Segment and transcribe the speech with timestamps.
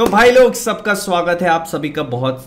[0.00, 2.44] तो भाई लोग सबका स्वागत है। आप सभी का बहुत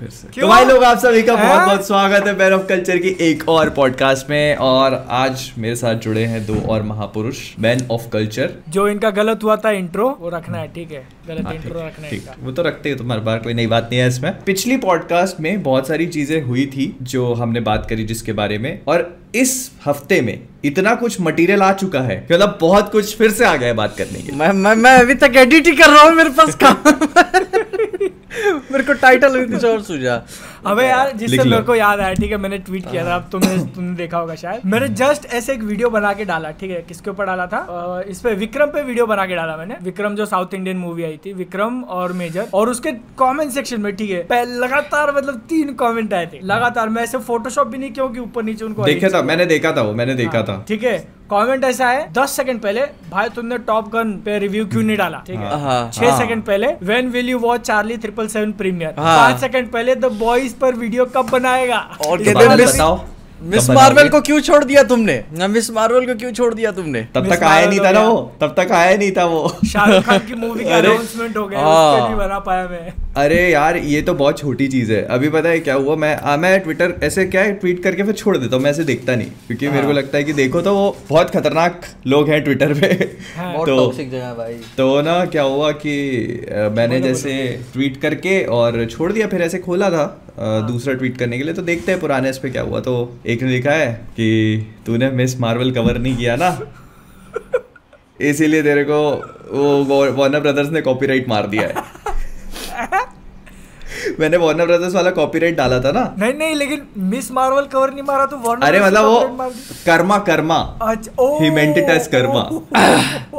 [0.00, 2.98] फिर से। तो भाई लोग आप सभी का बहुत बहुत स्वागत है बैन ऑफ़ कल्चर
[2.98, 7.86] की एक और पॉडकास्ट में। और आज मेरे साथ जुड़े हैं दो और महापुरुष मैन
[7.90, 11.06] ऑफ़ कल्चर। जो इनका गलत हुआ था इंट्रो वो रखना है ठीक है?
[11.28, 13.66] गलत हाँ, इंट्रो रखना है ठीक। इनका। वो तो रखते हैं तुम्हारे पास कोई नई
[13.66, 17.86] बात नहीं है इसमें। पिछली पॉडकास्ट में बहुत सारी चीज़ें हुई थी जो हमने बात
[17.90, 22.58] करी जिसके बारे में। और इस हफ़्ते में इतना कुछ मटेरियल आ चुका है मतलब
[22.60, 25.32] बहुत कुछ फिर से आ गया है बात करने के मैं मैं मैं अभी तक
[25.36, 26.92] एडिट ही कर रहा हूँ मेरे पास काम।
[28.72, 30.24] मेरे को टाइटल भी कुछ और 主角
[30.66, 33.56] अबे यार जिससे मेरे को याद आया ठीक है मैंने ट्वीट किया था अब तुमने
[33.74, 37.10] तुमने देखा होगा शायद। मैंने जस्ट ऐसे एक वीडियो बना के डाला ठीक है किसके
[37.10, 37.58] ऊपर डाला था?
[37.58, 41.04] अ, इस पे विक्रम पे वीडियो बना के डाला मैंने। विक्रम जो साउथ इंडियन मूवी
[41.04, 45.74] आई थी विक्रम और मेजर। और उसके कमेंट सेक्शन में ठीक है लगातार मतलब तीन
[45.80, 49.08] कमेंट आए थे। लगातार मैं ऐसे फोटोशॉप भी नहीं किया कि ऊपर नीचे उनको देखा
[49.08, 50.98] था मैंने देखा था वो मैंने देखा हाँ, था। ठीक है
[51.30, 55.18] कमेंट ऐसा है दस सेकंड पहले भाई तुमने टॉप गन पे रिव्यू क्यों नहीं डाला?
[55.26, 58.94] ठीक है। हाँ, छह हाँ। सेकंड पहले when will you watch Charlie triple seven premiere
[58.98, 61.98] हाँ। पाँच सेकंड पहले द बॉयज़ पर वीडियो कब बनाएगा?
[62.06, 63.04] और मिस- बताओ।
[63.42, 65.24] मिस मार्वल को क्यों छोड़ दिया तुमने?
[65.38, 67.08] ना मिस मार्वल को क्यों छोड़ दिया तुमने?
[67.14, 70.18] तब तक आया नहीं था ना वो। तब तक आया नहीं था वो। शाहरुख खान
[70.18, 74.02] की मूवी का अरे, अनाउंसमेंट हो गया हाँ। नहीं बना पाया मैं। अरे यार ये
[74.02, 75.96] तो बहुत छोटी चीज़ है। अभी पता है क्या हुआ?
[75.96, 78.84] मैं आ, मैं ट्विटर ऐसे क्या है ट्वीट करके फिर छोड़ देता हूँ मैं ऐसे
[78.84, 82.28] देखता नहीं। क्योंकि मेरे को हाँ। लगता है कि देखो तो वो बहुत खतरनाक लोग
[82.28, 86.16] हैं ट्विटर पे। हाँ। तो टॉक्सिक जगह भाई। तो ना क्या हुआ कि
[86.50, 91.44] मैंने जैसे ट्वीट करके और छोड़ दिया फिर ऐसे खोला था। दूसरा ट्वीट करने के
[91.44, 92.94] लिए तो देखते हैं पुराने इस पे क्या हुआ तो
[93.26, 94.28] एक ने लिखा है कि
[94.86, 96.58] तूने मिस मार्वल कवर नहीं किया ना
[98.20, 99.00] इसीलिए तेरे को
[99.50, 103.12] वो वार्नर ब्रदर्स ने कॉपीराइट मार दिया है
[104.20, 108.02] मैंने वार्नर ब्रदर्स वाला कॉपीराइट डाला था ना नहीं नहीं लेकिन मिस मार्वल कवर नहीं
[108.02, 108.80] मारा तो Warner अरे.
[108.80, 109.50] मतलब वो
[109.86, 112.42] कर्मा कर्मा अच्छा ही मेंट इट एज कर्मा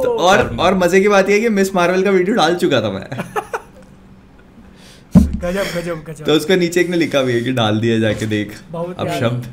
[0.02, 2.80] तो और और मज़े की बात यह है कि मिस मार्वल का वीडियो डाल चुका
[2.80, 3.06] था मैं
[5.42, 8.26] गजब गजब गजब। तो उसको नीचे एक ने लिखा भी है कि डाल दिया जाके
[8.26, 9.46] देख अब शब्द।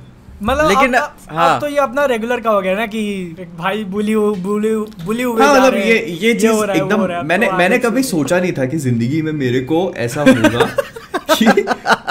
[0.44, 3.02] मतलब लेकिन, अब, अब, हाँ। तो ये अपना रेगुलर का हो गया ना कि
[3.58, 4.73] भाई बुली बुली
[5.05, 7.23] बुली हुए हाँ मतलब रहे ये हैं, ये हो चीज़ रहा एकदम हो रहा है,
[7.26, 10.66] मैंने तो मैंने कभी सोचा नहीं था कि ज़िंदगी में मेरे को ऐसा होगा
[11.33, 11.45] कि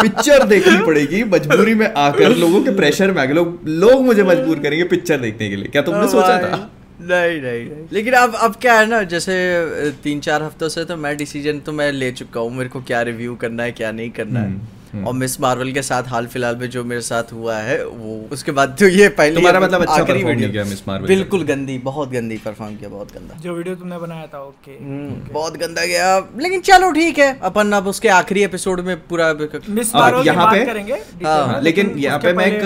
[0.03, 4.59] पिक्चर देखनी पड़ेगी मजबूरी में आकर लोगों के प्रेशर में आकर लोग लोग मुझे मजबूर
[4.59, 6.69] करेंगे पिक्चर देखने के लिए। क्या तुमने सोचा था?
[7.01, 9.35] नहीं नहीं। नहीं लेकिन अब अब क्या है ना जैसे
[10.03, 13.03] तीन चार हफ्तों से तो मैं डिसीज़न तो मैं ले चुका हूँ मेरे को क्या
[13.03, 14.61] रिव्यू करना है क्या नहीं करना हम्म,
[14.95, 18.17] है और मिस मार्वल के साथ हाल फ़िलहाल में जो मेरे साथ हुआ है वो
[18.33, 21.07] उसके बाद तो ये पहली तुम्हारा मतलब अच्छा आखिरी perform नहीं वीडियो किया Marvel का।
[21.07, 25.33] बिल्कुल गंदी बहुत गंदी परफॉर्म किया बहुत गंदा। जो वीडियो तुमने बनाया था ओके हम्म,
[25.33, 29.33] बहुत गंदा गया। लेकिन चलो ठीक है अपन अब उसके आखिरी एपिसोड में पूरा
[29.69, 32.63] मिस मार्वल यहाँ पे- हाँ, लेकिन यहाँ पे मैं एक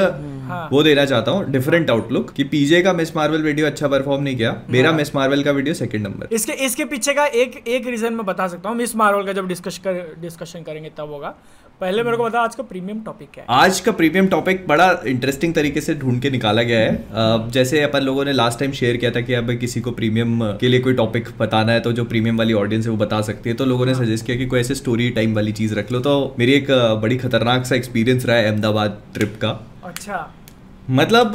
[0.47, 4.23] हाँ। वो देना चाहता हूँ डिफरेंट आउटलुक कि पीजे का मिस मार्वल वीडियो अच्छा परफॉर्म
[4.23, 7.62] नहीं किया मेरा हाँ। मिस मार्वल का वीडियो सेकंड नंबर इसके इसके पीछे का एक
[7.69, 9.49] एक रीजन मैं बता सकता हूँ मिस मार्वल का जब
[9.81, 11.35] कर डिस्कशन करेंगे तब होगा
[11.81, 13.60] पहले मेरे को बता आज का प्रीमियम टॉपिक क्या है?
[13.62, 17.82] आज का प्रीमियम टॉपिक बड़ा इंटरेस्टिंग तरीके से ढूंढ के निकाला गया है। अ, जैसे
[17.82, 20.81] अपन लोगों ने लास्ट टाइम शेयर किया था कि अब किसी को प्रीमियम के लिए
[20.81, 23.64] कोई टॉपिक बताना है तो जो प्रीमियम वाली ऑडियंस है वो बता सकती है। तो
[23.64, 26.53] लोगों ने सजेस्ट किया कि कोई ऐसे स्टोरी टाइम वाली चीज़ रख लो। तो मेरी
[26.53, 26.66] एक
[27.03, 29.50] बड़ी खतरनाक सा एक्सपीरियंस रहा है अहमदाबाद ट्रिप का।
[29.84, 30.34] अच्छा।
[30.91, 31.32] मतलब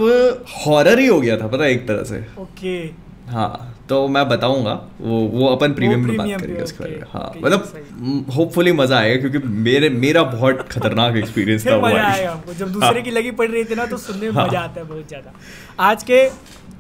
[0.66, 5.20] हॉरर ही हो गया था पता एक तरह से। ओके हाँ तो मैं बताऊँगा वो
[5.30, 9.48] वो अपन प्रीमियम में बात करेंगे उसके बारे में। हाँ मतलब होपफुली मज़ा आएगा क्योंकि
[9.68, 13.76] मेरे मेरा बहुत खतरनाक एक्सपीरियंस था मज़ा हमको जब दूसरे की लगी पड़ रही थी
[13.76, 15.34] ना तो सुनने में हाँ। मज़ा आता है बहुत ज़्यादा।
[15.90, 16.20] आज के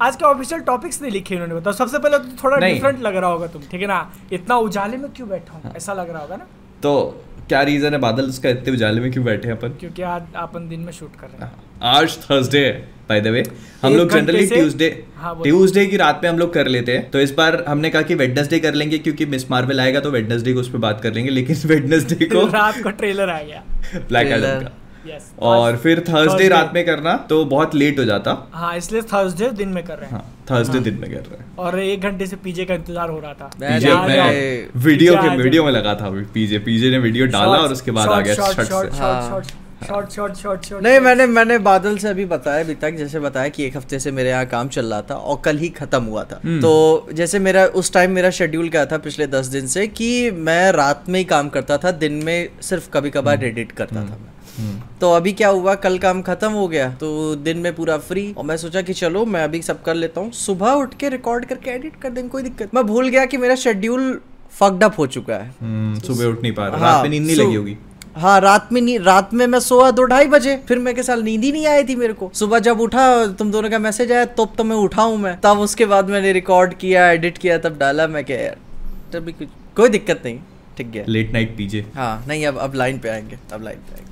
[0.01, 3.29] आज के ऑफिशियल टॉपिक्स नहीं लिखे इन्होंने बताओ सबसे पहले तो थोड़ा डिफरेंट लग रहा
[3.29, 4.11] होगा तुम ठीक है ना?
[4.33, 5.73] इतना उजाले में क्यों बैठा हूँ?
[5.75, 6.47] ऐसा लग रहा होगा ना?
[6.83, 9.69] तो क्या रीजन है बादल उसका इतने उजाले में क्यों बैठे हैं अपन?
[9.79, 11.51] क्योंकि आज अपन दिन में शूट कर रहे हैं।
[11.91, 13.43] आज थर्सडे है। बाय द वे
[13.83, 17.19] हम लोग जनरली ट्यूसडे हाँ, ट्यूसडे की रात में हम लोग कर लेते हैं। तो
[17.21, 20.59] इस बार हमने कहा कि वेडनेसडे कर लेंगे क्योंकि मिस मार्वल आएगा तो वेडनेसडे को
[20.59, 23.63] उस पर बात कर लेंगे लेकिन वेडनेसडे को रात को ट्रेलर आ गया।
[24.07, 28.35] ब्लैक एडम का। यस और फिर थर्सडे रात में करना तो बहुत लेट हो जाता।
[28.53, 31.45] हाँ इसलिए थर्सडे दिन में कर रहे हैं। हाँ थर्सडे दिन में कर रहे हैं।
[31.59, 34.29] और एक घंटे से पीजे का इंतज़ार हो रहा था। पीजे आ
[34.79, 38.19] वीडियो के वीडियो में लगा था। पीजे पीजे ने वीडियो डाला और उसके बाद आ
[38.21, 38.35] गया
[39.81, 43.49] शॉर्ट शॉर्ट शॉर्ट। शॉर्ट नहीं मैंने मैंने बादल से अभी बताया अभी तक जैसे बताया
[43.49, 46.23] कि एक हफ़्ते से मेरे यहाँ काम चल रहा था और कल ही खत्म हुआ
[46.23, 49.87] था। हम्म। तो जैसे मेरा उस टाइम मेरा शेड्यूल क्या था पिछले दस दिन से
[49.89, 53.95] कि मैं रात में ही काम करता था दिन में सिर्फ़ कभी कभार एडिट करता
[53.95, 54.17] था
[54.57, 58.31] हम्म। तो अभी क्या हुआ कल काम खत्म हो गया तो दिन में पूरा फ्री
[58.37, 61.45] और मैं सोचा कि चलो मैं अभी सब कर लेता हूँ। सुबह उठ के रिकॉर्ड
[61.45, 64.19] करके एडिट कर देंगे कोई दिक्कत। मैं भूल गया कि मेरा शेड्यूल
[64.53, 67.25] फक्ड अप हो चुका है। हम्म, सुबह उठ नहीं पा रहा। हाँ, रात में नींद
[67.25, 67.77] नहीं लगी होगी।
[68.15, 71.17] हाँ रात में नी, रात में मैं सोया दो ढाई बजे। फिर मेरे के साथ
[71.17, 74.25] नींद ही नहीं आई थी मेरे को। सुबह जब उठा तुम दोनों का मैसेज आया
[74.37, 77.77] तब तो मैं उठा हूँ मैं। तब उसके बाद मैंने रिकॉर्ड किया एडिट किया तब
[77.77, 78.57] डाला मैं क्या यार
[79.13, 80.39] तभी कुछ कोई दिक्कत नहीं
[80.77, 83.95] ठीक है। लेट नाइट पीजे हाँ नहीं अब अब लाइन पे आएँगे अब लाइन पे
[83.95, 84.10] आएँगे।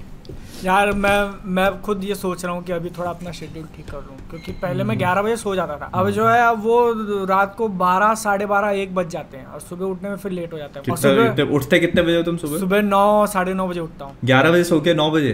[0.64, 1.18] यार मैं
[1.56, 4.52] मैं खुद ये सोच रहा हूँ कि अभी थोड़ा अपना शेड्यूल ठीक कर लूँ क्योंकि
[4.52, 8.14] पहले मैं ग्यारह बजे सो जाता था। अब जो है अब वो रात को बारह
[8.14, 10.92] साढ़े बारह एक बज जाते हैं और सुबह उठने में फिर लेट हो जाता है।
[10.92, 12.58] और सुबह कितने- उठते कितने बजे हो तुम सुबह?
[12.60, 15.30] सुबह नौ साढ़े नौ बजे उठता हूँ। ग्यारह बजे सो के नौ बजे?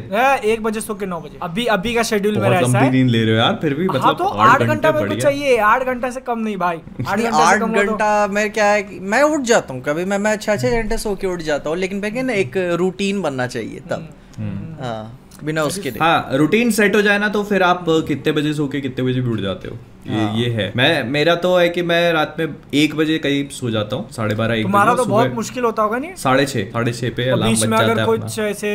[0.46, 3.24] एक बजे सो के नौ बजे। अभी अभी का शेड्यूल मेरा ऐसा है। नींद ले
[3.24, 6.10] रहे हो यार फिर भी हाँ मतलब तो आठ घंटा मेरे को चाहिए आठ घंटा
[6.10, 10.06] से कम नहीं भाई। आठ घंटा तो- मैं क्या है मैं उठ जाता हूँ कभी
[10.06, 12.58] मैं मैं छः छः घंटे सो के उठ जाता हूँ लेकिन मैं क्या ना एक
[12.58, 17.44] रूटीन बनना चाहिए तब। हम्म। हाँ बिना उसके हाँ रूटीन सेट हो जाए ना तो
[17.44, 19.78] फिर आप कितने बजे सो के कितने बजे भी उठ जाते हो।
[20.08, 23.50] ये हाँ। ये है। मैं मेरा तो है कि मैं रात में एक बजे करीब
[23.50, 26.14] सो जाता हूँ साढ़े बारह एक तुम्हारा बजे तो बहुत मुश्किल होता होगा नहीं?
[26.16, 28.72] साढ़े छः साढ़े छः पे अलार्म बीच बज जाता है कुछ ऐसे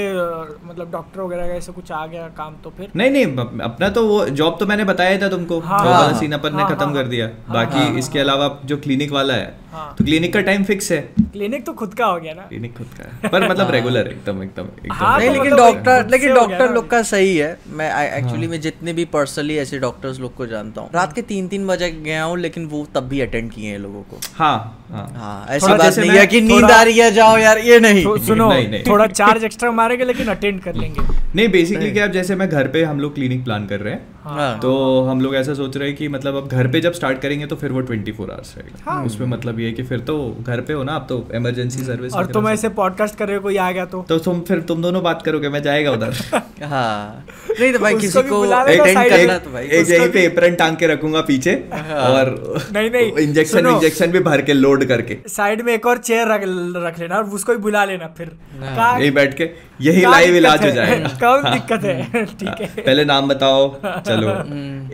[0.64, 2.90] मतलब डॉक्टर वगैरह का ऐसे कुछ आ गया काम तो फिर?
[2.96, 6.32] नहीं नहीं अपना तो वो जॉब तो मैंने बताया था तुमको। हाँ, हाँ, वाला सीन
[6.32, 9.34] अपन ने हाँ, खत्म हाँ, कर दिया। हाँ, बाकी हाँ, इसके अलावा जो क्लिनिक वाला
[9.34, 11.00] है हाँ। तो क्लिनिक का टाइम फिक्स है।
[11.32, 14.42] क्लिनिक तो खुद का हो गया ना। क्लिनिक खुद का है। पर मतलब रेगुलर एकदम
[14.42, 17.56] एकदम हाँ, नहीं तो लेकिन मतलब डॉक्टर लेकिन हो गया डॉक्टर लोग का सही है।
[17.70, 21.19] मैं एक्चुअली हाँ। मैं जितने भी पर्सनली ऐसे डॉक्टर्स लोग को जानता हूँ। रात के
[21.22, 24.79] तीन तीन बजे गया हूँ, लेकिन वो तब भी अटेंड किए हैं लोगों को। हाँ
[24.92, 28.04] हाँ। हाँ ऐसी बात नहीं है कि नींद आ रही है जाओ यार ये नहीं।
[28.04, 32.06] तो सुनो नहीं, नहीं। थोड़ा चार्ज एक्स्ट्रा मारेंगे लेकिन अटेंड कर लेंगे। नहीं बेसिकली क्या
[32.06, 34.70] जैसे मैं घर पे हम लोग क्लिनिक प्लान कर रहे हैं हाँ। तो
[35.04, 37.56] हम लोग ऐसा सोच रहे हैं कि मतलब अब घर पे जब स्टार्ट करेंगे तो
[37.56, 40.72] फिर वो ट्वेंटी फोर आवर्स रहेगा। हाँ, उसमें मतलब ये कि फिर तो घर पे
[40.72, 43.70] हो ना आप तो इमरजेंसी सर्विस और तुम ऐसे पॉडकास्ट कर रहे हो कोई आ
[43.72, 46.14] गया तो। तो तुम फिर तुम दोनों बात करोगे मैं जाएगा उधर।
[46.64, 47.24] हाँ।
[47.60, 50.86] नहीं तो भाई किसी को अटेंड करना तो भाई एक यहीं पे एप्रन टांग के
[50.86, 52.34] रखूँगा पीछे और
[52.72, 56.40] नहीं, नहीं, इंजेक्शन इंजेक्शन भी भर के लोड करके। साइड में एक और चेयर रख
[56.86, 58.30] रख लेना और उसको ही बुला लेना फिर।
[58.62, 59.50] यही बैठ के
[59.80, 60.72] यही लाइव इलाज हो है?
[60.74, 62.24] जाएगा। कौन हाँ। दिक्कत है?
[62.40, 64.34] ठीक है। पहले नाम बताओ चलो।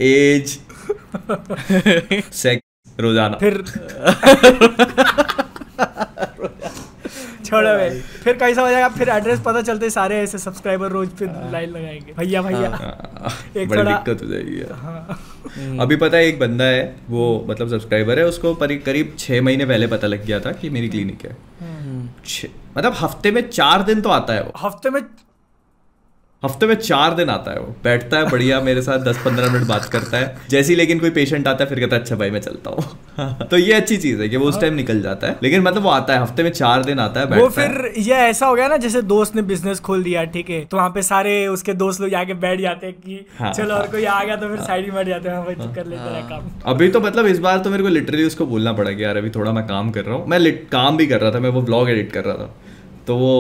[0.07, 0.59] एज
[2.33, 2.63] सेक्स
[3.01, 3.63] रोज़ाना। फिर
[7.47, 8.89] छोड़ो भाई। फिर कैसा हो जाएगा?
[8.89, 13.69] फिर एड्रेस पता चलते सारे ऐसे सब्सक्राइबर रोज फिर लाइन लगाएँगे। भैया भैया। हाँ, एक
[13.69, 18.25] बड़ी दिक्कत हो जाएगी हाँ। अभी पता है एक बंदा है वो मतलब सब्सक्राइबर है
[18.27, 21.37] उसको परी- करीब छह महीने पहले पता लग गया था कि मेरी क्लिनिक है।
[22.79, 25.01] मतलब हफ़्ते में चार दिन तो आता है वो। हफ़्ते में
[26.47, 29.67] हफ़्ते में चार दिन आता है वो। बैठता है बढ़िया मेरे साथ दस पंद्रह मिनट
[29.67, 32.31] बात करता है। जैसे ही लेकिन कोई पेशेंट आता है फिर कहता है अच्छा भाई
[32.31, 35.37] मैं चलता हूँ। तो ये अच्छी चीज़ है कि वो उस टाइम निकल जाता है।
[35.43, 38.15] लेकिन मतलब वो आता है हफ़्ते में चार दिन आता है वो बैठता है। ये
[38.27, 40.65] ऐसा हो गया ना जैसे दोस्त ने बिज़नेस खोल दिया ठीक है?
[40.65, 43.81] तो वहाँ पे सारे उसके दोस्त लोग जाके बैठ जाते हैं कि हाँ, चलो और
[43.81, 46.23] हाँ, कोई आ गया तो फिर साइड में बैठ जाते हैं हाँ कर लेते रहे
[46.29, 49.17] काम। अभी तो मतलब इस बार तो मेरे को लिटरली उसको बोलना पड़ा कि यार
[49.17, 51.63] अभी थोड़ा मैं काम कर रहा हूँ। मैं काम भी कर रहा था मैं वो
[51.63, 52.55] ब्लॉग एडिट कर रहा था।
[53.07, 53.33] तो वो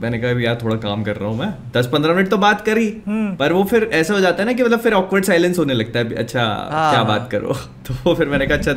[0.00, 2.88] मैंने कहा यार थोड़ा काम कर रहा हूँ मैं दस पंद्रह मिनट तो बात करी
[3.06, 5.74] हम्म। पर वो फिर ऐसा हो जाता है ना कि मतलब फिर ऑकवर्ड साइलेंस होने
[5.74, 7.54] लगता है अच्छा क्या हाँ। बात करो
[7.88, 8.72] तो फिर मैंने कहा अच्छा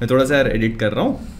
[0.00, 1.38] मैं थोड़ा सा यार एडिट कर रहा हूँ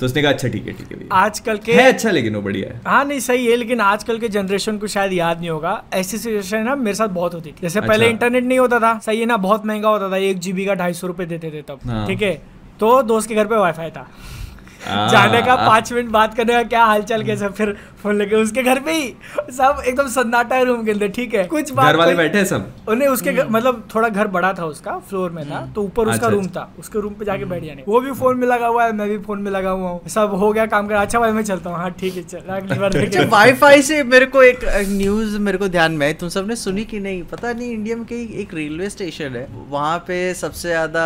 [0.00, 2.68] तो उसने कहा अच्छा ठीक है ठीक है आजकल के है अच्छा लेकिन वो बढ़िया
[2.68, 6.18] है हाँ नहीं सही है लेकिन आजकल के जनरेशन को शायद याद नहीं होगा ऐसी
[6.18, 9.20] सिचुएशन ना मेरे साथ बहुत होती थी जैसे अच्छा। पहले। इंटरनेट नहीं होता था सही
[9.20, 11.80] है ना बहुत महँगा होता था एक जीबी का ढाई सौ रुपए देते थे तब
[11.86, 12.34] हाँ। ठीक है
[12.80, 14.08] तो दोस्त के घर पे वाईफाई था।
[14.86, 17.48] जाने का पाँच मिनट बात करने का क्या हालचाल कैसे?
[17.50, 19.08] फिर फ़ोन लेके उसके घर पे ही
[19.52, 21.44] सब एकदम सन्नाटा है रूम के अंदर ठीक है?
[21.46, 22.70] कुछ बात घर वाले बैठे सब?
[22.88, 26.14] उन्हें उसके घर मतलब थोड़ा घर बड़ा था उसका फ्लोर में था तो ऊपर उसका
[26.16, 28.84] अच्छा, रूम था। उसके रूम पे जाके बैठ जाने वो भी फ़ोन में लगा हुआ
[28.84, 31.32] है मैं भी फ़ोन में लगा हुआ हूँ। सब हो गया काम कर अच्छा भाई
[31.32, 34.64] मैं चलता हूँ। हाँ ठीक है चल अगली बार अच्छा वाईफाई से मेरे को एक
[34.88, 37.22] न्यूज़ मेरे को ध्यान में है तुम सबने सुनी कि नहीं?
[37.26, 41.04] पता नहीं इंडिया में कहीं एक रेलवे स्टेशन है वहाँ पे सबसे ज़्यादा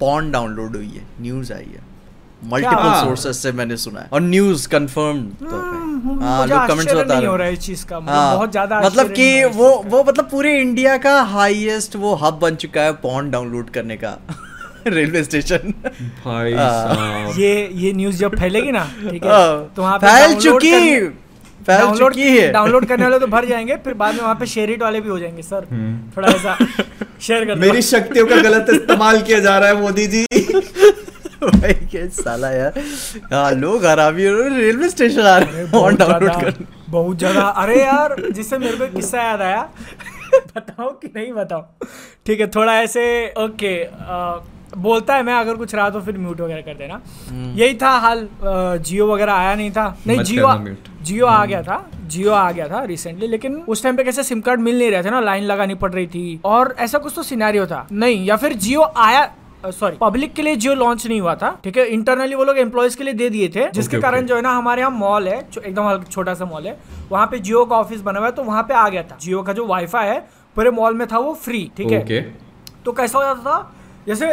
[0.00, 1.84] पॉन डाउनलोड हुई है न्यूज़ आई है।
[2.42, 2.92] मल्टीपल?
[3.04, 7.26] सोर्सेस से मैंने सुना है। और न्यूज़ कंफर्म तो हम्म, हाँ लोग कमेंट्स बता नहीं
[7.26, 9.46] हो रहे रहा हैं है चीज़ का मतलब हाँ, बहुत ज़्यादा मतलब कि हो है
[9.48, 13.96] वो वो मतलब पूरे इंडिया का हाईएस्ट वो हब बन चुका है पॉन डाउनलोड करने
[13.96, 14.16] का
[14.86, 15.72] रेलवे स्टेशन
[16.24, 20.06] भाई हाँ। साहब। ये ये न्यूज़ जब फैलेगी ना ठीक है हाँ, तो वहाँ पे
[20.06, 24.20] फैल चुकी फैल डाउनलोड चुकी है। डाउनलोड करने वाले तो भर जाएँगे फिर बाद में
[24.22, 26.56] वहाँ पे शेयर इट वाले भी हो जाएँगे सर। हम्म। थोड़ा ऐसा
[27.20, 30.24] शेयर कर मेरी शक्तियों का गलत इस्तेमाल किया जा रहा है मोदी जी।
[31.42, 32.78] भाई क्या साला यार।
[33.32, 34.24] हाँ लोग हरामी
[34.56, 38.86] रेलवे स्टेशन आ रहे हैं बहुत डाउनलोड कर बहुत ज़्यादा। अरे यार जिससे मेरे को
[38.94, 39.62] किस्सा याद आया
[40.56, 41.64] बताओ कि नहीं बताओ।
[42.26, 43.04] ठीक है थोड़ा ऐसे
[43.38, 44.44] ओके अ,
[44.76, 47.00] बोलता है मैं अगर कुछ रहा तो फिर म्यूट वगैरह कर देना।
[47.56, 50.48] यही था हाल जियो वगैरह आया नहीं था। नहीं जियो
[51.02, 54.40] जियो आ गया था जियो आ गया था रिसेंटली लेकिन उस टाइम पे कैसे सिम
[54.40, 57.22] कार्ड मिल नहीं रहे थे ना लाइन लगानी पड़ रही थी। और ऐसा कुछ तो
[57.22, 59.22] सिनेरियो था। नहीं या फिर जियो आया
[59.70, 61.86] सॉरी पब्लिक के लिए जियो लॉन्च नहीं हुआ था ठीक है?
[61.86, 64.28] इंटरनली वो लोग एम्प्लॉयज़ के लिए दे दिए थे जिसके Okay, कारण okay.
[64.28, 66.76] जो है ना हमारे यहाँ मॉल है एकदम छोटा सा मॉल है
[67.10, 69.42] वहाँ पे जियो का ऑफ़िस बना हुआ है तो वहाँ पे आ गया था। जियो
[69.42, 70.18] का जो वाईफाई है
[70.56, 72.20] पूरे मॉल में था वो फ्री ठीक है?
[72.84, 73.72] तो कैसा हो जाता था?
[74.06, 74.30] जैसे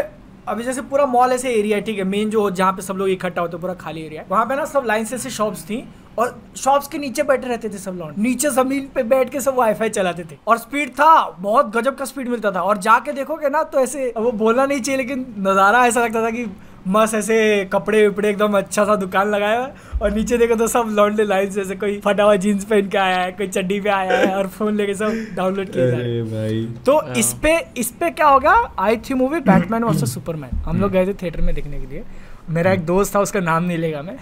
[0.47, 2.03] अभी जैसे पूरा मॉल ऐसे एरिया है ठीक है?
[2.03, 4.55] मेन जो जहाँ पे सब लोग इकट्ठा होते हैं पूरा खाली एरिया है वहाँ पे
[4.55, 5.83] ना सब लाइन से ऐसे शॉप्स थी
[6.19, 9.55] और शॉप्स के नीचे बैठे रहते थे सब लोग। नीचे ज़मीन पे बैठ के सब
[9.55, 13.49] वाईफाई चलाते थे। और स्पीड था बहुत गजब का स्पीड मिलता था। और जाके देखोगे
[13.49, 16.45] ना तो ऐसे वो बोलना नहीं चाहिए लेकिन नज़ारा ऐसा लगता था कि
[16.87, 17.35] मस्त ऐसे
[17.73, 21.23] कपड़े वपड़े एकदम अच्छा सा दुकान लगाया हुआ है। और नीचे देखो तो सब लॉन्डे
[21.23, 24.35] लाइन जैसे कोई फटा हुआ जीन्स पहन के आया है कोई चड्डी पे आया है
[24.35, 27.91] और फ़ोन लेके सब डाउनलोड किया जा रहे हैं। अरे भाई। तो इस पे इस
[27.99, 28.53] पे क्या होगा?
[28.79, 32.03] आई थी मूवी बैटमैन वर्सेस सुपरमैन हम लोग गए थे थिएटर में देखने के लिए।
[32.49, 34.17] मेरा एक दोस्त था उसका नाम नहीं लेगा मैं।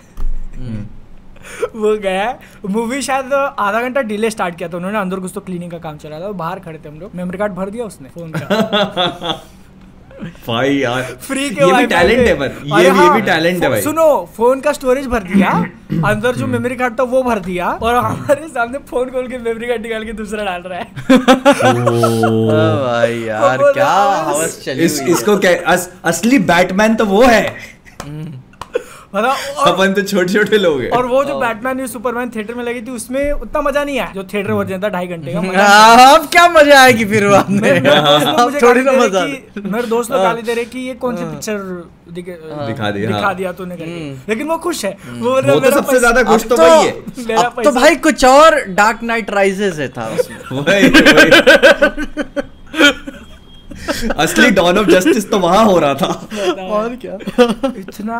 [0.55, 0.85] हम्म।
[1.75, 2.27] वो गया
[2.69, 5.97] मूवी शायद आधा घंटा डिले स्टार्ट किया था उन्होंने अंदर कुछ तो क्लीनिंग का काम
[5.97, 9.41] चला था बाहर खड़े थे हम लोग। मेमोरी कार्ड भर दिया उसने फ़ोन का।
[10.47, 13.63] भाई यार फ्री के ये भी टैलेंट है पर ये भी ये हाँ, भी टैलेंट
[13.63, 14.03] है भाई। सुनो
[14.35, 15.49] फ़ोन का स्टोरेज भर दिया
[16.09, 19.67] अंदर जो मेमोरी कार्ड था वो भर दिया और हमारे सामने फ़ोन खोल के मेमोरी
[19.67, 20.85] कार्ड निकाल के दूसरा डाल रहा है।
[22.85, 23.89] भाई यार क्या
[24.27, 28.40] हवस चली इस इसको क्या असली बैटमैन तो वो है। और,
[29.13, 32.81] अपन तो छोटे छोटे लोग हैं। और वो जो बैटमैन या सुपरमैन थिएटर में लगी
[32.81, 36.13] थी उसमें उतना मज़ा नहीं आया। जो थिएटर वर्जन था ढाई घंटे का मज़ा। हाँ,
[36.15, 38.97] अब क्या मज़ा आएगी फिर बाद में मेरे मेरे दोस्त लोग थोड़ी गाली ना दे
[39.07, 41.57] मज़ा रहे कि मेरे दोस्त लोग गाली दे रहे कि ये कौन सी पिक्चर
[42.11, 43.75] दिखा दी, दिखा हाँ। दिया तूने
[44.29, 46.85] लेकिन वो खुश है। वो रहा वो है, तो सबसे ज़्यादा खुश तो तो वही
[46.85, 46.91] है।
[47.37, 50.39] अब तो भाई कुछ और डार्क नाइट राइजेस है था उसमें।
[54.17, 56.07] असली डॉन ऑफ़ जस्टिस तो वहाँ हो रहा था।
[56.67, 57.17] और क्या?
[57.77, 58.17] इतना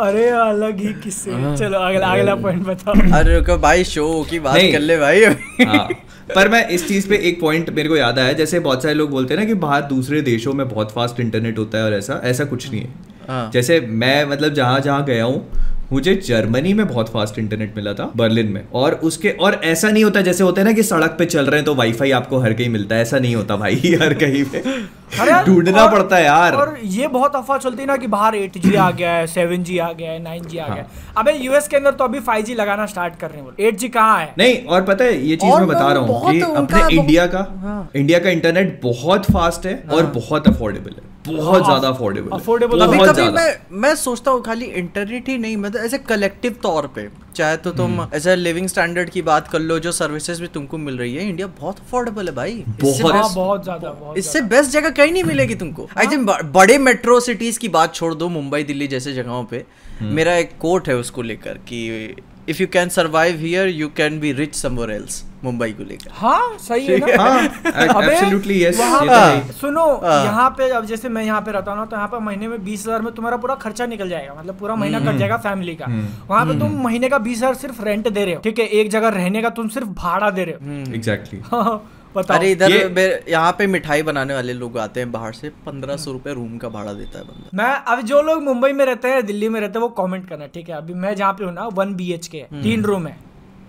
[0.00, 4.58] अरे अलग ही किस्से। चलो अगला अगला पॉइंट बताओ। अरे रुको भाई शो की बात
[4.72, 5.24] कर ले भाई।
[5.64, 5.88] हाँ
[6.34, 9.10] पर मैं इस चीज़ पे एक पॉइंट मेरे को याद आया जैसे बहुत सारे लोग
[9.10, 12.20] बोलते हैं ना कि बाहर दूसरे देशों में बहुत फास्ट इंटरनेट होता है और ऐसा
[12.24, 12.88] ऐसा कुछ नहीं है।
[13.28, 17.92] हाँ। जैसे मैं मतलब जहाँ जहाँ गया हूँ मुझे जर्मनी में बहुत फास्ट इंटरनेट मिला
[17.94, 21.16] था बर्लिन में। और उसके और ऐसा नहीं होता जैसे होता है ना कि सड़क
[21.18, 23.74] पे चल रहे हैं तो वाईफाई आपको हर कहीं मिलता है ऐसा नहीं होता भाई
[24.02, 24.62] हर कहीं पे।
[25.46, 28.90] ढूंढना पड़ता है यार। और ये बहुत अफवाह चलती है ना कि बाहर 8G आ
[28.90, 32.04] गया है 7G आ गया है 9G आ गया है। अबे यूएस के अंदर तो
[32.04, 34.32] अभी 5G लगाना स्टार्ट कर रहे हैं एट जी कहाँ है?
[34.38, 37.90] नहीं और पता है ये चीज़ मैं बता रहा हूँ कि अपने इंडिया का हाँ।
[37.96, 42.38] इंडिया का इंटरनेट बहुत फास्ट है और बहुत अफोर्डेबल है। बहुत हाँ, ज़्यादा अफोर्डेबल है।
[42.38, 46.86] affordable कभी कभी मैं मैं सोचता हूँ खाली इंटरनेट ही नहीं मतलब ऐसे कलेक्टिव तौर
[46.96, 50.78] पे चाहे तो तुम ऐसे लिविंग स्टैंडर्ड की बात कर लो जो सर्विसेज़ भी तुमको
[50.78, 54.70] मिल रही है इंडिया बहुत अफोर्डेबल है भाई। इससे बहुत। हाँ, बहुत ज़्यादा इससे बेस्ट
[54.70, 58.62] जगह कहीं नहीं मिलेगी तुमको। आई थिंक बड़े मेट्रो सिटीज़ की बात छोड़ दो मुंबई
[58.64, 59.64] दिल्ली जैसे जगहों पे।
[60.02, 62.14] मेरा एक कोट है उसको लेकर कि
[62.48, 66.56] if you can survive here you can be rich somewhere else Mumbai को लेकर। हाँ
[66.60, 67.22] सही है ना?
[67.22, 67.38] हाँ
[67.94, 71.40] अबे, एब्सोल्युटली यस वहाँ ये तो पे- सुनो हाँ। यहाँ पे अब जैसे मैं यहाँ
[71.40, 73.86] पे रहता हूँ ना तो यहाँ पे महीने में बीस हज़ार में तुम्हारा पूरा खर्चा
[73.86, 75.86] निकल जाएगा मतलब पूरा महीना हम्म। कट जाएगा फैमिली का।
[76.30, 78.66] वहाँ पे तुम महीने का बीस हज़ार सिर्फ़ रेंट दे रहे हो ठीक है?
[78.66, 81.82] एक जगह रहने का तुम सिर्फ़ भाड़ा दे रहे हो। एग्जैक्टली हाँ,
[82.16, 85.96] बताओ। अरे इधर ये- यहाँ पे मिठाई बनाने वाले लोग आते हैं बाहर से पंद्रह
[86.04, 89.08] सौ रुपए रूम का भाड़ा देता है बंदा। मैं अब जो लोग मुंबई में रहते
[89.08, 90.76] हैं दिल्ली में रहते हैं वो कमेंट करना ठीक है?
[90.76, 93.16] अभी मैं जहाँ पे हूँ ना वन बी एच के तीन रूम है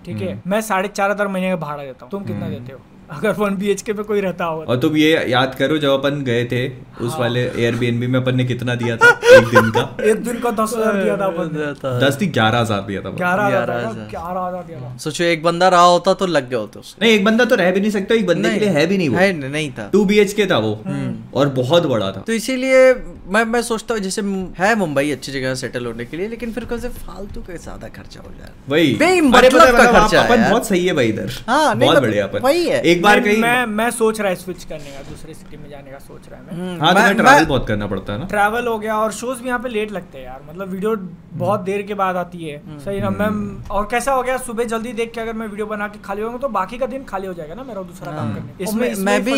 [0.05, 0.41] ठीक है?
[0.47, 2.79] मैं साढ़े चार हज़ार महीने का भाड़ा देता हूँ। तुम कितना देते हो?
[3.09, 5.89] अगर वन बी एच के पे कोई रहता हो और तुम ये याद करो जब
[5.91, 9.09] अपन गए थे उस हाँ। वाले एयरबीएनबी में अपन ने कितना दिया था?
[9.35, 12.81] एक दिन का। एक दिन का दस हज़ार दिया था अपन दस थी ग्यारह हज़ार
[12.81, 16.49] दिया था ग्यारह हज़ार। ग्यारह हज़ार। दिया था। सोचो एक बंदा रहा होता तो लग
[16.49, 18.69] गया होता उसको। नहीं एक बंदा तो रह भी नहीं सकता एक बंदे के लिए
[18.69, 22.11] है भी नहीं वो। नहीं था। टू बी के था वो। हम्म। और बहुत बड़ा
[22.11, 22.93] था। तो इसीलिए
[23.29, 24.21] मैं मैं सोचता हूँ जैसे
[24.59, 27.87] है मुंबई अच्छी जगह सेटल होने के लिए लेकिन फिर कौन से फालतू का ज़्यादा
[27.95, 31.31] खर्चा हो जाए वही। पता है, का मतलब खर्चा अपन बहुत सही है भाई इधर।
[31.47, 34.35] हाँ, बहुत मतलब बढ़िया अपन। वही है। एक बार कहीं मैं मैं सोच रहा है
[34.35, 37.15] स्विच करने का दूसरे सिटी में जाने का सोच रहा है मैं। हम्म, हाँ मैं-
[37.17, 38.25] ट्रैवल बहुत करना पड़ता है ना?
[38.25, 40.95] ट्रैवल हो गया और शोज़ भी यहाँ पे लेट लगते हैं यार। मतलब वीडियो
[41.33, 43.29] बहुत देर के बाद आती है। सही ना मैं
[43.69, 46.37] और कैसा हो गया सुबह जल्दी देख के अगर मैं वीडियो बना के खाली होऊँगा
[46.37, 49.35] तो बाकी का दिन खाली हो जाएगा ना मेरा दूसरा काम करने इसमें मैं भी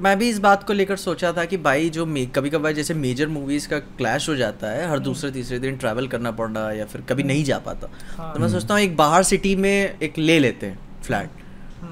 [0.00, 2.06] मैं भी इस बात को लेकर सोचा था कि भाई जो
[2.36, 6.08] कभी कभार जैसे मेजर मूवीज़ का क्लैश हो जाता है हर दूसरे तीसरे दिन ट्रैवल
[6.08, 8.96] करना पड़ रहा या फिर कभी नहीं जा पाता। हाँ। तो मैं सोचता हूँ एक
[8.96, 11.41] बाहर सिटी में एक ले लेते हैं फ्लैट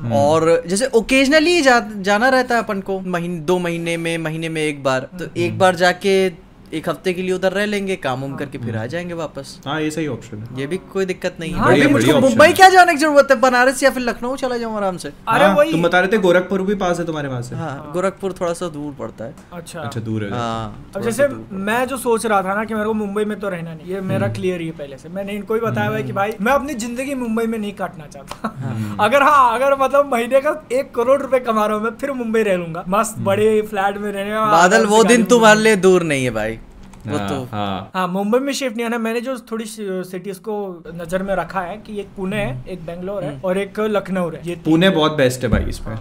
[0.05, 4.63] और जैसे ओकेजनली जा, जाना रहता है अपन को महीने दो महीने में महीने में
[4.63, 6.29] एक बार। तो एक बार जाके
[6.73, 9.81] एक हफ़्ते के लिए उधर रह लेंगे काम उम करके फिर आ जाएँगे वापस। हाँ
[9.81, 12.93] ये सही ऑप्शन है। ये भी कोई दिक्कत नहीं है। हाँ, मुझको मुंबई क्या जाने
[12.93, 13.37] की ज़रूरत है?
[13.41, 15.09] बनारस या फिर लखनऊ चला जाऊँ आराम से?
[15.29, 17.91] अरे हाँ, वही। तुम बता रहे थे गोरखपुर भी पास है तुम्हारे वहाँ से। हाँ
[17.95, 21.97] गोरखपुर थोड़ा सा दूर पड़ता है। अच्छा। अच्छा दूर है। हाँ अब जैसे मैं जो
[21.99, 24.61] सोच रहा था ना कि मेरे को मुंबई में तो रहना नहीं ये मेरा क्लियर
[24.61, 27.15] ही है पहले से। मैंने इनको ही बताया हुआ है कि भाई मैं अपनी ज़िंदगी
[27.17, 31.67] मुंबई में नहीं काटना चाहता। अगर हाँ अगर मतलब महीने का एक करोड़ रुपए कमा
[31.67, 35.25] रहा हूँ मैं फिर मुंबई रह लूँगा। मस्त बड़े फ्लैट में रहने बादल वो दिन
[35.27, 36.59] तुम्हारे लिए दूर नहीं है भाई।
[37.07, 40.57] वो हाँ, तो। हाँ। हाँ मुंबई में शिफ्ट नहीं आना मैंने जो थोड़ी सिटीज़ को
[40.95, 44.41] नज़र में रखा है कि एक पुणे है एक बेंगलोर है और एक लखनऊ है।
[44.47, 45.97] ये पुणे बहुत बेस्ट है भाई इसमें।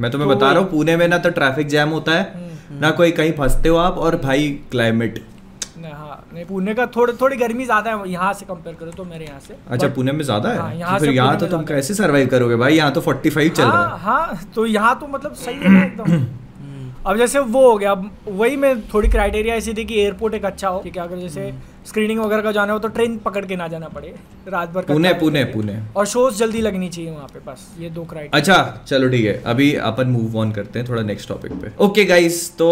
[0.00, 2.90] मैं तुम्हें तो बता रहा हूँ पुणे में ना तो ट्रैफ़िक जैम होता है ना
[2.92, 5.22] कोई कहीं फंसते हो आप और भाई क्लाइमेट
[5.78, 9.24] नहीं, हाँ पुणे का थोड़ी थोड़ी गर्मी ज़्यादा है यहाँ से कंपेयर करो तो मेरे
[9.24, 10.58] यहाँ से। अच्छा पुणे में ज़्यादा है?
[10.58, 12.74] हाँ, है यहाँ तो फिर से यहाँ तो तुम कैसे सरवाइव करोगे भाई?
[12.74, 16.26] यहाँ तो 45 चल रहा हाँ। है हाँ तो यहाँ तो मतलब सही है एकदम।
[17.06, 20.44] अब जैसे वो हो गया, अब वही में थोड़ी क्राइटेरिया ऐसी थी कि एयरपोर्ट एक
[20.44, 21.52] अच्छा हो ठीक है अगर जैसे
[21.86, 24.14] स्क्रीनिंग वगैरह का जाना हो तो ट्रेन पकड़ के ना जाना पड़े।
[24.48, 28.04] रात भर पुणे पुणे पुणे। और शोज़ जल्दी लगनी चाहिए वहाँ पे बस ये दो
[28.04, 31.70] क्राइटेरिया अच्छा चलो ठीक है अभी अपन मूव ऑन करते हैं थोड़ा नेक्स्ट टॉपिक पे।
[31.84, 32.68] ओके गाइस तो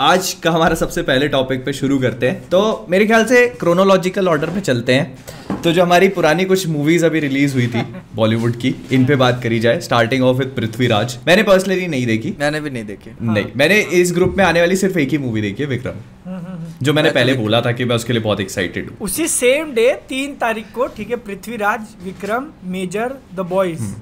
[0.00, 4.28] आज का हमारा सबसे पहले टॉपिक पे शुरू करते हैं। तो मेरे ख्याल से क्रोनोलॉजिकल
[4.28, 7.82] ऑर्डर पे चलते हैं। तो जो हमारी पुरानी कुछ मूवीज़ अभी रिलीज़ हुई थी
[8.14, 12.34] बॉलीवुड की इन पे बात करी जाए स्टार्टिंग ऑफ़ विद पृथ्वीराज मैंने पर्सनली नहीं देखी।
[12.40, 15.40] मैंने भी नहीं देखे। नहीं मैंने इस ग्रुप में आने वाली सिर्फ़ एक ही मूवी
[15.40, 18.96] देखी है विक्रम जो मैंने पहले बोला था कि मैं उसके लिए बहुत एक्साइटेड हूँ।
[19.00, 23.94] उसी सेम डे तीन तारीख को ठीक है Prithviraj Vikram Major the Boys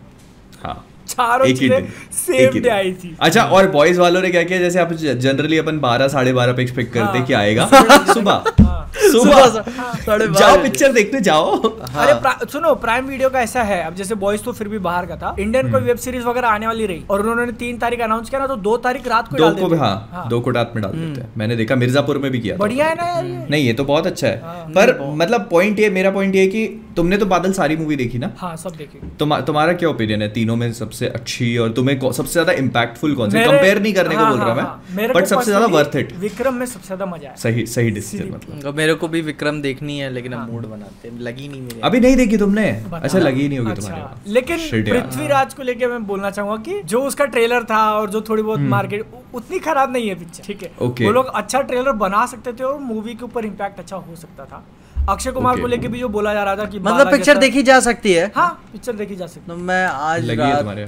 [0.63, 4.59] हाँ। चारों एक चीज़ें सेम डे आई थी। अच्छा और बॉयज़ वालों ने क्या किया?
[4.59, 7.67] जैसे आप जनरली अपन बारह साढ़े बारह पे एक्सपेक्ट करते हाँ। कि आएगा।
[8.15, 13.85] सुबह। हाँ। सुबह। जाओ पिक्चर देखने जाओ। अरे प्रा- सुनो प्राइम वीडियो का ऐसा है।
[13.85, 16.49] अब जैसे बॉयज़ तो फिर भी बाहर का था। इंडियन हम्म। कोई वेब सीरीज़ वगैरह
[16.49, 19.37] आने वाली रही। और उन्होंने तीन तारीख अनाउंस किया ना तो दो तारीख रात को
[19.37, 22.19] दो डाल को देते हाँ दो को रात में डाल देते हैं। मैंने देखा मिर्जापुर
[22.19, 25.15] में भी किया बढ़िया है ना यार नहीं ये तो बहुत अच्छा है। हाँ। पर
[25.17, 28.31] मतलब पॉइंट ये मेरा पॉइंट ये है कि तुमने तो बादल सारी मूवी देखी ना?
[28.39, 30.29] हाँ सब देखी। तुम तुम्हारा क्या ओपिनियन है?
[30.33, 33.39] तीनों में सबसे अच्छी और तुम्हें सबसे ज़्यादा इम्पैक्टफुल कौन सी?
[33.41, 36.13] कंपेयर नहीं करने को हाँ, बोल रहा हाँ, हाँ। मैं बट सबसे ज़्यादा वर्थ इट
[36.19, 39.99] विक्रम में सबसे ज़्यादा मज़ा आया। सही सही डिसीज़न मतलब। मेरे को भी विक्रम देखनी
[39.99, 42.69] है लेकिन मूड बनाते लगी नहीं मेरे। अभी नहीं देखी तुमने?
[42.93, 44.59] अच्छा लगी ही नहीं होगी अच्छा, तुम्हारे लेकिन
[44.91, 48.61] पृथ्वीराज को लेके मैं बोलना चाहूँगा कि जो उसका ट्रेलर था और जो थोड़ी बहुत
[48.75, 50.71] मार्केट उतनी खराब नहीं है पिक्चर ठीक है?
[50.81, 54.17] हम्म। वो लोग अच्छा ट्रेलर बना सकते थे और मूवी के ऊपर इम्पैक्ट अच्छा हो
[54.17, 54.65] सकता था।
[55.09, 55.61] अक्षय कुमार Okay.
[55.63, 58.31] को लेके भी जो बोला जा रहा था कि मतलब पिक्चर देखी जा सकती है
[58.35, 60.87] हाँ पिक्चर देखी जा सकती तो मैं आज लगी है रात तुम्हारे?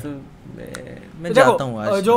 [1.21, 2.17] में- तो जाता हूँ आज जो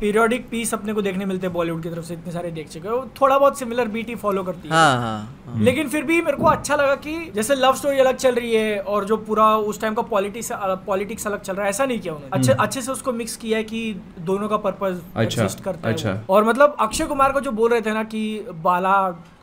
[0.00, 2.88] पीरियोडिक पीस अपने को देखने मिलते हैं बॉलीवुड की तरफ़ से इतने सारे देख चुके
[2.88, 6.20] हो। थोड़ा बहुत सिमिलर बीट ही फॉलो करती है। हाँ हाँ हाँ। लेकिन फिर भी
[6.22, 9.46] मेरे को अच्छा लगा कि जैसे लव स्टोरी अलग चल रही है और जो पूरा
[9.56, 10.48] उस टाइम का पॉलिटिक्स
[10.86, 13.58] पॉलिटिक्स अलग चल रहा है ऐसा नहीं किया उन्होंने। अच्छे अच्छे से उसको मिक्स किया
[13.58, 17.40] है कि दोनों का पर्पज अच्छा, करता है अच्छा। वो। और मतलब अक्षय कुमार को
[17.40, 18.24] जो बोल रहे थे ना कि
[18.64, 18.96] बाला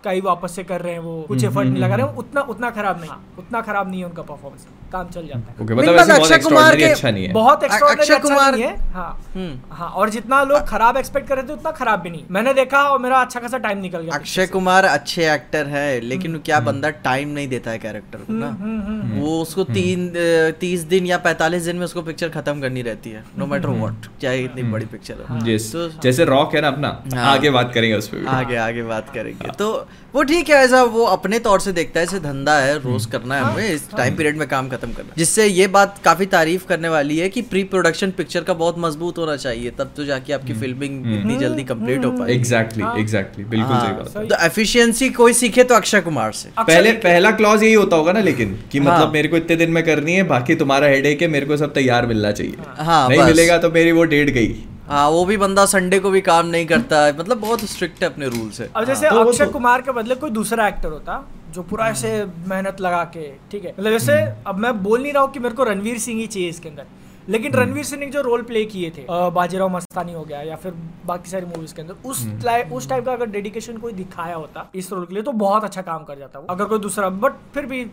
[0.04, 2.42] का ही वापस से कर रहे हैं वो कुछ एफर्ट नहीं लगा रहे हैं उतना
[2.42, 6.38] उतना खराब नहीं उतना खराब नहीं है उनका परफॉर्मेंस काम चल जाता है। मतलब अक्षय
[6.38, 10.68] कुमार के अच्छा बहुत अक्षय अच्छा कुमार- नहीं है। हाँ। हम्म। हाँ और जितना लोग
[10.68, 13.58] खराब एक्सपेक्ट कर रहे थे उतना खराब भी नहीं। मैंने देखा और मेरा अच्छा खासा
[13.58, 17.80] टाइम निकल गया। अक्षय कुमार अच्छे एक्टर है लेकिन क्या बंदा टाइम नहीं देता है
[17.80, 20.12] कैरेक्टर को ना। हम्म, हम्म, वो उसको तीन
[20.60, 24.08] तीस दिन या पैतालीस दिन में उसको पिक्चर खत्म करनी रहती है नो मैटर व्हाट
[24.22, 27.96] चाहे इतनी बड़ी पिक्चर हो। तो जैसे रॉक है ना अपना हाँ। आगे बात करेंगे
[27.98, 29.68] उस पर आगे आगे बात करेंगे। तो
[30.14, 33.36] वो ठीक है ऐसा वो अपने तौर से देखता है ऐसे धंधा है रोज करना
[33.36, 36.90] है हमें इस टाइम पीरियड में काम खत्म करना। जिससे ये बात काफ़ी तारीफ़ करने
[36.90, 40.54] वाली है कि प्री प्रोडक्शन पिक्चर का बहुत मज़बूत होना चाहिए तब तो जाके आपकी
[40.54, 45.10] फिल्मिंग इतनी जल्दी कंप्लीट हो पाएगी। एग्जैक्टली हाँ। एग्जैक्टली बिल्कुल हाँ, सही बात तो एफिशिएंसी
[45.20, 48.80] कोई सीखे तो अक्षय कुमार से। पहले पहला क्लॉज यही होता होगा ना लेकिन कि
[48.80, 51.58] मतलब हाँ। मेरे को इतने दिन में करनी है बाकी तुम्हारा हेडेक है मेरे को
[51.58, 54.56] सब तैयार मिलना चाहिए। हाँ, नहीं मिलेगा तो मेरी वो डेट गई।
[54.90, 58.10] हाँ वो भी बंदा संडे को भी काम नहीं करता है। मतलब बहुत स्ट्रिक्ट है
[58.10, 61.24] अपने रूल से। अब जैसे तो अक्षय तो- कुमार के बदले कोई दूसरा एक्टर होता
[61.54, 62.10] जो पूरा ऐसे
[62.48, 63.72] मेहनत लगा के ठीक है?
[63.80, 64.14] मतलब जैसे
[64.48, 66.86] अब मैं बोल नहीं रहा हूँ कि मेरे को रणवीर सिंह ही चाहिए इसके अंदर
[67.30, 70.74] लेकिन रणवीर सिंह ने जो रोल प्ले किए थे बाजीराव मस्तानी हो गया या फिर
[71.06, 74.70] बाकी सारी मूवीज़ के अंदर उस टाइप उस टाइप का अगर डेडिकेशन कोई दिखाया होता
[74.76, 77.34] इस रोल के लिए तो बहुत अच्छा काम कर जाता वो। अगर कोई दूसरा बट
[77.54, 77.84] फिर भी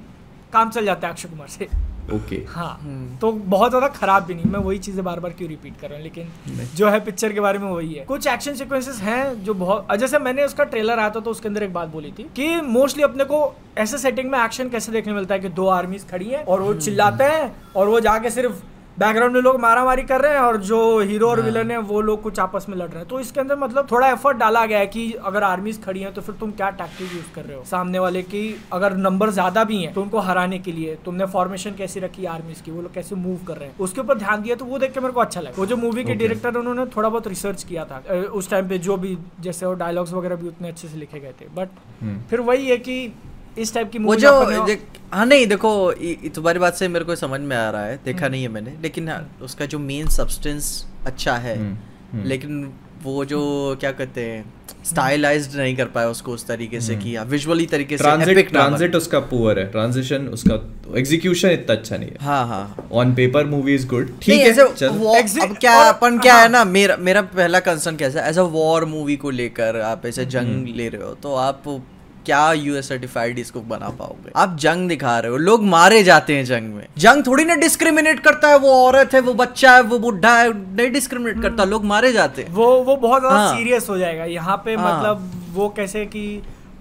[0.52, 1.68] काम चल जाता है अक्षय कुमार से।
[2.06, 2.38] ओके। okay.
[2.48, 3.20] हाँ। hmm.
[3.20, 5.96] तो बहुत ज़्यादा खराब भी नहीं मैं वही चीज़ें बार बार क्यों रिपीट कर रहा
[5.96, 9.54] हूँ लेकिन जो है पिक्चर के बारे में वही है। कुछ एक्शन सीक्वेंसेस हैं जो
[9.54, 12.61] बहुत जैसे मैंने उसका ट्रेलर आया था तो उसके अंदर एक बात बोली थी कि
[12.68, 13.40] मोस्टली अपने को
[13.78, 16.74] ऐसे सेटिंग में एक्शन कैसे देखने मिलता है कि दो आर्मीज खड़ी है और वो
[16.76, 18.62] चिल्लाते हैं और वो जाके सिर्फ़
[18.98, 22.00] बैकग्राउंड में लोग मारा मारी कर रहे हैं और जो हीरो और विलन है वो
[22.00, 24.78] लोग कुछ आपस में लड़ रहे हैं। तो इसके अंदर मतलब थोड़ा एफर्ट डाला गया
[24.78, 27.64] है कि अगर आर्मीज खड़ी हैं तो फिर तुम क्या टैक्टिक यूज़ कर रहे हो?
[27.64, 31.74] सामने वाले की अगर नंबर ज़्यादा भी हैं तो उनको हराने के लिए तुमने फॉर्मेशन
[31.78, 33.76] कैसी रखी आर्मीज की वो लोग कैसे मूव कर रहे हैं?
[33.78, 36.04] उसके ऊपर ध्यान दिया तो वो देख के मेरे को अच्छा लगा। वो जो मूवी
[36.04, 36.18] के Okay.
[36.18, 40.12] डायरेक्टर उन्होंने थोड़ा बहुत रिसर्च किया था। उस टाइम पे जो भी जैसे वो डायलॉग्स
[40.12, 41.68] वगैरह भी उतने अच्छे से लिखे गए थे। बट
[42.00, 43.12] हम्म। फिर वही है कि
[43.59, 45.71] इस टाइप की वो मूवी जो देख- हाँ नहीं देखो
[46.35, 48.75] तुम्हारी बात से मेरे को समझ में आ रहा है हम्म। देखा नहीं है मैंने
[48.83, 51.77] लेकिन हाँ, उसका जो मेन सब्सटेंस अच्छा है हम्म,
[52.12, 53.40] हम्म। लेकिन वो जो
[53.81, 54.45] क्या कहते हैं
[54.85, 59.19] स्टाइलाइज्ड नहीं कर पाया उसको उस तरीके से कि विजुअली तरीके से ट्रांजिट। ट्रांजिट उसका
[59.21, 60.55] पुअर है ट्रांजिशन उसका
[60.99, 64.88] एग्जीक्यूशन इतना अच्छा नहीं है हाँ हाँ on paper movie is good ठीक है चल
[65.42, 68.42] अब क्या अपन क्या हाँ। है ना मेरा मेरा पहला कंसर्न कैसा है एज अ
[68.53, 71.62] वॉर मूवी को लेकर आप ऐसे हम्म। जंग ले रहे हो तो आप
[72.27, 74.31] क्या यूएस सर्टिफाइड इसको बना पाओगे?
[74.37, 78.21] आप जंग दिखा रहे हो लोग मारे जाते हैं जंग में। जंग थोड़ी ना डिस्क्रिमिनेट
[78.21, 81.85] करता है वो औरत है वो बच्चा है वो बुढ़ा है नहीं डिस्क्रिमिनेट करता लोग
[81.85, 85.31] मारे जाते हैं। वो वो बहुत ज़्यादा हाँ। सीरियस हो जाएगा। यहाँ पे हाँ। मतलब
[85.55, 86.27] वो कैसे कि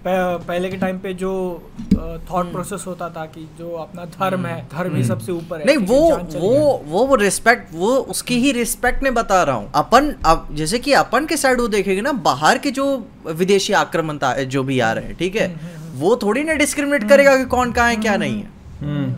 [0.08, 1.30] पहले के टाइम पे जो
[1.78, 5.66] हम्म। थॉट प्रोसेस होता था कि जो अपना धर्म है धर्म ही सबसे ऊपर है
[5.66, 6.00] नहीं वो
[6.34, 10.78] वो वो वो रिस्पेक्ट वो उसकी ही रिस्पेक्ट में बता रहा हूँ। अपन अब जैसे
[10.78, 12.86] कि अपन के साइड वो देखेंगे ना बाहर के जो
[13.26, 15.48] विदेशी आक्रमण जो भी आ रहे हैं ठीक है?
[15.48, 19.14] हम्म, वो थोड़ी ना डिस्क्रिमिनेट करेगा कि कौन कहाँ है क्या नहीं है।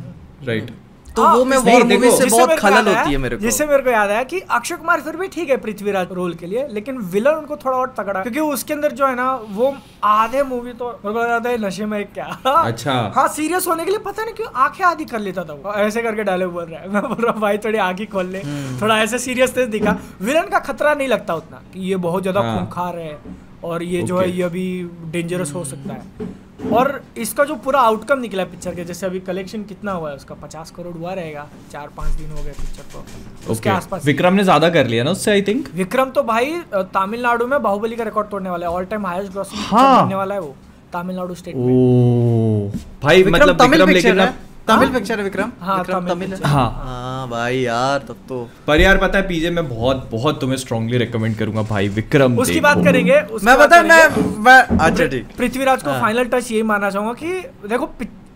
[0.47, 0.71] राइट
[1.19, 3.13] तो हाँ, वो मैं वॉर मूवी से जिससे बहुत मेरे को खलल याद आया- होती
[3.13, 5.57] है मेरे को। जिससे मेरे को याद आया कि अक्षय कुमार फिर भी ठीक है
[5.57, 9.15] पृथ्वीराज रोल के लिए लेकिन विलन उनको थोड़ा और तगड़ा क्योंकि उसके अंदर जो है
[9.15, 13.67] ना वो आधे मूवी तो मेरे को याद है नशे में क्या। अच्छा। हाँ सीरियस
[13.69, 16.53] होने के लिए पता नहीं क्यों आँखें आधी कर लेता था वो। ऐसे करके डायलॉग
[16.53, 19.19] बोल रहा है। मैं बोल रहा हूँ भाई थोड़ी आँखें खोल ले। हम्म। थोड़ा ऐसे
[19.19, 23.19] सीरियस दिखा। विलन का खतरा नहीं लगता उतना कि ये बहुत ज़्यादा हाँ। खूंखार है।
[23.65, 24.67] और ये जो है ये अभी
[25.13, 26.37] डेंजरस हो सकता है।
[26.73, 30.17] और इसका जो पूरा आउटकम निकला है पिक्चर के जैसे अभी कलेक्शन कितना हुआ है
[30.17, 34.05] उसका पचास करोड़ हुआ रहेगा चार पाँच दिन हो गए पिक्चर को। उसके ओके आसपास
[34.07, 37.97] विक्रम ने ज़्यादा कर लिया ना उससे आई थिंक विक्रम तो भाई तमिलनाडु में बाहुबली
[37.97, 40.55] का रिकॉर्ड तोड़ने वाला है। ऑल टाइम हाईएस्ट ग्रॉसिंग हाँ। वाला है वो
[40.93, 42.71] तमिलनाडु स्टेट में। ओ
[43.03, 44.21] भाई मतलब विक्रम लेकिन
[44.69, 45.51] तमिल पिक्चर है विक्रम?
[45.61, 49.51] हाँ, विक्रम तमिल है। हाँ। हाँ भाई यार तब तो। पर यार पता है पीजे
[49.51, 53.83] मैं बहुत बहुत तुम्हें स्ट्रांगली रिकमेंड करूँगा भाई विक्रम उसकी बात करेंगे मैं बात बता
[53.85, 57.91] मैं मैं अच्छा ठीक। पृथ्वीराज को हाँ। फाइनल टच यही मानना चाहूँगा कि देखो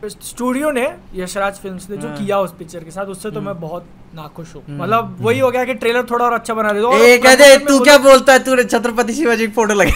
[0.05, 3.59] स्टूडियो ने यशराज फिल्म्स ने जो हाँ। किया उस पिक्चर के साथ उससे तो मैं
[3.61, 6.91] बहुत नाखुश हूँ। मतलब वही हो गया कि ट्रेलर थोड़ा और अच्छा बना दे दो
[7.69, 8.39] तू क्या बोलता है?
[8.45, 9.93] तूने छत्रपति शिवाजी की फ़ोटो लगी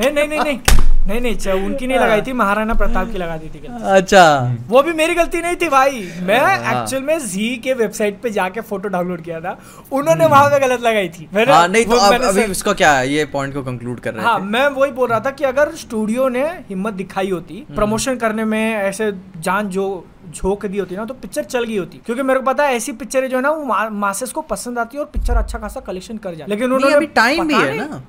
[0.00, 0.58] नहीं नहीं नहीं नहीं
[1.06, 4.22] नहीं नहीं उनकी नहीं लगाई थी महाराणा प्रताप की लगा दी थी अच्छा।
[4.68, 8.30] वो भी मेरी गलती नहीं थी भाई। मैं हाँ। एक्चुअल में जी के वेबसाइट पे
[8.30, 9.56] जाके फ़ोटो डाउनलोड किया था।
[9.92, 12.92] उन्होंने वहाँ पे गलत लगाई थी। मैंने हाँ नहीं तो अब मैंने अभी उसको क्या
[12.92, 15.74] है ये पॉइंट को कंक्लूड कर रहे हाँ मैं वही बोल रहा था कि अगर
[15.76, 19.10] स्टूडियो ने हिम्मत दिखाई होती हम्म। प्रमोशन करने में ऐसे
[19.40, 19.88] जान जो
[20.30, 22.92] झोंक दी होती ना तो पिक्चर चल गई होती। क्योंकि मेरे को पता है ऐसी
[22.94, 26.16] पिक्चरें जो है ना वो मासेस को पसंद आती है और पिक्चर अच्छा खासा कलेक्शन
[26.18, 28.02] कर जाती है। लेकिन उन्होंने अभी टाइम भी है ना।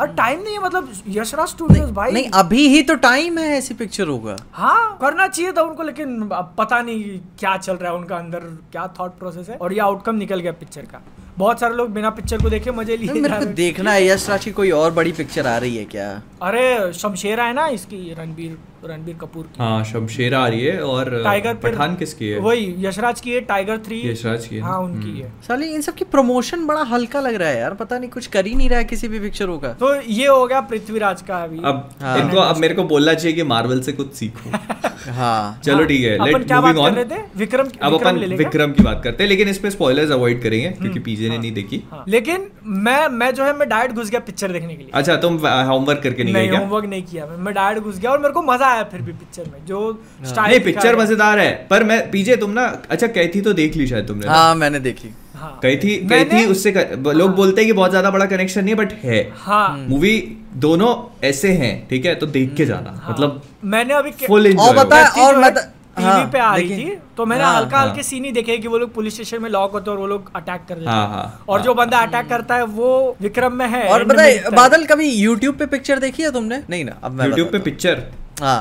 [0.00, 3.74] और टाइम नहीं है मतलब यशराज स्टूडियोज भाई। नहीं अभी ही तो टाइम है ऐसी
[3.74, 7.98] पिक्चर होगा। हाँ करना चाहिए था उनको लेकिन अब पता नहीं क्या चल रहा है
[7.98, 8.40] उनका अंदर
[8.72, 11.02] क्या थॉट प्रोसेस है। और ये आउटकम निकल गया पिक्चर का।
[11.38, 14.44] बहुत सारे लोग बिना पिक्चर को देखे मज़े लिए मेरे को देखना है यश राज
[14.44, 16.10] की कोई और बड़ी पिक्चर आ रही है क्या?
[16.42, 21.10] अरे शमशेरा है ना इसकी रणबीर रणबीर कपूर की। हाँ शमशेर आ रही है और
[21.24, 22.38] टाइगर पठान किसकी है?
[22.40, 25.80] वही यशराज की है टाइगर थ्री यशराज की है हाँ उनकी हम्म। है। साली इन
[25.80, 28.68] सब की प्रमोशन बड़ा हल्का लग रहा है यार पता नहीं कुछ कर ही नहीं
[28.68, 32.18] रहा है किसी भी पिक्चरों का। तो ये हो गया पृथ्वीराज का अभी। अब हाँ।
[32.18, 34.50] इनको अब मेरे को बोलना चाहिए कि मार्वल से कुछ सीखो।
[35.10, 36.94] हाँ। चलो हाँ, ठीक है लेट क्या मूविंग ऑन
[37.36, 40.98] विक्रम अब विक्रम अपन विक्रम की बात करते हैं लेकिन इसमें स्पॉयलर्स अवॉइड करेंगे क्योंकि
[40.98, 41.82] पीजे ने हाँ, नहीं देखी?
[41.90, 42.46] हाँ। लेकिन
[42.84, 45.36] मैं मैं जो है मैं डायरेक्ट घुस गया पिक्चर देखने के लिए। अच्छा तुम
[45.68, 48.42] होमवर्क करके नहीं नहीं होमवर्क नहीं किया मैं। मैं डायरेक्ट घुस गया और मेरे को
[48.42, 52.36] मज़ा आया फिर भी पिक्चर में जो नहीं स्टाइल पिक्चर मज़ेदार है पर मैं पीजे
[52.36, 55.76] तुम ना अच्छा कही थी तो देख ली शायद तुमने हाँ मैंने देखी। हाँ। कही
[55.76, 58.92] थी कही थी उससे क- लोग बोलते हैं कि बहुत ज़्यादा बड़ा कनेक्शन नहीं बट
[59.04, 60.16] है। हाँ। मूवी
[60.64, 60.90] दोनों
[61.26, 62.14] ऐसे हैं ठीक है?
[62.14, 65.66] तो देख के जाना हाँ। मतलब मैंने अभी फुल और बता- कैथी और है, मत-
[65.96, 68.56] टीवी हाँ, पे आ रही थी तो मैंने हाँ, हल्का हाँ। हल्के सीन ही देखे
[68.58, 70.90] कि वो लोग पुलिस स्टेशन में लॉक होते हैं और वो लोग अटैक कर देते
[70.90, 74.04] हाँ, हैं। हाँ, और हाँ। जो बंदा अटैक करता है वो विक्रम में है और
[74.04, 76.62] बताए बादल कभी यूट्यूब पे पिक्चर देखी है तुमने?
[76.70, 78.02] नहीं ना अब यूट्यूब पे पिक्चर
[78.40, 78.60] हाँ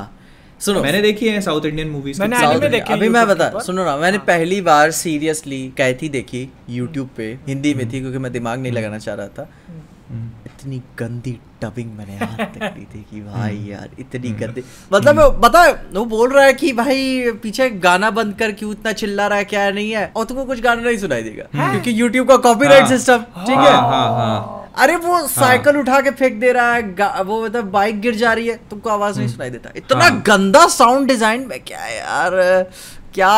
[0.61, 3.95] सुनो। मैंने देखी है साउथ इंडियन मूवीज़ मैंने India- देखे अभी मैं बता सुनो ना
[3.97, 8.59] मैंने हाँ। पहली बार सीरियसली कैथी देखी यूट्यूब पे हिंदी में थी क्योंकि मैं दिमाग
[8.59, 9.49] नहीं लगाना चाह रहा था।
[10.63, 16.31] इतनी गंदी डबिंग मैंने तक नहीं देखी भाई यार इतनी गंदी। मतलब बता वो बोल
[16.33, 19.91] रहा है कि भाई पीछे गाना बंद कर क्यों इतना चिल्ला रहा है क्या नहीं
[19.91, 20.05] है?
[20.15, 23.65] और तुमको कुछ गाना नहीं सुनाई देगा क्योंकि यूट्यूब का कॉपीराइट हाँ। सिस्टम ठीक हाँ?
[23.65, 27.99] है हाँ हाँ। अरे वो साइकिल उठा के फेंक दे रहा है वो मतलब बाइक
[28.01, 31.59] गिर जा रही है तुमको आवाज़ नहीं सुनाई देता। इतना हाँ। गंदा साउंड डिज़ाइन में
[31.67, 32.31] क्या यार
[33.13, 33.35] क्या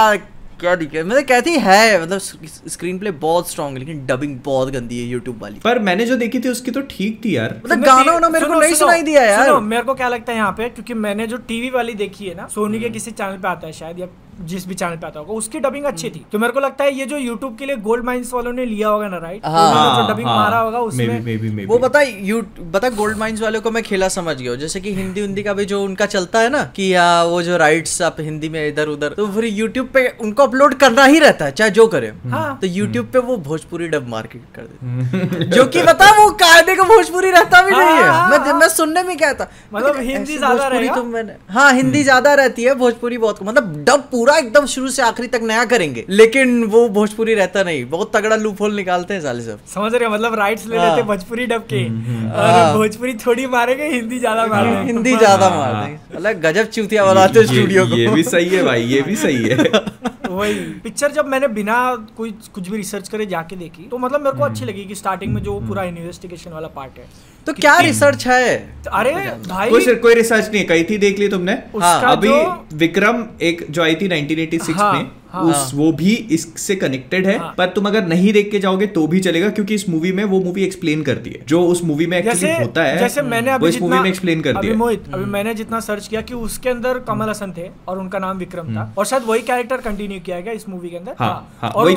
[0.59, 2.19] क्या दिक्कत मतलब कहती है मतलब
[2.67, 6.39] स्क्रीन प्ले बहुत स्ट्रांग लेकिन डबिंग बहुत गंदी है यूट्यूब वाली। पर मैंने जो देखी
[6.39, 9.59] थी उसकी तो ठीक थी यार। मतलब गाना वाना मेरे को नहीं सुनाई दिया यार।
[9.61, 12.47] मेरे को क्या लगता है यहाँ पे क्योंकि मैंने जो टीवी वाली देखी है ना
[12.55, 14.07] सोनी के किसी चैनल पे आता है शायद या
[14.41, 16.93] जिस भी चैनल पे आता होगा उसकी डबिंग अच्छी थी। तो मेरे को लगता है
[16.93, 20.13] ये जो यूट्यूब के लिए गोल्ड माइंस वालों ने लिया होगा ना राइट हाँ, जो
[20.13, 24.35] डबिंग मारा होगा उसमें वो बता यू बता गोल्ड माइंस वाले को मैं खेला समझ
[24.37, 27.41] गया जैसे कि हिंदी हिंदी का भी जो उनका चलता है ना कि आ, वो
[27.41, 31.19] जो राइट्स आप हिंदी में इधर उधर तो फिर यूट्यूब पे उनको अपलोड करना ही
[31.19, 35.45] रहता है चाहे जो करे। हाँ। तो यूट्यूब पे वो भोजपुरी डब मार्केट कर देते
[35.55, 38.67] जो की बता वो कायदे का भोजपुरी रहता भी नहीं है। हाँ, मैं हाँ। मैं
[38.69, 39.49] सुनने में क्या था?
[39.73, 44.37] मतलब हिंदी ज़्यादा तो मैंने हाँ हिंदी ज़्यादा रहती है भोजपुरी बहुत मतलब डब पूरा
[44.37, 48.61] एकदम शुरू से आखिरी तक नया करेंगे। लेकिन वो भोजपुरी रहता नहीं। बहुत तगड़ा लूप
[48.61, 51.81] होल निकालते हैं साले सब। समझ रहे मतलब राइट्स ले हाँ। लेते भोजपुरी डब के।
[52.29, 57.05] हाँ। और भोजपुरी थोड़ी मारेंगे हिंदी ज़्यादा मारेंगे। हिंदी ज़्यादा मार देंगे अलग गजब चूतिया
[57.05, 59.57] बनाते हैं स्टूडियो को। ये भी सही है भाई ये भी सही है।
[60.31, 61.77] वही। पिक्चर जब मैंने बिना
[62.17, 64.95] कोई कुछ भी रिसर्च करे जाके देखी तो मतलब मेरे को हम्म। अच्छी लगी कि
[64.95, 67.07] स्टार्टिंग में जो पूरा इन्वेस्टिगेशन वाला पार्ट है।
[67.45, 68.57] तो क्या रिसर्च है?
[68.85, 69.11] तो अरे
[69.47, 73.25] भाई कुछ कोई रिसर्च नहीं है कही थी देख ली तुमने। उसका अभी जो- विक्रम
[73.41, 77.53] एक जो आई थी 1986 हाँ, में हाँ। उस वो भी इससे कनेक्टेड है हाँ।
[77.57, 80.39] पर तुम अगर नहीं देख के जाओगे तो भी चलेगा क्योंकि इस मूवी में वो
[80.41, 83.81] मूवी एक्सप्लेन करती है जो उस मूवी में एक्चुअली होता है जैसे मैंने अभी इस
[83.81, 87.29] मूवी में एक्सप्लेन करती है मोहित अभी मैंने जितना सर्च किया कि उसके अंदर कमल
[87.29, 90.69] हसन थे और उनका नाम विक्रम था और शायद वही कैरेक्टर कंटिन्यू किया गया इस
[90.69, 91.95] मूवी के अंदर हम्म। हाँ, हाँ, और- वही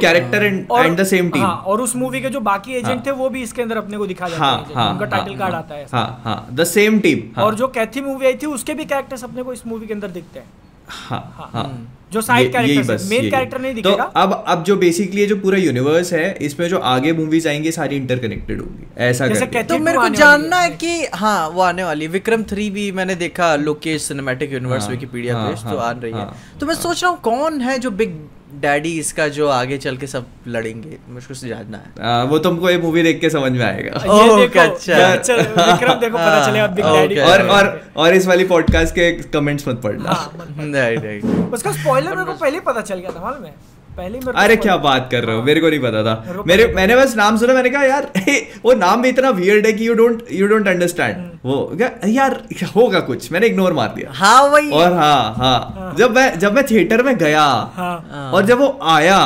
[0.88, 3.28] and the same team। हाँ, और उस मूवी के जो बाकी एजेंट हाँ। थे वो
[3.28, 5.62] भी इसके अंदर अपने को दिखा जाता हाँ है हाँ उनका हाँ, टाइटल कार्ड हाँ,
[5.62, 8.84] आता है हाँ हाँ द सेम टीम और जो कैथी मूवी आई थी उसके भी
[8.84, 10.46] कैरेक्टर्स अपने को इस मूवी के अंदर दिखते हैं
[10.88, 15.36] हाँ हाँ जो साइड बस, मेन कैरेक्टर नहीं दिखेगा। तो अब अब जो बेसिकली जो
[15.36, 19.78] पूरा यूनिवर्स है इसमें जो आगे मूवीज़ आएँगी सारी इंटरकनेक्टेड होंगी। ऐसा जैसे कहते- तो
[19.78, 23.14] मेरे को जानना है। है। कि हाँ वो आने वाली है। विक्रम थ्री भी मैंने
[23.14, 26.74] देखा लोकेश सिनेमैटिक यूनिवर्स विकीपीडिया हाँ, पेज तो हाँ, आ रही है। हाँ, तो मैं
[26.74, 28.10] सोच रहा हूँ कौन है जो बिग
[28.52, 32.70] डैडी इसका जो आगे चल के सब लड़ेंगे मुझको से जानना है। आ, वो तुमको
[32.70, 36.84] ये मूवी देख के समझ में आएगा। ये देखो अच्छा। विक्रम देखो पता चलेगा बिग
[36.84, 41.24] हाँ, डैडी और और और इस वाली पॉडकास्ट के कमेंट्स मत पढ़ना। हाँ, राइट राइट
[41.54, 43.54] उसका स्पॉइलर मेरे को पहले ही पता चल गया था मालूम है?
[43.96, 45.42] पहले मेरे अरे क्या बात कर रहे हो?
[45.42, 48.10] मेरे को नहीं पता था। मेरे मैंने बस नाम सुना मैंने कहा यार
[48.64, 51.76] वो नाम भी इतना वियर्ड है कि you don't you don't understand वो
[52.08, 52.32] यार
[52.76, 56.64] होगा कुछ मैंने इग्नोर मार दिया। हाँ वही। और हाँ हाँ। जब मैं जब मैं
[56.70, 57.44] थिएटर में गया
[57.76, 59.18] हाँ। और जब वो आया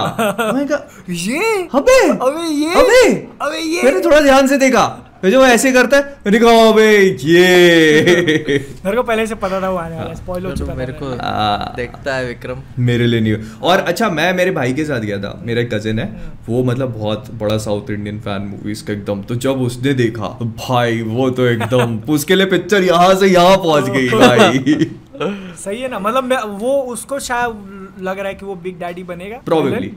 [0.55, 1.63] मैं कहा ये?
[1.75, 2.75] अबे अबे ये?
[2.83, 3.07] अबे।
[3.43, 3.83] अबे ये?
[3.83, 4.87] मैंने थोड़ा ध्यान से देखा
[5.23, 6.87] फिर जो वो ऐसे करता है मैंने कहा अबे
[7.25, 7.43] ये।
[8.85, 11.11] मेरे को पहले से पता था वो आने वाला स्पॉइल हो चुका मेरे को
[11.77, 15.31] देखता है विक्रम। मेरे लिए नहीं और अच्छा मैं मेरे भाई के साथ गया था
[15.47, 16.07] मेरा एक कजिन है
[16.49, 20.45] वो मतलब बहुत बड़ा साउथ इंडियन फ़ैन मूवीज़ का एकदम तो जब उसने देखा तो
[20.65, 24.91] भाई वो तो एकदम उसके लिए पिक्चर यहाँ से यहाँ पहुँच गई भाई।
[25.65, 25.99] सही है ना?
[25.99, 29.93] मतलब मैं वो उसको शायद लग रहा है कि वो बिग डैडी बनेगा। प्रोबेबली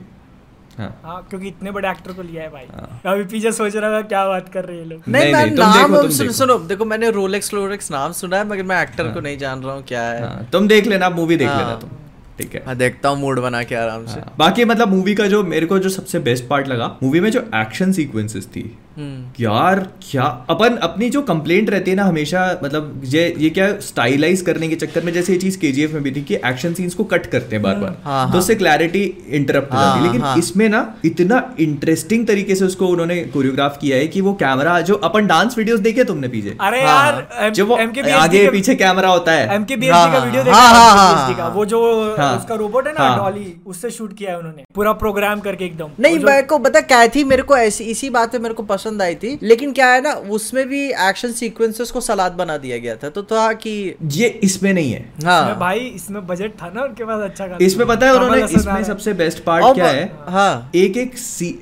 [0.77, 3.91] हाँ। हाँ क्योंकि इतने बड़े एक्टर को लिया है भाई। हाँ। अभी पीछे सोच रहा
[3.91, 5.01] था क्या बात कर रहे हैं लोग?
[5.07, 7.91] नहीं नहीं, मैं नहीं, तुम नाम देखो, तुम सुनो देखो। सुनो देखो मैंने रोलेक्स लोरेक्स
[7.91, 10.67] नाम सुना है मगर मैं एक्टर को नहीं जान रहा हूँ क्या है। हाँ, तुम
[10.67, 11.89] देख लेना मूवी देख हाँ। लेना तुम
[12.37, 12.63] ठीक है?
[12.65, 15.65] हाँ देखता हूँ मूड बना के आराम से। हाँ, बाकी मतलब मूवी का जो मेरे
[15.65, 18.63] को जो सबसे बेस्ट पार्ट लगा मूवी में जो एक्शन सीक्वेंसेस थी
[18.97, 24.41] यार क्या अपन अपनी जो कंप्लेंट रहती है ना हमेशा मतलब ये ये क्या स्टाइलाइज
[24.41, 27.03] करने के चक्कर में जैसे ये चीज़ केजीएफ में भी थी कि एक्शन सीन्स को
[27.03, 30.05] कट करते हैं बार बार हाँ, तो हाँ। उससे क्लैरिटी इंटरप्ट हो हाँ, जाती है।
[30.05, 34.33] लेकिन हाँ। इसमें ना इतना इंटरेस्टिंग तरीके से उसको उन्होंने कोरियोग्राफ किया है कि वो
[34.33, 38.75] कैमरा जो अपन डांस वीडियोस देखे तुमने पीछे अरे हाँ, यार जो वो आगे पीछे
[38.75, 42.37] कैमरा होता है। हाँ, का वीडियो हाँ, देखा हाँ, है, हाँ, हाँ, वो जो हाँ।
[42.37, 45.89] उसका रोबोट है ना हाँ। डॉली उससे शूट किया है उन्होंने। पूरा प्रोग्राम करके एकदम।
[45.99, 48.84] नहीं मेरे को बता क्या थी मेरे को ऐसी इसी बात पे मेरे को पसंद
[48.93, 52.95] आई थी लेकिन क्या है ना उसमें भी एक्शन सीक्वेंसेस को सलाद बना दिया गया
[52.95, 53.73] था तो था कि
[54.13, 57.87] ये इसमें नहीं है। इसमें हाँ भाई इसमें बजट था ना उनके पास अच्छा। इसमें
[57.87, 60.05] पता है उन्होंने इसमें सबसे बेस्ट पार्ट क्या है?
[60.27, 61.15] हाँ। एक एक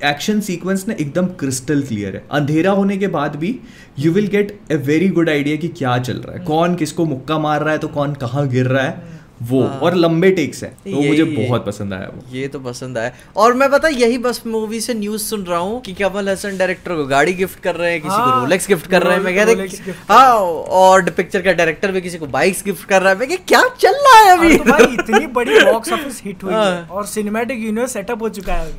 [0.04, 3.58] एक्शन सीक्वेंस ना एकदम क्रिस्टल क्लियर है। अंधेरा होने के बाद भी
[3.98, 7.38] you will get a very good idea कि क्या चल रहा है। कौन किसको मुक्का
[7.38, 11.00] मार रहा है तो कौन कहाँ गिर रहा है। वो और लंबे टेक्स है तो
[11.02, 14.80] मुझे बहुत पसंद आया वो। ये तो पसंद आया। और मैं पता यही बस मूवी
[14.80, 18.00] से न्यूज़ सुन रहा हूँ कि कमल हसन डायरेक्टर को गाड़ी गिफ्ट कर रहे हैं
[18.00, 20.34] किसी को हाँ, रोलेक्स गिफ्ट कर रहे हैं। मैं कह रहा हाँ
[20.80, 23.94] और पिक्चर का डायरेक्टर भी किसी को बाइक्स गिफ्ट कर रहा है। मैं क्या चल
[24.06, 24.56] रहा है अभी?
[24.56, 28.54] तो इतनी बड़ी बॉक्स ऑफ़िस हिट हुई है हाँ। और सिनेमैटिक यूनिवर्स सेटअप हो चुका
[28.54, 28.72] है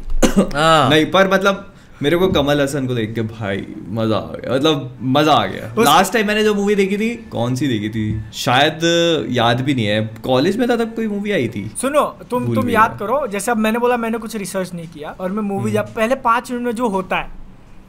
[0.54, 4.53] हाँ। नहीं पर मतलब मेरे को कमल हसन को देख के भाई मज़ा आ गया।
[4.55, 8.03] मतलब मज़ा आ गया। लास्ट टाइम मैंने जो मूवी देखी थी कौन सी देखी थी?
[8.36, 8.79] शायद
[9.31, 12.69] याद भी नहीं है। कॉलेज में था तब कोई मूवी आई थी। सुनो तुम तुम
[12.69, 15.73] याद करो जैसे अब मैंने बोला मैंने कुछ रिसर्च नहीं किया और मैं मूवी हम्म।
[15.73, 17.43] जब पहले पाँच मिनट में जो होता है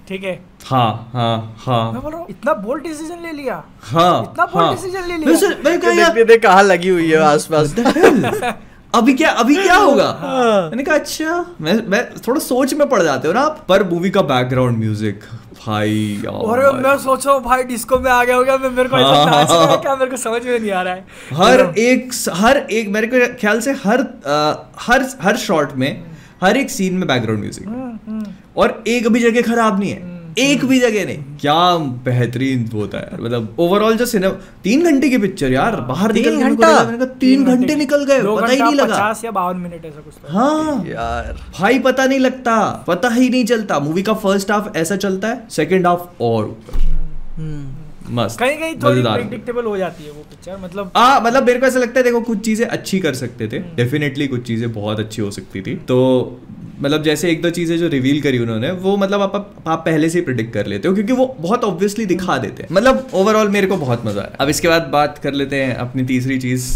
[0.09, 0.35] ठीक है?
[0.65, 4.47] हाँ हाँ हाँ। मैं हाँ बोल रहा हूँ इतना बोल्ड डिसीज़न ले लिया। हाँ इतना
[4.47, 7.75] bold हाँ। decision ले लिया। देख कहाँ लगी हुई है आसपास।
[8.97, 10.05] अभी क्या अभी क्या होगा?
[10.21, 13.83] हाँ। मैंने कहा अच्छा मैं मैं थोड़ा सोच में पड़ जाते हो ना आप। पर
[13.89, 15.21] मूवी का बैकग्राउंड म्यूज़िक
[15.67, 18.97] भाई और मैं सोच रहा हूँ भाई डिस्को में आ गया होगा मैं मेरे को
[18.97, 19.95] ऐसा हाँ, है हाँ। क्या?
[19.97, 21.05] मेरे को समझ में नहीं आ रहा है।
[21.35, 25.91] हर एक हर एक मेरे को ख्याल से हर अ, हर हर शॉट में
[26.43, 30.16] हर एक सीन में बैकग्राउंड म्यूज़िक हम्म, हम्म। और एक भी जगह खराब नहीं है।
[30.39, 35.19] एक भी जगह नहीं। क्या बेहतरीन होता है मतलब ओवरऑल जो सिनेमा तीन घंटे की
[35.19, 37.05] पिक्चर यार बाहर निकल घंटा?
[37.21, 40.85] तीन घंटे निकल गए पता ही नहीं लगा। पचास या बावन मिनट ऐसा कुछ हाँ।
[40.89, 45.29] यार। भाई पता नहीं लगता पता ही नहीं चलता। मूवी का फ़र्स्ट हाफ़ ऐसा चलता
[45.29, 46.79] है सेकेंड हाफ़ और ऊपर।
[47.39, 51.61] हम्म। मस्त कहीं कहीं थोड़ी प्रिडिक्टेबल हो जाती है वो पिक्चर मतलब हाँ मतलब मेरे
[51.61, 55.01] को ऐसा लगता है देखो कुछ चीज़ें अच्छी कर सकते थे। डेफिनेटली कुछ चीज़ें बहुत
[55.01, 55.97] अच्छी हो सकती थी। तो
[56.81, 59.35] मतलब जैसे एक दो चीज़ें जो रिवील करी उन्होंने वो मतलब आप
[59.67, 62.69] आप पहले से ही प्रिडिक्ट कर लेते हो क्योंकि वो बहुत ऑब्वियसली दिखा देते हैं।
[62.73, 66.05] मतलब ओवरऑल मेरे को बहुत मज़ा आया। अब इसके बाद बात कर लेते हैं अपनी
[66.05, 66.69] तीसरी चीज़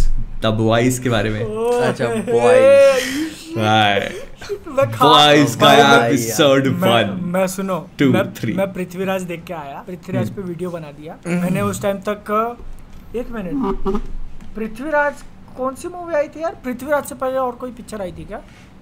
[0.43, 4.21] द बॉयज़ के बारे में। अच्छा, boys.
[4.71, 5.73] बॉयज़ का
[6.07, 8.55] एपिसोड मैं, मैं सुनो Two, मैं, three.
[8.57, 12.31] मैं पृथ्वीराज देख के आया। पृथ्वीराज पे वीडियो बना दिया। मैंने उस टाइम तक
[13.17, 14.03] एक मिनट
[14.55, 15.23] पृथ्वीराज
[15.57, 16.55] कौन सी मूवी आई थी यार?
[16.65, 18.41] पृथ्वीराज से पहले और कोई पिक्चर आई थी क्या?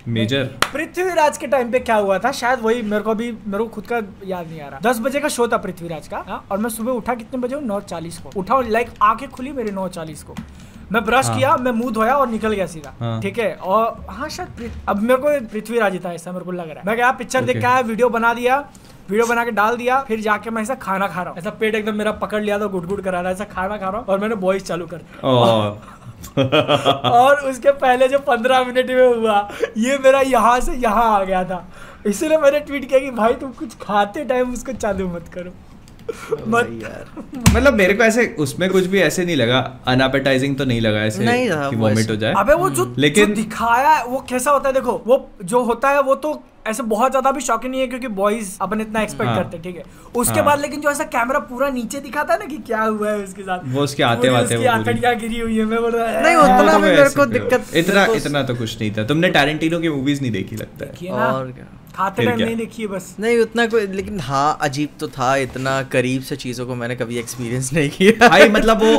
[0.09, 2.33] मेजर पृथ्वीराज के टाइम पे क्या हुआ था?
[2.33, 5.21] शायद वही मेरे को अभी मेरे को खुद का याद नहीं आ रहा। दस बजे
[5.21, 6.45] का शो था पृथ्वीराज का हाँ?
[6.51, 9.89] और मैं सुबह उठा कितने बजे नौ चालीस को। उठा लाइक आँखें खुली मेरी नौ
[9.89, 10.35] चालीस को।
[10.93, 13.55] मैं ब्रश हाँ। किया मैं मुँह धोया और निकल गया सीधा। हाँ। ठीक है?
[13.55, 16.97] और हाँ शायद अब मेरे को पृथ्वीराज था ऐसा मेरे को लग रहा है। मैं
[16.97, 17.61] गया पिक्चर देख Okay.
[17.61, 18.59] के आया वीडियो बना दिया
[19.11, 21.75] वीडियो बना के डाल दिया फिर जाके मैं ऐसा खाना खा रहा हूँ। ऐसा पेट
[21.75, 24.07] एकदम मेरा पकड़ लिया था गुट गुट करा रहा है ऐसा खाना खा रहा हूँ
[24.07, 25.97] और मैंने वॉइस चालू कर दिया।
[26.39, 29.49] और उसके पहले जो पंद्रह मिनट में हुआ
[29.79, 31.65] ये मेरा यहाँ से यहाँ आ गया था।
[32.07, 35.53] इसीलिए मैंने ट्वीट किया कि भाई तुम कुछ खाते टाइम उसको चालू मत करो।
[37.55, 41.25] मतलब मेरे को ऐसे उसमें कुछ भी ऐसे नहीं लगा। अनएपेटाइजिंग तो नहीं लगा ऐसे
[41.25, 44.69] नहीं कि वो हो जाए। अबे वो जो लेकिन- जो दिखाया है वो कैसा होता
[44.69, 47.87] है देखो वो जो होता है वो तो ऐसे बहुत ज़्यादा भी शॉकिंग नहीं है
[47.87, 49.83] क्योंकि बॉयज़ अपन इतना एक्सपेक्ट हाँ। करते हैं ठीक है।
[50.17, 53.11] उसके हाँ। बाद लेकिन जो ऐसा कैमरा पूरा नीचे दिखाता है ना कि क्या हुआ
[53.11, 55.81] है उसके साथ। वो उसके आते वाते उसकी वो पूरी- आंतड़ियाँ गिरी हुई है मैं
[55.83, 59.05] बोल रहा नहीं, उतना हाँ, तो मेरे को दिक्कत- इतना इतना तो कुछ नहीं था।
[59.05, 61.67] तुमने टैरेंटिनो की मूवीज़ नहीं देखी लगता है। और क्या?
[61.95, 62.47] खाते टाइम क्या?
[62.47, 66.67] नहीं देखिए बस। नहीं उतना कोई लेकिन हाँ अजीब तो था इतना करीब से चीज़ों
[66.67, 68.93] को मैंने कभी एक्सपीरियंस नहीं किया। भाई मतलब वो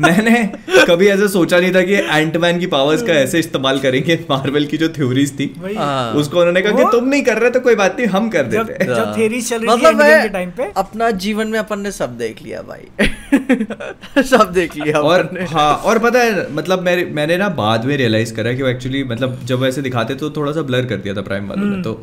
[0.00, 0.42] मैंने
[0.86, 4.76] कभी ऐसे सोचा नहीं था कि एंटमैन की पावर्स का ऐसे इस्तेमाल करेंगे मार्वल की
[4.76, 7.96] जो थ्योरीज थी। हाँ। उसको उन्होंने कहा कि तुम नहीं कर रहे तो कोई बात
[7.98, 11.48] नहीं हम कर देते हैं। जब चल रही थी मतलब के टाइम पे। अपना जीवन
[11.48, 16.46] में अपन ने सब देख लिया भाई। सब देख लिया और हाँ और पता है
[16.52, 20.14] मतलब मेरे मैंने ना बाद में रियलाइज़ करा कि वो एक्चुअली मतलब जब ऐसे दिखाते
[20.14, 21.98] तो थोड़ा सा ब्लर कर दिया था प्राइम वालों ने तो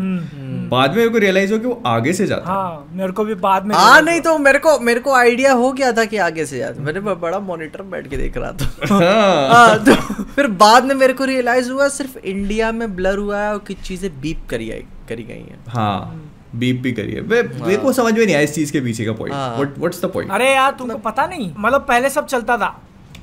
[0.70, 3.24] बाद में मेरे को रियलाइज़ हो कि वो आगे से जाता है। हाँ मेरे को
[3.26, 6.18] भी बाद में हाँ नहीं तो मेरे को मेरे को आइडिया हो गया था कि
[6.20, 10.48] आगे से जाता मैंने बड़ा मॉनिटर बैठ के देख रहा था। हाँ। हाँ तो फिर
[10.58, 14.10] बाद में मेरे को रियलाइज़ हुआ सिर्फ़ इंडिया में ब्लर हुआ है और कुछ चीज़ें
[14.22, 14.70] बीप करी
[15.10, 16.00] करी गई हैं। हाँ।
[16.56, 19.12] बीप भी करिए। वे- मेरे को समझ में नहीं आया इस चीज़ के पीछे का
[19.12, 21.52] पॉइंट हाँ। व्हाट्स द पॉइंट अरे यार तुमको पता नहीं?
[21.60, 22.80] मतलब पहले सब चलता था।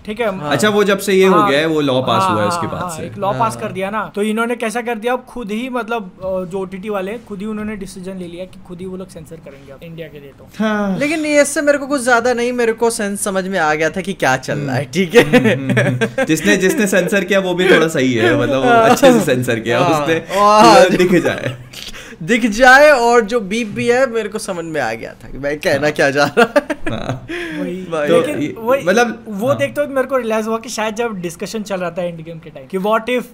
[0.06, 0.26] ठीक है?
[0.38, 2.30] हाँ। अच्छा वो जब से ये हाँ, हो। हाँ, गया है वो लॉ पास हाँ,
[2.30, 4.56] हुआ है हाँ, उसके बाद हाँ, से। एक लॉ पास कर दिया ना। तो इन्होंने
[4.56, 5.12] कैसा कर दिया?
[5.12, 6.10] अब खुद ही मतलब
[6.52, 9.36] जो ओटीटी वाले खुद ही उन्होंने डिसीज़न ले लिया कि खुद ही वो लोग सेंसर
[9.36, 12.52] करेंगे अब इंडिया के लिए तो। हाँ। लेकिन ये इससे मेरे को कुछ ज़्यादा नहीं
[12.52, 16.24] मेरे को सेंस समझ में आ गया था कि क्या चल रहा है ठीक है?
[16.24, 20.00] जिसने जिसने सेंसर किया वो भी थोड़ा सही है मतलब अच्छे से सेंसर किया हाँ।
[20.00, 21.56] उसने हाँ। दिख जाए।
[22.22, 25.38] दिख जाए और जो बीप भी है मेरे को समझ में आ गया था कि
[25.38, 27.26] भाई कहना क्या जा रहा है। हाँ।
[28.08, 31.80] तो मतलब- वो हाँ। देखते हुए मेरे को रियलाइज़ हुआ कि शायद जब डिस्कशन चल
[31.80, 33.24] रहा था एंड गेम के टाइम कि व्हाट इफ़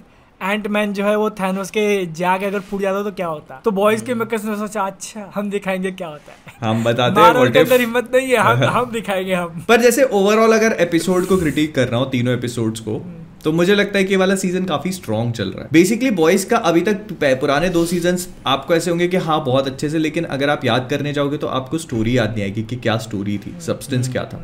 [0.43, 3.61] एंट मैन जो है वो थैनोस के जाग अगर फूट जाता तो क्या होता?
[3.65, 6.71] तो बॉयज़ के मेकर्स ने सोचा अच्छा हम दिखाएँगे क्या होता है?
[6.71, 10.71] हम बताते हैं अंदर हिम्मत नहीं है हम हम दिखाएँगे हम। पर जैसे ओवरऑल अगर
[10.71, 14.17] एपिसोड को क्रिटिक कर रहा हूँ तीनों एपिसोड्स को तो मुझे लगता है कि ये
[14.17, 18.17] वाला सीज़न काफ़ी स्ट्रॉन्ग चल रहा है। बेसिकली बॉयज़ का अभी तक पुराने दो सीज़न
[18.47, 21.47] आपको ऐसे होंगे कि हाँ बहुत अच्छे से लेकिन अगर आप याद करने जाओगे तो
[21.47, 24.37] आपको स्टोरी याद नहीं आएगी कि क्या स्टोरी थी सब्सटेंस क्या था।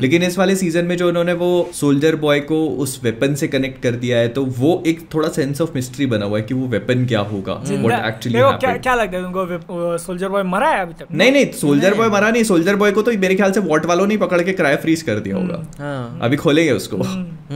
[0.00, 3.82] लेकिन इस वाले सीज़न में जो उन्होंने वो सोल्जर बॉय को उस वेपन से कनेक्ट
[3.82, 6.66] कर दिया है तो वो एक थोड़ा सेंस ऑफ़ मिस्ट्री बना हुआ है कि वो
[6.68, 10.94] वेपन क्या होगा व्हाट एक्चुअली क्या क्या लगता है तुमको सोल्जर बॉय मरा है अभी
[10.94, 11.06] तक?
[11.12, 14.06] नहीं नहीं सोल्जर बॉय मरा नहीं सोल्जर बॉय को तो मेरे ख्याल से वॉट वालों
[14.06, 16.96] ने पकड़ के क्राई फ्रीज कर दिया होगा। हाँ। अभी खोलेंगे उसको।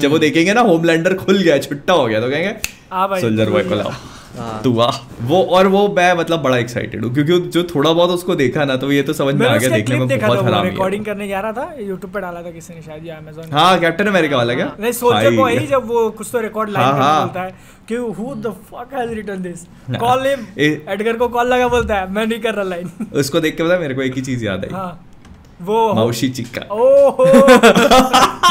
[0.01, 3.75] जब वो देखेंगे ना होमलैंडर खुल गया छुट्टा हो गया तो कहेंगे सोल्जर बॉय को
[3.75, 3.93] लाओ।
[4.37, 8.35] तू वाह वो और वो मैं मतलब बड़ा एक्साइटेड हूँ क्योंकि जो थोड़ा बहुत उसको
[8.35, 11.05] देखा ना तो ये तो समझ में आ गया देखने में देखा बहुत हरामी रिकॉर्डिंग
[11.05, 14.07] करने जा रहा था यूट्यूब पे डाला था किसी ने शायद या अमेजोन हाँ कैप्टन
[14.07, 14.70] अमेरिका वाला क्या?
[14.81, 17.55] नहीं सोल्जर बॉय ही जब वो कुछ तो रिकॉर्ड लाइन हाँ, हाँ। बोलता है
[17.88, 21.94] कि who the fuck has written this हाँ। कॉल हिम एडगर को कॉल लगा बोलता
[21.94, 24.44] है मैं नहीं कर रहा लाइन उसको देख के पता मेरे को एक ही चीज़
[24.44, 24.92] याद आई। हाँ।
[25.62, 27.25] वो माउशी चिक्का। ओहो।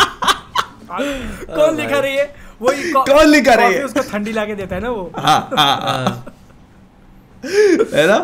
[0.93, 2.42] कौन लिखा रही है?
[2.63, 3.83] वही कॉ- कौन लिखा रही है?
[3.83, 6.25] उसको ठंडी लाके देता है ना वो। हाँ। हाँ।
[7.43, 8.17] हाँ है ना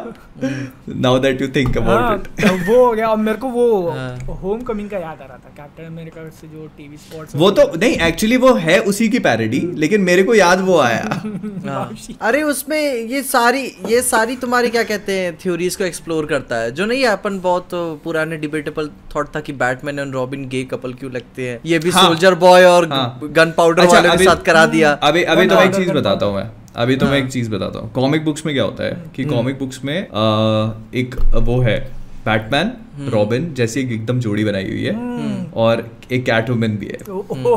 [0.96, 4.38] नाउ दैट यू थिंक हाँ, अबाउट इट वो हो गया और मेरे को वो हाँ।
[4.42, 7.64] होम कमिंग का याद आ रहा था कैप्टन अमेरिका से जो टीवी स्पोर्ट्स वो तो
[7.78, 11.22] नहीं एक्चुअली वो है उसी की पैरोडी लेकिन मेरे को याद वो आया।
[11.68, 16.56] हाँ। अरे उसमें ये सारी ये सारी तुम्हारी क्या कहते हैं थ्योरीज को एक्सप्लोर करता
[16.56, 16.72] है?
[16.72, 17.70] जो नहीं है अपन बहुत
[18.04, 21.90] पुराने डिबेटेबल थॉट था कि Batman and Robin gay couple क्यों लगते हैं। ये भी
[21.90, 25.48] हाँ। सोल्जर बॉय और हाँ। गन पाउडर अच्छा, वाले के साथ करा दिया। अभी अभी
[25.48, 28.46] तो एक चीज़ बताता हूँ मैं। अभी तो मैं एक चीज़ बताता हूँ। कॉमिक बुक्स
[28.46, 31.78] में क्या होता है कि कॉमिक बुक्स में अ, एक वो है
[32.26, 36.86] बैटमैन हम्म। रॉबिन जैसी एक एकदम जोड़ी बनाई हुई है और एक कैट वुमन भी
[36.86, 37.56] है। हो, हो,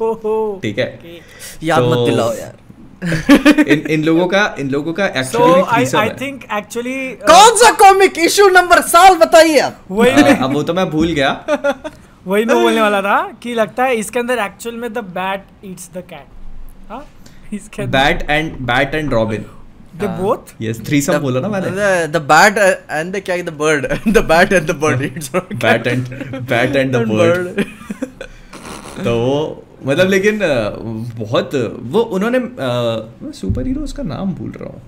[0.00, 1.20] हो, हो। ठीक है?
[1.62, 2.52] याद मत तो- दिलाओ यार।
[3.68, 7.26] इन इन लोगों का इन लोगों का एक्चुअली I थ्रीसम I है think actually uh,
[7.30, 9.80] कौन सा कॉमिक इशू नंबर साल बताइए आप?
[9.90, 11.30] वही हाँ, अब वो तो मैं भूल गया।
[12.26, 15.90] वही मैं बोलने वाला था कि लगता है इसके अंदर एक्चुअल में the bat eats
[15.94, 16.26] the cat
[16.90, 17.04] हाँ?
[17.96, 19.44] Bat and bat and Robin
[20.02, 20.52] uh, both?
[20.62, 23.84] Yes, threesome बोला ना मैंने The the bat uh, and the क्या the bird.
[24.16, 25.04] the bat and the bird.
[25.10, 26.08] It's not bat and
[26.52, 27.60] bat and the bird.
[29.04, 29.36] तो वो
[29.86, 30.38] मतलब लेकिन
[31.18, 31.54] बहुत
[31.94, 34.80] वो उन्होंने अ, सुपर हीरो उसका नाम भूल रहा हूँ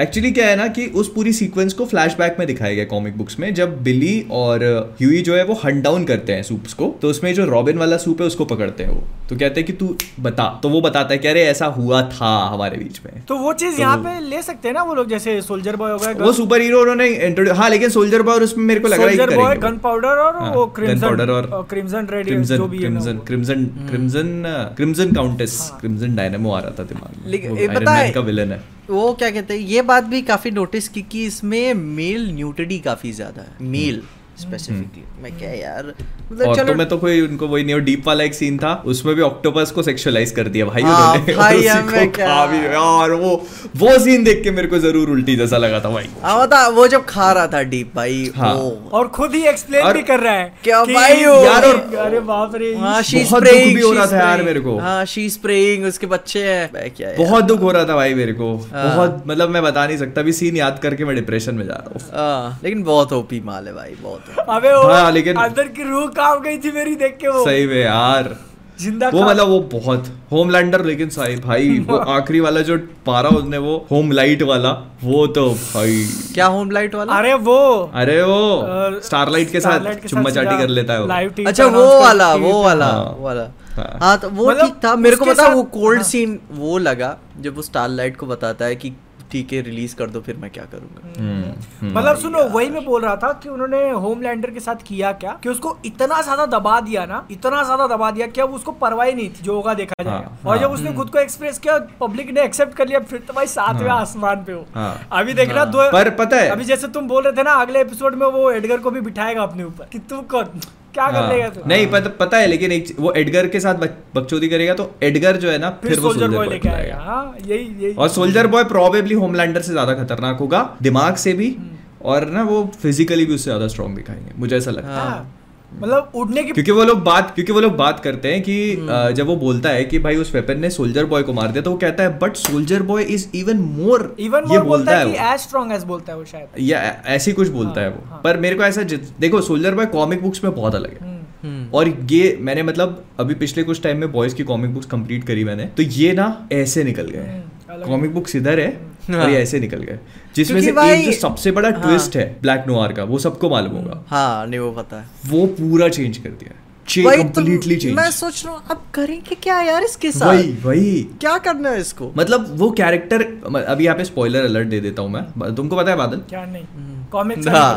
[0.00, 3.38] एक्चुअली क्या है ना कि उस पूरी सीक्वेंस को फ्लैशबैक में दिखाया गया कॉमिक बुक्स
[3.38, 4.64] में जब बिली और
[5.00, 7.96] ह्यूई जो है वो हंट डाउन करते हैं सूप्स को तो उसमें जो रॉबिन वाला
[7.96, 11.12] सूप है उसको पकड़ते हैं वो। तो कहते हैं कि तू बता तो वो बताता
[11.12, 14.20] है कि अरे ऐसा हुआ था हमारे बीच में। तो वो चीज़ तो- यहाँ पे
[14.20, 17.08] ले सकते हैं ना वो लोग जैसे सोल्जर बॉय हो गए वो सुपर हीरो उन्होंने
[17.08, 19.56] इंट्रोड्यूस हाँ लेकिन सोल्जर बॉय और उसमें मेरे को लग रहा है कि सोल्जर बॉय
[19.56, 23.16] गन पाउडर और हाँ, वो gunpowder और क्रिम्सन क्रिम्सन रेड क्रिम्जन जो भी ना क्रिम्जन
[23.16, 24.42] वो। Crimson crimson
[24.76, 28.52] crimson countess crimson dynamo आ रहा था दिमाग में। लेकिन ये पता है- का विलन
[28.52, 32.78] है। वो क्या कहते हैं ये बात भी काफ़ी नोटिस की कि इसमें मेल न्यूटडी
[32.78, 34.02] काफ़ी ज़्यादा है। मेल
[34.38, 35.86] स्पेसिफिकली मैं क्या यार?
[36.32, 39.14] मतलब तो चलो में तो कोई उनको वही नहीं डीप वाला एक सीन था उसमें
[39.14, 42.48] भी ऑक्टोपस को सेक्सुअलाइज कर दिया भाई हाँ, उन्होंने। भाई, उसी अब को मैं क्या-
[42.50, 43.30] भी यार वो
[43.76, 46.86] वो सीन देख के मेरे को ज़रूर उल्टी जैसा लगा था भाई। हाँ बता वो
[46.88, 48.54] जब खा रहा था डीप भाई हाँ।
[48.92, 52.74] और खुद ही एक्सप्लेन भी कर रहा है क्या भाई यार और- अरे बाप रे।
[52.74, 56.06] हाँ शी बहुत दुख भी हो रहा था यार मेरे को। हाँ शी स्प्रेइंग उसके
[56.06, 59.86] बच्चे हैं। क्या बहुत दुख हो रहा था भाई मेरे को। बहुत मतलब मैं बता
[59.86, 63.12] नहीं सकता अभी सीन याद करके मैं डिप्रेशन में जा रहा हूँ। हाँ, लेकिन बहुत
[63.12, 66.72] ओपी माल है भाई बहुत। अबे वो हाँ, लेकिन- अंदर की रूह काँप गई थी
[66.72, 68.36] मेरी देख के वो। सही में यार।
[68.80, 72.76] ज़िंदा वो मतलब वो बहुत होमलैंडर लेकिन साई भाई वो आखिरी वाला जो
[73.06, 74.70] पारा उसने वो होम लाइट वाला
[75.04, 76.04] वो तो भाई।
[76.34, 77.12] क्या होम लाइट वाला?
[77.12, 77.56] अरे वो।
[77.94, 82.62] अरे वो स्टारलाइट के साथ चुम्मा चाटी कर लेता है वो। अच्छा वो वाला वो
[82.64, 85.62] वाला हाँ। वो वाला। हाँ। हाँ तो वो मतलब ठीक था। मेरे को पता वो
[85.62, 88.92] कोल्ड हाँ। सीन वो लगा जब वो स्टारलाइट को बताता है कि
[89.30, 92.84] ठीक है रिलीज़ कर दो फिर मैं क्या करूँगा हम्म, हम्म। मतलब सुनो वही मैं
[92.84, 96.78] बोल रहा था कि उन्होंने होमलैंडर के साथ किया क्या कि उसको इतना ज़्यादा दबा
[96.80, 99.74] दिया ना इतना ज़्यादा दबा दिया कि अब उसको परवाह ही नहीं थी जो होगा
[99.74, 102.88] देखा जाएगा हाँ, और जब हाँ। उसने खुद को एक्सप्रेस किया पब्लिक ने एक्सेप्ट कर
[102.88, 106.36] लिया फिर तो भाई सातवें हाँ। आसमान पे हो हाँ। अभी देखना दो पर पता
[106.36, 109.00] है अभी जैसे तुम बोल रहे थे ना अगले एपिसोड में वो एडगर को भी
[109.02, 110.60] बिठाएगा अपने ऊपर कि तू कौन
[110.94, 113.74] क्या कर हाँ। लेगा तू नहीं पता पता है लेकिन एक वो एडगर के साथ
[113.74, 116.96] बक- बकचोदी करेगा तो एडगर जो है ना फिर फिर वो सोल्जर बॉय लेके आएगा
[116.98, 121.50] हाँ यही यही और सोल्जर बॉय प्रोबेबली होमलैंडर से ज़्यादा खतरनाक होगा दिमाग से भी
[121.50, 125.37] हम्म। और ना वो फिजिकली भी उससे ज़्यादा स्ट्रॉन्ग दिखाएँगे मुझे ऐसा लगता है हाँ।
[125.72, 129.10] मतलब उड़ने की क्योंकि वो लोग बात क्योंकि वो लोग बात करते हैं कि हम्म।
[129.14, 131.70] जब वो बोलता है कि भाई उस वेपन ने सोल्जर बॉय को मार दिया तो
[131.70, 135.72] वो कहता है but soldier boy is even more even ये बोलता है। एज स्ट्रांग
[135.72, 138.64] एज बोलता है वो शायद या ऐसी कुछ बोलता है वो हाँ। पर मेरे को
[138.64, 138.82] ऐसा
[139.20, 143.04] देखो सोल्जर बॉय कॉमिक बुक्स में बहुत अलग है हम्म। हम्म। और ये मैंने मतलब
[143.20, 146.26] अभी पिछले कुछ टाइम में बॉयज़ की कॉमिक बुक्स कंप्लीट करी मैंने तो ये ना
[146.52, 147.42] ऐसे निकल गए
[147.84, 149.98] कॉमिक बुक्स इधर है हाँ। और ये ऐसे निकल गए।
[150.36, 153.72] जिसमें से एक जो सबसे बड़ा हाँ। ट्विस्ट है ब्लैक नोआर का वो सबको मालूम
[153.72, 156.54] होगा। हाँ नहीं वो पता है। वो पूरा चेंज कर दिया।
[156.88, 160.26] तो कंप्लीटली चेंज मैं सोच रहा हूँ अब करेंगे क्या यार इसके साथ?
[160.26, 162.12] वही वही। क्या करना है इसको?
[162.16, 163.22] मतलब वो कैरेक्टर
[163.68, 166.16] अभी यहाँ पे स्पॉइलर अलर्ट दे देता हूँ मैं। तुमको पता है बादल?
[166.16, 166.64] क्या नहीं।
[167.12, 167.74] कॉमिक्स हाँ।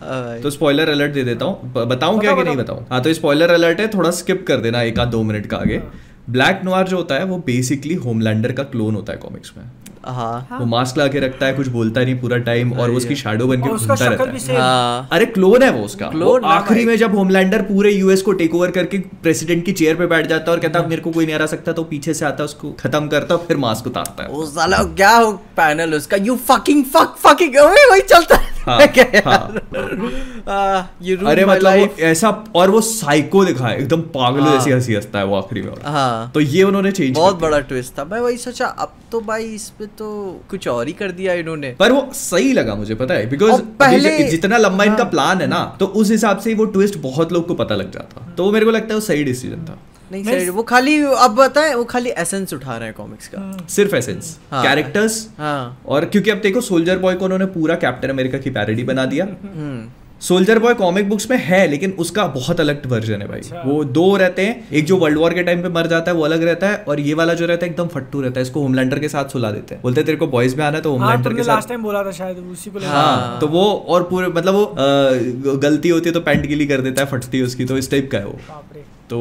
[0.00, 2.86] हाँ। तो स्पॉइलर अलर्ट दे देता हूँ। ब- बताऊँ क्या कि नहीं बताऊँ?
[2.90, 5.82] हाँ तो स्पॉइलर अलर्ट है थोड़ा स्किप कर देना एक आध दो मिनट का आगे।
[6.30, 9.74] ब्लैक नोआर जो होता है वो बेसिकली होमलैंडर का क्लोन होता है कॉमिक्स में। हाँ
[10.52, 13.62] वो मास्क लगा के रखता है कुछ बोलता नहीं पूरा टाइम और उसकी शेडो बन
[13.62, 16.06] के घूमता रहता है। हाँ। अरे क्लोन है वो उसका।
[16.48, 20.26] आखिरी में जब होमलैंडर पूरे यूएस को टेक ओवर करके प्रेसिडेंट की चेयर पे बैठ
[20.26, 22.42] जाता है और कहता है मेरे को कोई नहीं हरा सकता तो पीछे से आता
[22.42, 26.16] है उसको खत्म करता है फिर मास्क उतारता है। वो साला क्या हो पैनल उसका।
[26.16, 28.80] यू फकिंग फक फकिंग वही चलता है। हाँ,
[29.26, 30.96] हाँ।
[31.26, 35.24] अरे मतलब ऐसा और वो साइको दिखा है एकदम पागलों हाँ। जैसी हँसी हंसता है
[35.24, 38.66] वो आखिरी में हाँ। तो ये उन्होंने चेंज बहुत बड़ा ट्विस्ट था। मैं वही सोचा
[38.66, 42.52] अब तो भाई इस पे तो कुछ और ही कर दिया इन्होंने। पर वो सही
[42.52, 43.30] लगा मुझे पता है?
[43.30, 47.32] बिकॉज़ पहले- जितना लंबा इनका। प्लान है ना तो उस हिसाब से वो ट्विस्ट बहुत
[47.32, 49.78] लोग को पता लग जाता। तो मेरे को लगता है वो सही डिसीज़न था।
[50.12, 53.94] नहीं सही वो खाली अब बताए वो खाली एसेंस उठा रहे हैं कॉमिक्स का। सिर्फ़
[53.96, 58.38] एसेंस हाँ। कैरेक्टर्स हाँ। और क्योंकि अब देखो सोल्जर बॉय को उन्होंने पूरा कैप्टन अमेरिका
[58.38, 59.26] की पैरोडी बना दिया।
[60.22, 63.82] सोल्जर बॉय कॉमिक बुक्स में है लेकिन उसका बहुत अलग वर्जन है भाई। अच्छा। वो
[63.86, 66.42] दो रहते हैं एक जो वर्ल्ड वॉर के टाइम पे मर जाता है वो अलग
[66.42, 69.08] रहता है और ये वाला जो रहता है एकदम फट्टू रहता है इसको होमलैंडर के
[69.08, 71.36] साथ सुला देते हैं। बोलते हैं तेरे को बॉयज़ में आना है तो हाँ होमलैंडर
[71.36, 75.56] के साथ टाइम बोला था शायद उसी को हाँ तो वो और पूरे मतलब वो
[75.58, 78.08] गलती होती है तो पैंट गिली कर देता है फटती है उसकी तो इस टाइप
[78.12, 78.38] का है वो।
[79.10, 79.20] तो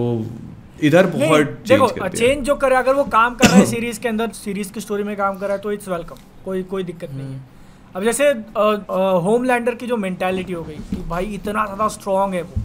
[0.83, 4.29] इधर बहुत देखो चेंज जो करे अगर वो काम कर रहा है सीरीज़ के अंदर
[4.35, 6.15] सीरीज़ की स्टोरी में काम कर रहा है तो इट्स वेलकम
[6.45, 7.41] कोई कोई दिक्कत नहीं है।
[7.95, 8.29] अब जैसे
[9.23, 12.61] होमलैंडर की जो मेंटालिटी हो गई कि भाई इतना ज़्यादा स्ट्रांग है वो।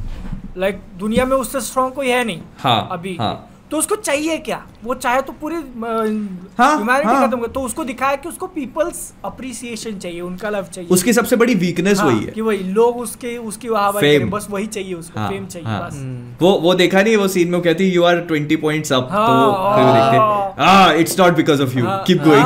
[0.57, 4.39] लाइक like, दुनिया में उससे स्ट्रांग कोई है नहीं हाँ, अभी। हाँ। तो उसको चाहिए
[4.39, 4.67] क्या?
[4.85, 9.99] वो चाहे तो पूरी हाँ, ह्यूमैनिटी हाँ। खत्म तो उसको दिखाया कि उसको पीपल्स अप्रिसिएशन
[9.99, 13.37] चाहिए उनका लव चाहिए। उसकी सबसे बड़ी वीकनेस हाँ, वही है। कि वही लोग उसके
[13.37, 13.69] उसकी.
[13.69, 15.95] करें बस वही चाहिए उसको हाँ, फेम चाहिए हाँ। बस।
[16.43, 19.09] वो वो देखा नहीं वो सीन में वो कहती है यू आर 20 पॉइंट्स अप
[19.13, 22.45] तो फिर देखते it's not because of you keep going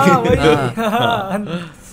[0.79, 1.69] हाँ।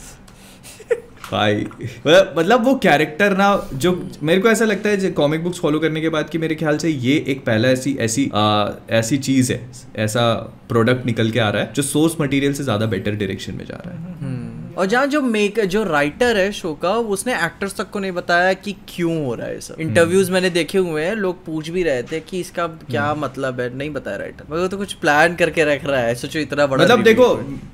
[1.31, 3.91] भाई मतलब- मतलब वो कैरेक्टर ना जो
[4.23, 6.89] मेरे को ऐसा लगता है कॉमिक बुक्स फॉलो करने के बाद कि मेरे ख्याल से
[6.89, 9.59] ये एक पहला ऐसी ऐसी आ, ऐसी चीज़ है
[9.97, 10.33] ऐसा
[10.69, 13.81] प्रोडक्ट निकल के आ रहा है जो सोर्स मटेरियल से ज़्यादा बेटर डायरेक्शन में जा
[13.85, 14.50] रहा है हम्म।
[14.81, 18.53] और जहाँ जो मेक जो राइटर है शो का उसने एक्टर्स तक को नहीं बताया
[18.53, 22.03] कि क्यों हो रहा है सब। इंटरव्यूज़ मैंने देखे हुए हैं लोग पूछ भी रहे
[22.03, 25.85] थे कि इसका क्या मतलब है नहीं बताया राइटर मगर तो कुछ प्लान करके रख
[25.85, 27.27] रहा है सोचो इतना बड़ा मतलब देखो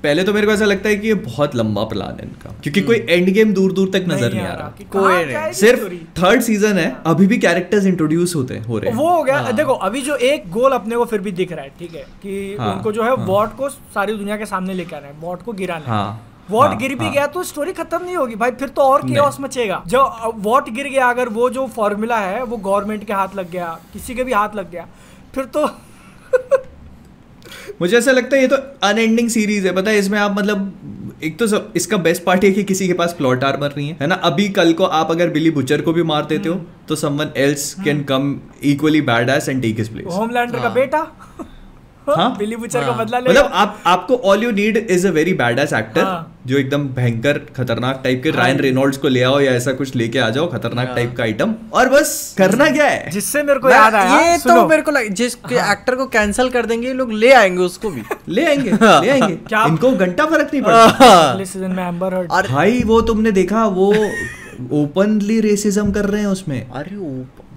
[0.04, 2.82] पहले तो मेरे को ऐसा लगता है कि ये बहुत लंबा प्लान है इनका क्योंकि
[2.82, 5.90] कोई एंड गेम दूर दूर तक नज़र नहीं आ रहा। कोई नहीं। है इसकी सिर्फ़
[6.22, 9.54] थर्ड सीज़न है अभी भी कैरेक्टर्स इंट्रोड्यूस होते हो रहे हैं। वो हो गया हाँ।
[9.56, 12.56] देखो अभी जो एक गोल अपने को फिर भी दिख रहा है ठीक है कि
[12.60, 15.42] हाँ, उनको जो है हाँ। वॉट को सारी दुनिया के सामने लेकर आना है वॉट
[15.44, 18.36] को गिराना है। हाँ। वॉट हाँ, गिर भी हाँ। गया तो स्टोरी खत्म नहीं होगी।
[18.36, 20.04] भाई फिर तो और नहीं। मचेगा। जो
[20.46, 24.16] वॉट गिर गया अगर वो जो फॉर्मूला है वो गवर्नमेंट के हाथ लग गया किसी
[24.16, 24.88] के भी हाथ लग गया
[25.36, 25.66] फिर तो
[27.82, 31.38] मुझे ऐसा लगता है ये तो अनएंडिंग सीरीज़ है। पता है इसमें आप मतलब एक
[31.40, 34.08] तो सब इसका बेस्ट पार्ट है कि किसी के पास प्लॉट आर्मर नहीं है है
[34.08, 34.16] ना?
[34.16, 36.56] अभी कल को आप अगर बिली बुचर को भी मार देते हो
[36.90, 40.74] तो someone else can come equally bad ass and take his place Homelander का हाँ।
[40.74, 41.06] बेटा?
[42.10, 45.12] हाँ। बिली बुचर का हाँ। बदला ले मतलब आप आपको all you need is a
[45.12, 49.08] very bad ass actor हाँ। जो एकदम भयंकर खतरनाक टाइप के हाँ। रायन रेनॉल्ड्स को
[49.08, 52.36] ले आओ या ऐसा कुछ लेके आ जाओ खतरनाक हाँ। टाइप का आइटम और बस
[52.38, 56.06] करना क्या है जिससे मेरे को याद आया ये तो मेरे को जिस एक्टर को
[56.08, 59.66] कैंसिल कर देंगे लोग ले आएँगे उसको भी ले आएँगे ले आएँगे क्या?
[59.66, 63.94] इनको घंटा फ़र्क नहीं पड़ता सीज़न में एम्बर हर्ड भाई वो तुमने देखा वो
[64.74, 66.96] ओपनली रेसिज्म कर रहे हैं उसमें अरे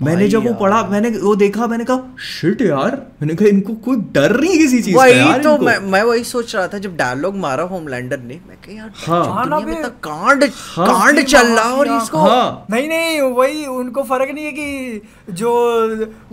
[0.00, 3.96] मैंने जब वो पढ़ा मैंने वो देखा मैंने कहा शिट यार मैंने कहा इनको कोई
[4.12, 6.78] डर नहीं किसी चीज़ का वही यार तो इनको। मैं मैं वही सोच रहा था
[6.78, 10.86] जब डायलॉग मारा होमलैंडर ने मैं कहा यार हाँ। दुनिया में बे। तो कांड हाँ।
[10.86, 15.32] कांड चल रहा है और। इसको हाँ नहीं नहीं वही उनको फ़र्क नहीं है कि
[15.32, 15.52] जो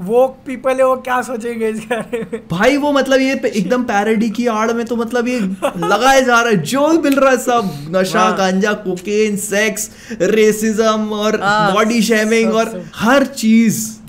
[0.01, 4.29] वो पीपल है वो क्या सोचेंगे इसके बारे में भाई वो मतलब ये एकदम पैरोडी
[4.29, 7.91] की आड़ में तो मतलब ये लगाया जा रहा है जो मिल रहा है सब
[7.95, 9.89] नशा हाँ। गांजा कोकेन सेक्स
[10.21, 13.55] रेसिज्म और हाँ, बॉडी शेमिंग और हर चीज़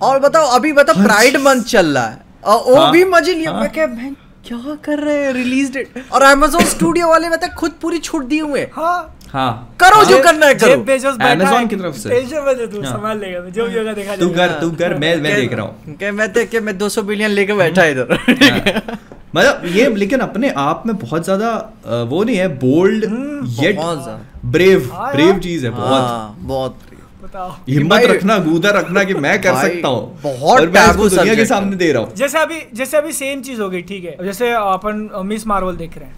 [0.02, 3.50] और बताओ अभी बताओ प्राइड मंथ चल रहा है। और वो हाँ, भी मज़े लिया
[3.52, 4.14] हाँ। मैं क्या मैं
[4.46, 5.32] क्या कर रहे हैं?
[5.32, 9.76] रिलीज़ डेट और अमेजोन स्टूडियो वाले मतलब खुद पूरी छूट दिए हुए हैं। हाँ। हाँ।
[9.80, 12.66] करो जो हाँ। करना है करो। बेजोस बैठा Amazon की तरफ़ से। टेंशन मत ले
[12.66, 15.52] तू हाँ। संभाल लेगा जो भी होगा देखा तू कर तू कर मैं मैं देख
[15.52, 18.98] रहा हूँ। क्या मैं तो क्या मैं 200 बिलियन लेके बैठा इधर। हाँ।
[19.36, 21.50] मतलब ये लेकिन अपने आप में बहुत ज़्यादा
[22.10, 23.04] वो नहीं है बोल्ड
[23.60, 23.78] येट
[24.46, 26.78] ब्रेव हाँ ब्रेव चीज़ है बहुत। हाँ, बहुत।
[27.28, 30.62] बताओ। हिम्मत रखना गूदा रखना कि मैं कर सकता हूँ। बहुत
[30.98, 34.04] दुनिया के सामने दे रहा हूँ। जैसे अभी जैसे अभी सेम चीज़ हो गई ठीक
[34.04, 36.16] है। जैसे अपन मिस मार्वल देख रहे हैं।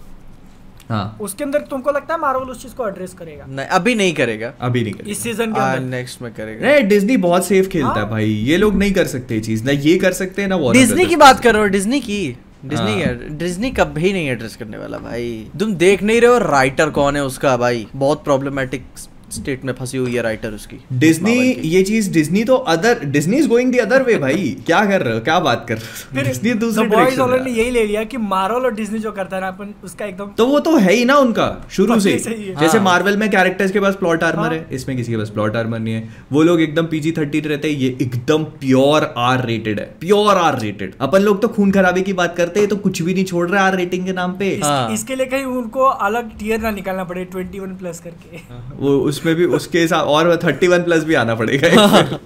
[0.89, 3.45] हाँ। उसके अंदर तुमको लगता है मार्वल उस चीज़ को एड्रेस करेगा?
[3.49, 6.67] नहीं अभी नहीं करेगा। अभी नहीं करेगा। इस सीज़न के हाँ, अंदर। नेक्स्ट में करेगा।
[6.67, 9.63] नहीं डिज्नी बहुत सेफ़ खेलता है हाँ। भाई। ये लोग नहीं कर सकते ये चीज़।
[9.63, 12.37] ना ये कर सकते हैं ना वो डिज्नी की बात करो डिज्नी की?
[12.65, 16.37] डिज्नी हाँ। है डिज्नी कभी नहीं एड्रेस करने वाला भाई। तुम देख नहीं रहे हो
[16.37, 17.87] राइटर कौन है उसका भाई?
[17.95, 18.83] बहुत प्रॉब्लमेटिक
[19.31, 23.47] स्टेट में फंसी हुई है राइटर उसकी। डिज्नी ये चीज़ डिज्नी तो other Disney is
[23.47, 25.19] going the other way भाई। क्या कर रहे हो?
[25.21, 26.15] क्या बात कर रहे हो?
[26.15, 29.41] फिर डिज्नी दूसरी बॉयज़ ऑलरेडी यही ले लिया कि मार्वल और डिज्नी जो करता है
[29.41, 32.19] ना अपन उसका एकदम तो वो तो है ही ना उनका शुरू से है।
[32.55, 35.29] जैसे हाँ। मार्वल में कैरेक्टर्स के पास प्लॉट आर्मर हाँ। है इसमें किसी के पास
[35.29, 39.45] प्लॉट आर्मर नहीं है। वो लोग एकदम पीजी थर्टी रहते हैं ये एकदम प्योर आर
[39.45, 42.75] रेटेड है प्योर आर रेटेड अपन लोग तो खून खराबे की बात करते हैं तो
[42.77, 45.85] कुछ भी नहीं छोड़ रहे आर रेटिंग के नाम पे। हाँ। इसके लिए कहीं उनको
[46.07, 48.37] अलग टीयर ना निकालना पड़े 21 प्लस करके।
[48.77, 52.19] वो उसमें भी उसके साथ और थर्टी वन प्लस भी आना पड़ेगा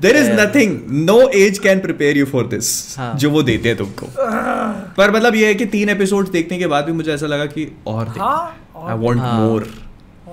[0.00, 2.70] there is nothing no age can prepare you for this.
[3.16, 4.06] जो वो देते हैं तुमको।
[4.94, 7.72] पर मतलब ये है कि तीन एपिसोड देखने के बाद भी मुझे ऐसा लगा कि
[7.86, 9.68] और हाँ, आई हाँ। मोर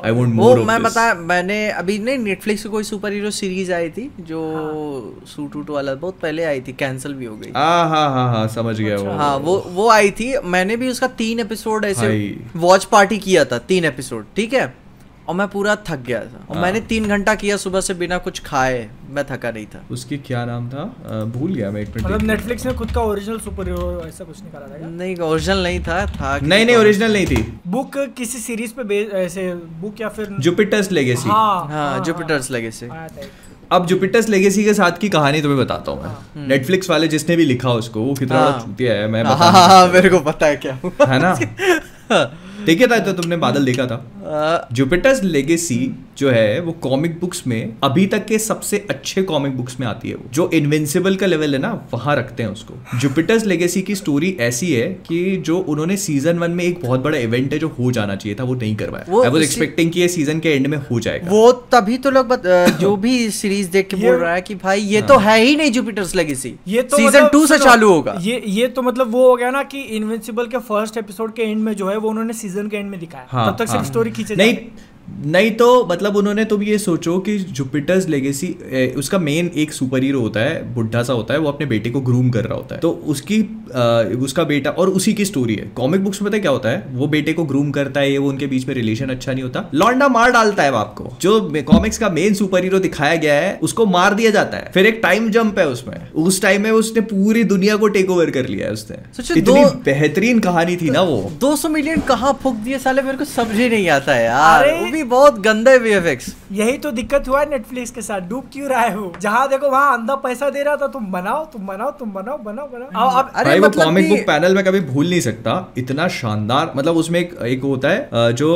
[0.05, 3.71] आई वांट वो मोर मैं बता मैंने अभी नहीं नेटफ्लिक्स की कोई सुपर हीरो सीरीज़
[3.73, 7.51] आई थी जो हाँ। सूट वूट वाला बहुत पहले आई थी कैंसिल भी हो गई।
[7.55, 11.07] हाँ हाँ हाँ हाँ समझ गया वो। हाँ वो वो आई थी। मैंने भी उसका
[11.21, 12.09] तीन एपिसोड ऐसे
[12.55, 14.73] वॉच पार्टी किया था तीन एपिसोड ठीक है?
[15.29, 18.17] और मैं पूरा थक गया था। और हाँ। मैंने तीन घंटा किया सुबह से बिना
[18.17, 20.81] कुछ खाए मैं थका नहीं था। उसकी क्या नाम था?
[21.05, 24.23] अ, भूल गया मैं एक मिनट मतलब नेटफ्लिक्स ने खुद का ओरिजिनल सुपर हीरो ऐसा
[24.23, 28.39] कुछ निकाला था नहीं ओरिजिनल नहीं था था नहीं नहीं ओरिजिनल नहीं थी। बुक किसी
[28.39, 33.21] सीरीज़ पे ऐसे बुक या फिर जुपिटर्स लेगेसी हाँ हाँ जुपिटर्स लगे से आया था
[33.21, 33.31] एक।
[33.71, 37.45] अब जुपिटर्स लेगेसी के साथ की कहानी तुम्हें बताता हूँ मैं। नेटफ्लिक्स वाले जिसने भी
[37.45, 40.45] लिखा उसको वो कितना बड़ा हाँ। चूतिया है मैं हाँ हाँ हाँ, मेरे को पता
[40.45, 41.33] है क्या है ना?
[42.65, 45.77] देखा था तो तुमने बादल देखा था। जुपिटर्स लेगेसी
[46.17, 50.09] जो है वो कॉमिक बुक्स में अभी तक के सबसे अच्छे कॉमिक बुक्स में आती
[50.09, 53.95] है वो। जो इनविंसिबल का लेवल है ना वहाँ रखते हैं उसको। जुपिटर्स लेगेसी की
[53.95, 57.67] स्टोरी ऐसी है कि जो उन्होंने सीज़न वन में एक बहुत बड़ा इवेंट है जो
[57.79, 60.49] हो जाना चाहिए था वो नहीं करवाया। वो आई वाज एक्सपेक्टिंग कि ये सीज़न के
[60.49, 62.35] एंड में हो जाएगा। वो तभी तो लोग
[62.79, 65.71] जो भी सीरीज़ देख के बोल रहा है कि भाई ये तो है। ही नहीं
[65.71, 69.27] जुपिटर्स लेगेसी। ये तो सीज़न मतलब टू से चालू होगा। ये ये तो मतलब वो
[69.29, 72.33] हो गया ना कि इनविंसिबल के फ़र्स्ट एपिसोड के एंड में जो है वो उन्होंने
[72.55, 74.57] सीज़न के एंड में दिखाया हाँ, तब तक हाँ, सिर्फ़। स्टोरी खींचे नहीं।
[75.09, 78.47] नहीं तो मतलब उन्होंने तुम ये सोचो कि जुपिटर्स लेगेसी
[78.97, 82.01] उसका मेन एक सुपर हीरो होता है बुढ़ा सा होता है वो अपने बेटे को
[82.01, 85.71] ग्रूम कर रहा होता है। तो उसकी अ, उसका बेटा और उसी की स्टोरी है।
[85.75, 86.85] कॉमिक बुक्स में पता क्या होता है?
[86.91, 89.69] वो बेटे को ग्रूम करता है ये वो उनके बीच में रिलेशन अच्छा नहीं होता।
[89.73, 93.59] लॉन्डा मार डालता है बाप को। जो कॉमिक्स का मेन सुपर हीरो दिखाया गया है
[93.61, 97.01] उसको मार दिया जाता है। फिर एक टाइम जंप है उसमें। उस टाइम में उसने
[97.01, 98.97] पूरी दुनिया को टेक ओवर कर लिया है उसने।
[99.39, 103.01] इतनी दो- बेहतरीन कहानी थी ना वो। 200 मिलियन कहाँ फूक दिए साले?
[103.01, 106.91] मेरे को समझ ही नहीं आता है यार। भी बहुत गंदे है वीएफएक्स यही तो
[106.93, 109.11] दिक्कत हुआ है नेटफ्लिक्स के साथ। डूब क्यों रहा है वो?
[109.21, 112.67] जहाँ देखो वहाँ अंधा पैसा दे रहा था तुम बनाओ तुम बनाओ तुम बनाओ बनाओ
[112.69, 116.07] बनाओ। अब अरे भाई वो मतलब कॉमिक बुक पैनल में कभी भूल नहीं सकता। इतना
[116.13, 118.51] शानदार मतलब उसमें एक एक होता है जो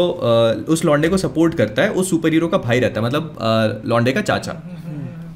[0.69, 4.11] उस लॉन्डे को सपोर्ट करता है उस सुपर हीरो का भाई रहता है मतलब लॉन्डे
[4.11, 4.53] का चाचा।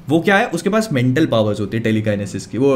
[0.08, 0.46] वो क्या है?
[0.46, 2.74] उसके पास मेंटल पावर्स होती है टेलीकाइनेसिस की, वो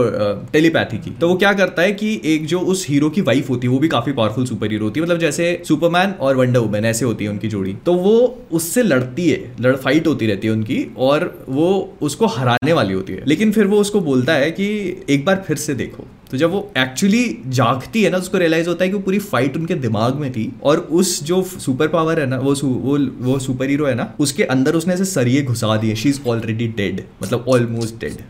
[0.53, 3.67] टेलीपैथी की। तो वो क्या करता है कि एक जो उस हीरो की वाइफ होती
[3.67, 6.85] है, वो भी काफ़ी पावरफुल सुपर हीरो होती है। मतलब जैसे सुपरमैन और वंडर वुमन
[6.85, 10.53] ऐसे होती है उनकी जोड़ी। तो वो उससे लड़ती है, लड़ फाइट होती रहती है
[10.53, 14.69] उनकी और वो उसको हराने वाली होती है। लेकिन फिर वो उसको बोलता है कि
[15.11, 18.85] एक बार फिर से देखो। तो जब वो एक्चुअली जागती है ना उसको रियलाइज़ होता
[18.85, 22.27] है कि वो पूरी फाइट उनके दिमाग में थी और उस जो सुपर पावर है
[22.27, 25.95] ना, वो वो वो सुपर हीरो है ना, उसके अंदर उसने ऐसे सरिये घुसा दिए
[25.95, 28.23] शी इज़ ऑलरेडी डेड मतलब ऑलमोस्ट डेड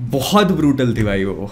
[0.00, 1.50] बहुत ब्रूटल थी भाई वो,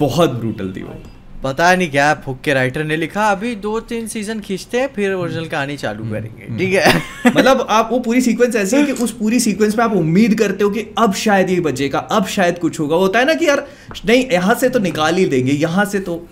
[0.00, 0.94] बहुत ब्रूटल थी वो।
[1.42, 5.12] पता नहीं क्या फुक के राइटर ने लिखा अभी दो तीन सीज़न खींचते हैं फिर
[5.12, 7.02] ओरिजिनल कहानी चालू करेंगे ठीक है?
[7.36, 10.64] मतलब आप वो पूरी सीक्वेंस ऐसी है कि उस पूरी सीक्वेंस में आप उम्मीद करते
[10.64, 13.66] हो कि अब शायद ये बचेगा अब शायद कुछ होगा। होता है ना कि यार
[14.06, 16.26] नहीं यहाँ से तो निकाल ही देंगे यहाँ से तो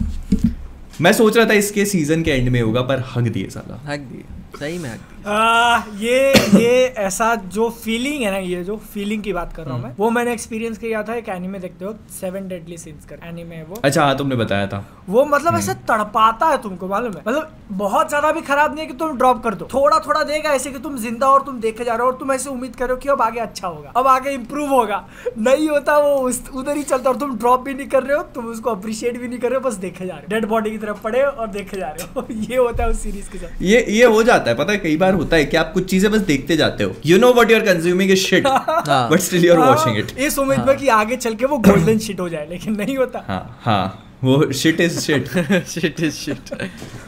[1.01, 4.01] मैं सोच रहा था इसके सीज़न के एंड में होगा पर हक दिए साला। हक
[4.01, 4.25] दिए
[4.61, 9.33] सही में हक आ, ये ये ऐसा जो फीलिंग है ना ये जो फीलिंग की
[9.33, 12.49] बात कर रहा हूँ मैं वो मैंने एक्सपीरियंस किया था एक एनीमे देखते हो सेवन
[12.49, 16.47] डेडली सीन्स कर एनीमे है वो। अच्छा हाँ तुमने बताया था। वो मतलब ऐसे तड़पाता
[16.47, 17.23] है तुमको मालूम है?
[17.27, 20.53] मतलब बहुत ज़्यादा भी खराब नहीं है कि तुम ड्रॉप कर दो। थोड़ा थोड़ा देगा
[20.53, 22.97] ऐसे कि तुम ज़िंदा और तुम देखे जा रहे हो और तुम ऐसे उम्मीद करो
[22.97, 25.05] कि अब आगे अच्छा होगा। अब आगे इंप्रूव होगा।
[25.39, 26.17] नहीं होता वो
[26.61, 29.29] उधर ही चलता और तुम ड्रॉप भी नहीं कर रहे हो तुम उसको अप्रिशिएट भी
[29.29, 31.47] नहीं कर रहे हो बस देखे जा रहे हो। डेड बॉडी की तरफ़ पड़े और
[31.49, 34.51] देखे जा रहे हो। ये होता है उस सीरीज़ के साथ। ये ये हो जाता
[34.51, 36.95] है पता है कई बार होता है कि आप कुछ चीज़ें बस देखते जाते हो।
[37.07, 40.39] You know what you're consuming is shit हाँ। बट स्टिल यूर आर हाँ, इट इस
[40.39, 43.59] उम्मीद में कि आगे चल के वो गोल्डन शिट हो जाए लेकिन नहीं होता। हाँ
[43.63, 45.29] हाँ वो shit is shit
[45.69, 46.55] shit is shit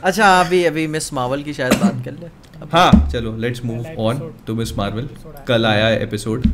[0.02, 4.32] अच्छा अभी अभी मिस मार्वल की शायद बात कर ले। हाँ चलो let's move on
[4.46, 5.08] to Miss Marvel
[5.48, 6.46] कल आया एपिसोड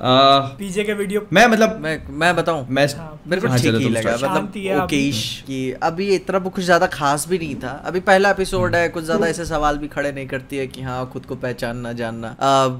[0.00, 3.88] पीजे के वीडियो मैं मतलब मैं मैं बताऊँ। मैं हाँ, मेरे को हाँ, ठीक ही
[3.88, 8.30] लगा मतलब अभी। ओकेश कि अभी इतना कुछ ज़्यादा खास भी नहीं था। अभी पहला
[8.30, 11.36] एपिसोड है कुछ ज़्यादा ऐसे सवाल भी खड़े नहीं करती है कि हाँ खुद को
[11.36, 12.36] पहचानना जानना।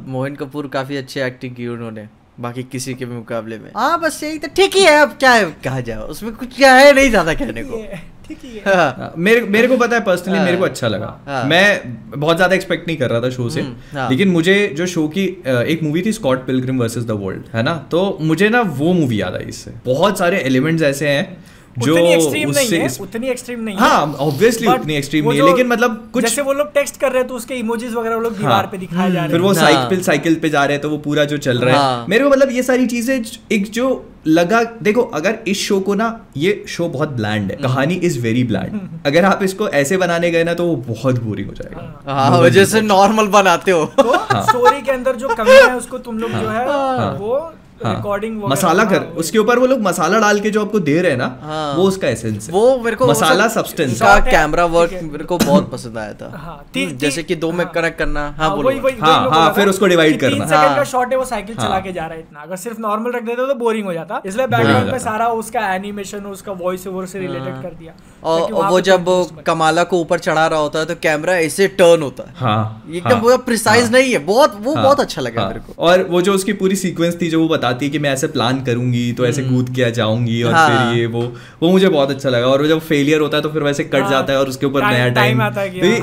[0.06, 2.08] मोहन कपूर काफ़ी अच्छी एक्टिंग की उन्होंने
[2.40, 5.32] बाकी किसी के भी मुकाबले में। हाँ बस यही तो ठीक ही है अब क्या
[5.32, 5.50] है?
[5.64, 7.82] कहा जाए उसमें कुछ क्या है नहीं ज़्यादा कहने को।
[8.28, 11.96] ठीक है हाँ, हाँ, मेरे मेरे को पता है पर्सनली मेरे को अच्छा लगा। मैं
[12.16, 15.24] बहुत ज़्यादा एक्सपेक्ट नहीं कर रहा था शो से। हम्म। लेकिन मुझे जो शो की
[15.46, 17.74] एक मूवी थी Scott Pilgrim versus the world है ना?
[17.90, 21.36] तो मुझे ना वो मूवी याद आई इससे। बहुत सारे एलिमेंट्स ऐसे हैं
[21.78, 25.28] जो उतनी एक्सट्रीम नहीं उससे है इस- उतनी एक्सट्रीम नहीं है हाँ ऑब्वियसली उतनी एक्सट्रीम
[25.28, 27.94] नहीं है लेकिन मतलब कुछ जैसे वो लोग टेक्स्ट कर रहे हैं तो उसके इमोजीज
[27.94, 30.48] वगैरह वो लोग दीवार पे दिखाए जा रहे हैं। फिर वो हाँ। साइकिल साइकिल पे
[30.50, 32.62] जा रहे हैं तो वो पूरा जो चल रहा है। हाँ। मेरे को मतलब ये
[32.62, 33.22] सारी चीज़ें
[33.52, 33.88] एक जो
[34.26, 36.06] लगा देखो अगर इस शो को ना
[36.36, 40.30] ये शो बहुत ब्लैंड है हम्म। कहानी इज़ वेरी ब्लैंड अगर आप इसको ऐसे बनाने
[40.30, 44.12] गए ना तो वो बहुत बोरिंग हो जाएगा। हाँ। जैसे नॉर्मल बनाते हो। तो
[44.42, 47.38] स्टोरी के अंदर जो कमी है उसको तुम लोग जो है। हाँ। वो
[47.84, 51.10] हाँ। रिकॉर्डिंग मसाला कर उसके ऊपर वो लोग मसाला डाल के जो आपको दे रहे
[51.10, 54.90] हैं ना हाँ। वो उसका एसेंस है। वो मेरे को मसाला सब्सटेंस है, कैमरा वर्क
[54.92, 57.72] मेरे को बहुत पसंद आया था। हाँ, ती- हम्म, ती- जैसे कि दो में हाँ।
[57.74, 60.46] कनेक्ट करना हाँ बोलो वही वही हाँ, वही मैं हाँ, फिर उसको कि तीन करना।
[60.46, 62.56] सेकंड का हाँ। शॉट है वो साइकिल हाँ। चला के जा रहा है इतना। अगर
[62.56, 66.52] सिर्फ़ नॉर्मल रख देते तो बोरिंग हो जाता। इसलिए बैकग्राउंड पे सारा उसका एनिमेशन उसका
[66.52, 67.92] वॉइस ओवर से रिलेटेड कर दिया।
[68.24, 72.22] और वो जब। कमाला को ऊपर चढ़ा रहा होता है तो कैमरा ऐसे टर्न होता
[72.22, 75.40] है। हाँ। एकदम हाँ, पूरा प्रिसाइज हाँ, नहीं है बहुत वो हाँ, बहुत अच्छा लगा
[75.40, 77.98] हाँ। मेरे को। और वो जो उसकी पूरी सीक्वेंस थी जो वो बताती है कि
[77.98, 81.22] मैं ऐसे प्लान करूँगी तो ऐसे कूद के जाऊँगी और हम्म। हाँ। फिर ये वो
[81.62, 84.10] वो मुझे बहुत अच्छा लगा और जब फेलियर होता है तो फिर वैसे कट हाँ,
[84.10, 86.00] जाता है और उसके ऊपर नया टाइम आता है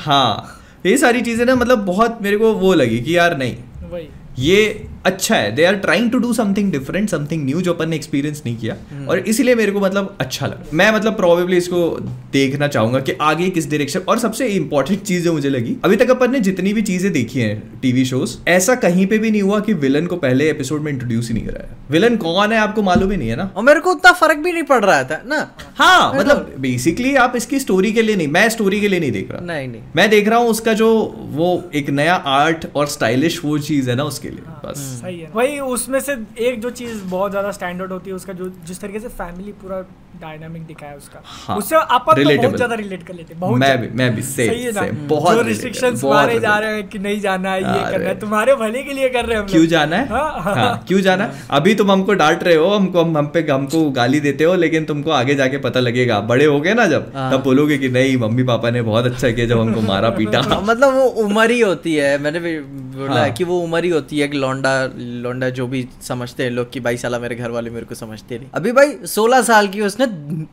[0.00, 4.06] हाँ ये सारी चीज़ें ना मतलब बहुत मेरे को वो लगी कि यार नहीं
[4.38, 5.50] ये अच्छा है.
[5.54, 8.76] They are trying to do something different something new जो अपन ने एक्सपीरियंस नहीं किया.
[8.90, 10.64] हम्म। और इसीलिए मेरे को मतलब अच्छा लगा.
[10.72, 11.88] मैं मतलब प्रोबेबली इसको
[12.32, 16.10] देखना चाहूँगा कि आगे किस डायरेक्शन और सबसे इंपॉर्टेंट चीज़ जो मुझे लगी अभी तक
[16.10, 19.60] अपन ने जितनी भी चीज़ें देखी हैं टीवी शोज़ ऐसा कहीं पे भी नहीं हुआ
[19.60, 21.76] कि विलन को पहले एपिसोड में इंट्रोड्यूस ही नहीं कराया.
[21.90, 23.50] विलन कौन है आपको मालूम ही नहीं है ना?
[23.56, 25.40] और मेरे को उतना फ़र्क भी नहीं पड़ रहा था ना?
[25.78, 29.30] हाँ मतलब बेसिकली आप इसकी स्टोरी के लिए नहीं मैं स्टोरी के लिए नहीं देख
[29.32, 29.44] रहा.
[29.44, 29.82] नहीं नहीं.
[29.96, 30.90] मैं देख रहा हूँ उसका जो
[31.32, 34.93] वो एक नया आर्ट और स्टाइलिश वो चीज़ है ना उसके लिए बस.
[34.94, 38.48] सही है वही उसमें से एक जो चीज़ बहुत ज़्यादा स्टैंडर्ड होती है, उसका जो
[38.64, 39.80] जिस तरीके से फैमिली पूरा
[40.20, 43.88] डायनामिक दिखाया उसका। हाँ, उससे अपन तो बहुत ज़्यादा रिलेट कर लेते बहुत मैं भी
[43.98, 44.82] मैं भी सेम सही है ना?
[45.08, 48.54] बहुत जो रिस्ट्रिक्शंस मारे जा रहे हैं कि नहीं जाना है ये करना है तुम्हारे
[48.56, 50.08] भले के लिए कर रहे हैं हम क्यों जाना है?
[50.08, 51.24] हाँ, हाँ। हाँ क्यों जाना?
[51.24, 54.54] है अभी तुम हमको डांट रहे हो हमको हम हम पे हमको गाली देते हो
[54.56, 57.88] लेकिन तुमको आगे जाके पता लगेगा। बड़े हो गए ना जब हाँ। तब बोलोगे कि
[57.90, 61.50] नहीं मम्मी पापा ने बहुत अच्छा किया जब हमको मारा पीटा। हाँ, मतलब वो उम्र
[61.50, 62.58] ही होती है। मैंने भी
[62.96, 66.70] बोला कि वो उम्र ही होती है कि लौंडा लौंडा जो भी समझते हैं लोग
[66.72, 69.80] कि भाई साला मेरे घर वाले मेरे को समझते नहीं। अभी भाई सोलह साल की
[69.82, 70.03] उसने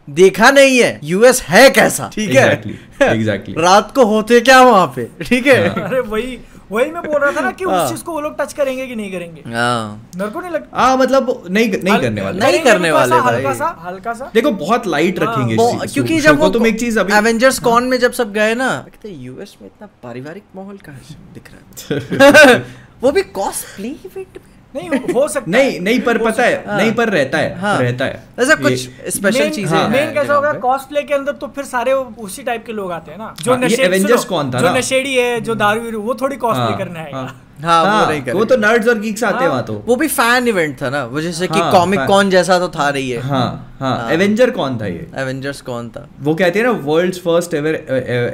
[0.10, 2.10] देखा नहीं है। यूएस है कैसा?
[2.14, 2.62] ठीक है?
[2.62, 2.76] Exactly,
[3.12, 3.58] exactly.
[3.64, 5.10] रात को होते क्या वहाँ पे?
[5.26, 5.70] ठीक है?
[5.70, 6.40] अरे वही
[6.72, 8.88] वही मैं बोल रहा था ना कि हाँ। उस चीज़ को वो लोग टच करेंगे
[8.88, 12.60] कि नहीं करेंगे। हाँ। मेरे को नहीं लगता हाँ मतलब नहीं नहीं करने वाले। नहीं
[12.60, 16.68] करने वाले हल्का सा हल्का सा। देखो बहुत लाइट हाँ, रखेंगे क्योंकि जब वो तुम
[16.68, 20.44] एक चीज़ अभी एवेंजर्स कॉन में जब सब गए ना कहते यूएस में इतना पारिवारिक
[20.56, 21.00] माहौल कहाँ
[21.34, 22.64] दिख रहा है?
[23.04, 24.51] वो भी कॉस्प्ले इवेंट में?
[24.76, 28.06] नहीं हो सकता नहीं नहीं पर पता है है। नहीं पर रहता है हाँ। रहता
[28.06, 31.94] है। ऐसा कुछ स्पेशल चीज़ हाँ। मेन कैसा होगा। कॉस्प्ले के अंदर तो फिर सारे
[31.94, 34.60] उसी टाइप के लोग आते हैं ना। जो हाँ, ये नशे Avengers सुनो, कौन था
[34.60, 38.10] जो नशेड़ी है जो दारू वो थोड़ी कॉस्प्ले हाँ, करने आएगा हाँ। हाँ, वो हाँ,
[38.10, 40.82] नहीं वो तो। नर्ड्स और गीक्स आते हैं हाँ। वहाँ तो वो भी फ़ैन इवेंट
[40.82, 43.76] था ना वो जैसे कि हाँ, कॉमिक fan। कॉन जैसा तो था रही है हाँ
[43.80, 47.54] हाँ हाँ। एवेंजर कौन था ये एवेंजर्स कौन था वो कहते हैं ना world's first
[47.54, 47.76] ever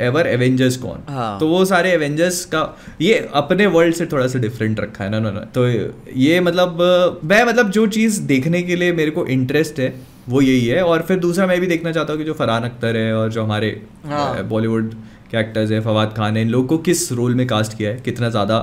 [0.01, 2.63] ever Avengers कौन हाँ। तो वो सारे एवेंजर्स का
[3.01, 5.67] ये अपने वर्ल्ड से थोड़ा सा डिफरेंट रखा है ना ना ना तो
[6.17, 6.81] ये मतलब
[7.23, 9.93] मैं मतलब जो चीज़ देखने के लिए मेरे को इंटरेस्ट है
[10.29, 12.97] वो यही है और फिर दूसरा मैं भी देखना चाहता हूँ कि जो फरहान अख्तर
[12.97, 13.69] है और जो हमारे
[14.05, 14.93] हाँ। बॉलीवुड
[15.31, 17.99] के एक्टर्स हैं फवाद खान है इन लोग को किस रोल में कास्ट किया है
[18.01, 18.59] कितना ज़्यादा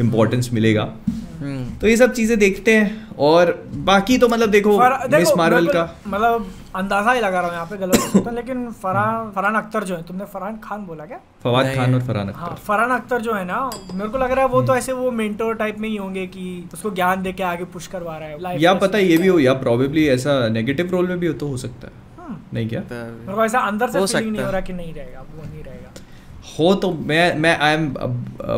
[0.00, 0.92] इम्पोर्टेंस मिलेगा।
[1.40, 3.52] हम्म। तो ये सब चीज़ें देखते हैं और
[3.84, 4.78] बाकी तो मतलब देखो
[5.10, 6.46] मिस मार्वल का। मतलब
[6.76, 9.84] अंदाज़ा ही लगा रहा हूँ यहाँ पे गलत हो सकता हूँ, लेकिन फरहान फरहान अख्तर
[9.84, 11.18] जो है तुमने फरहान खान बोला क्या?
[11.44, 13.58] फवाद खान और फरहान हाँ अख्तर फरहान अख्तर जो है ना
[13.94, 16.44] मेरे को लग रहा है वो तो ऐसे वो मेंटोर टाइप में ही होंगे कि
[16.74, 19.52] उसको ज्ञान दे के आगे पुश करवा रहा है या पता ये भी हो या
[19.64, 22.80] प्रोबेबली ऐसा नेगेटिव रोल में भी हो तो हो सकता है। हम्म। नहीं क्या?
[22.82, 25.79] मेरे को ऐसा अंदर से फीलिंग नहीं हो। रहा कि नहीं रहेगा वो नहीं रहेगा।
[26.48, 27.88] हो तो मैं मैं आई एम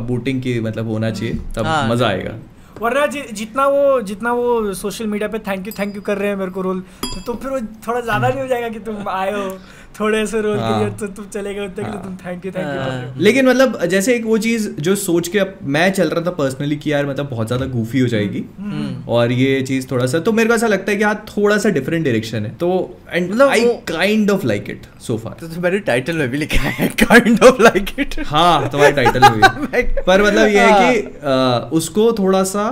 [0.08, 2.34] बूटिंग की मतलब होना चाहिए तब हाँ, मज़ा आएगा।
[2.80, 6.28] वरना जि, जितना वो जितना वो सोशल मीडिया पे थैंक यू थैंक यू कर रहे
[6.28, 9.08] हैं मेरे को रोल तो, तो फिर वो थोड़ा ज़्यादा नहीं हो जाएगा कि तुम
[9.08, 9.48] आए हो।
[9.98, 12.82] थोड़े से रोल हाँ। तो तुम चले गए उतने के तुम थैंक यू थैंक यू
[12.82, 16.76] हो। लेकिन मतलब जैसे एक वो चीज़ जो सोच के मैं चल रहा था पर्सनली
[16.76, 20.32] कि यार मतलब बहुत ज़्यादा गूफी हो जाएगी। हम्म। और ये चीज़ थोड़ा सा तो
[20.32, 22.70] मेरे को ऐसा लगता है कि हाँ थोड़ा सा डिफरेंट डायरेक्शन है। तो
[23.12, 26.68] एंड मतलब I kind of like it so far तो मैंने टाइटल में भी लिखा
[26.70, 31.76] है काइंड ऑफ़ लाइक इट हाँ तुम्हारे टाइटल में भी। पर मतलब ये है कि
[31.76, 32.64] उसको थोड़ा सा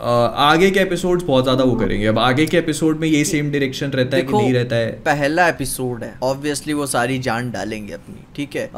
[0.00, 3.90] आगे के एपिसोड्स बहुत ज़्यादा वो करेंगे। अब आगे के एपिसोड में ये सेम डायरेक्शन
[3.90, 8.24] रहता है कि नहीं रहता है। पहला एपिसोड है। ऑब्वियसली वो सारी जान डालेंगे अपनी
[8.36, 8.70] ठीक है?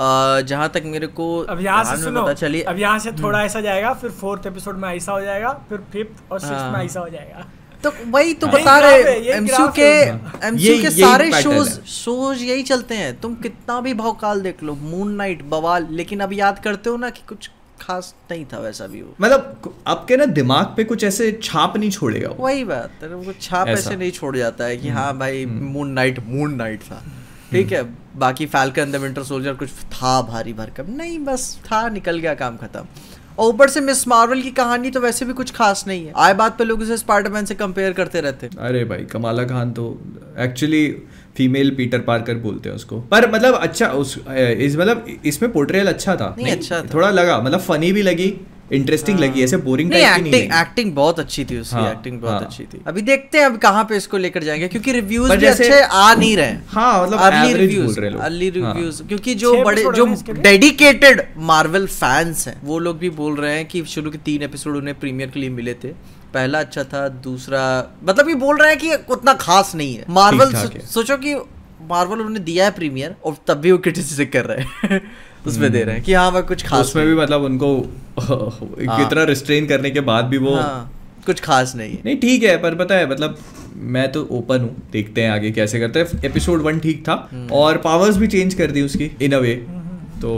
[0.44, 3.60] जहाँ तक मेरे को अब यहाँ से सुनो पता चली अब यहाँ से थोड़ा ऐसा
[3.60, 7.00] जाएगा फिर फोर्थ एपिसोड में ऐसा हो जाएगा फिर फिफ्थ और सिक्स हाँ। में ऐसा
[7.00, 7.46] हो जाएगा।
[7.84, 12.42] तो वही तो हाँ। बता रहे है, एमसीयू के है। एमसीयू के सारे शोज़ शोज़
[12.44, 16.58] यही चलते हैं। तुम कितना भी भौकाल देख लो मून नाइट बवाल लेकिन अब याद
[16.58, 17.50] करते हो ना कि कुछ
[17.82, 21.90] खास नहीं था वैसा भी वो मतलब आपके ना दिमाग पे कुछ ऐसे छाप नहीं
[21.90, 25.90] छोड़ेगा वही बात है वो छाप ऐसा। नहीं छोड़ जाता है कि हाँ भाई मून
[25.92, 27.02] नाइट मून नाइट था।
[27.50, 27.82] ठीक है
[28.18, 32.56] बाकी फैल्कन द विंटर सोल्जर कुछ था भारी भरकम। नहीं बस था निकल गया काम
[32.56, 32.86] खत्म।
[33.38, 36.34] और ऊपर से मिस मार्वल की कहानी तो वैसे भी कुछ खास नहीं है। आए
[36.34, 39.86] बात पे लोग उसे स्पाइडरमैन से कंपेयर करते रहते। अरे भाई कमाला खान तो
[40.38, 40.86] एक्चुअली
[41.36, 46.16] फीमेल पीटर पार्कर बोलते हैं उसको पर मतलब अच्छा उस इस मतलब इसमें पोर्ट्रेयल अच्छा
[46.16, 48.32] था नहीं, नहीं अच्छा था। थोड़ा लगा मतलब फनी भी लगी
[48.72, 51.76] इंटरेस्टिंग हाँ। लगी ऐसे बोरिंग नहीं टाइप की नहीं एक्टिंग एक्टिंग बहुत अच्छी थी उसकी
[51.76, 54.68] हाँ, एक्टिंग बहुत हाँ। अच्छी थी अभी देखते हैं अब कहाँ पे इसको लेकर जाएँगे
[54.68, 58.74] क्योंकि रिव्यूज़ भी जैसे- अच्छे आ नहीं रहे हाँ मतलब अर्ली रिव्यूज़ रहे अर्ली हाँ।
[58.74, 60.40] रिव्यूज़ क्योंकि जो बड़े जो है?
[60.42, 64.76] डेडिकेटेड मार्वल फैंस हैं वो लोग भी बोल रहे हैं कि शुरू के तीन एपिसोड
[64.76, 65.92] उन्हें प्रीमियर के लिए मिले थे
[66.34, 67.62] पहला अच्छा था दूसरा
[68.04, 71.34] मतलब ये बोल रहे हैं कि उतना खास नहीं है। मार्वल ठीक-ठाक सोचो कि
[71.90, 75.00] मार्वल उन्होंने दिया है प्रीमियर और तब भी वो क्रिटिसिज्म कर रहे हैं।
[75.46, 77.74] उसमें दे रहे हैं कि हाँ भाई कुछ खास उसमें भी मतलब उनको
[78.20, 80.92] कितना रिस्ट्रेन करने के बाद भी वो हाँ,
[81.26, 83.38] कुछ खास नहीं है। नहीं ठीक है पर पता है मतलब
[83.92, 87.50] मैं तो ओपन हूँ देखते हैं आगे कैसे करते हैं। एपिसोड वन ठीक था हम्म।
[87.52, 89.54] और पावर्स भी चेंज कर दी उसकी इन अ वे
[90.22, 90.32] तो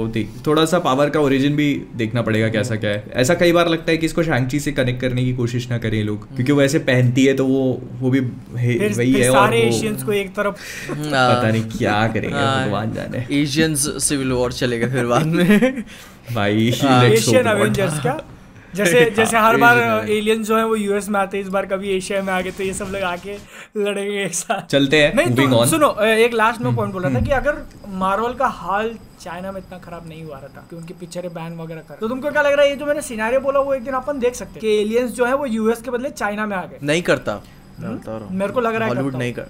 [0.47, 1.67] थोड़ा सा पावर का ओरिजिन भी
[1.97, 5.01] देखना पड़ेगा कैसा क्या है। ऐसा कई बार लगता है कि इसको शैंगची से कनेक्ट
[5.01, 7.63] करने की कोशिश ना करें लोग क्योंकि वो ऐसे पहनती है तो वो
[8.01, 10.55] वो भी वही है और सारे एशियंस को एक तरफ़।
[10.91, 15.83] पता नहीं क्या करेंगे हाँ। भगवान जाने। एशियंस सिविल वॉर चलेगा फिर बाद में।
[16.35, 17.51] भाई हाँ। Asian not.
[17.51, 18.21] अवेंजर्स क्या?
[18.75, 19.79] जैसे जैसे हर बार।
[20.11, 22.51] एलियंस जो है वो यूएस में आते हैं इस बार कभी एशिया में आ गए
[22.51, 23.37] तो ये सब लोग आके
[23.77, 27.31] लड़ेंगे एक साथ। चलते हैं नहीं तो सुनो एक लास्ट में पॉइंट बोला था कि
[27.33, 27.63] अगर
[27.99, 28.91] मार्वल का हाल
[29.25, 32.31] चाइना में इतना खराब नहीं हुआ था कि उनकी पिक्चरें बैन वगैरह कर तो तुमको
[32.31, 34.53] क्या लग रहा है ये जो मैंने सिनारियो बोला वो एक दिन अपन देख सकते
[34.53, 34.61] हैं?
[34.61, 37.41] कि एलियंस जो है वो यूएस के बदले चाइना में आ गए। नहीं करता।
[37.81, 39.47] मेरे को लग रहा है हॉलीवुड नहीं कर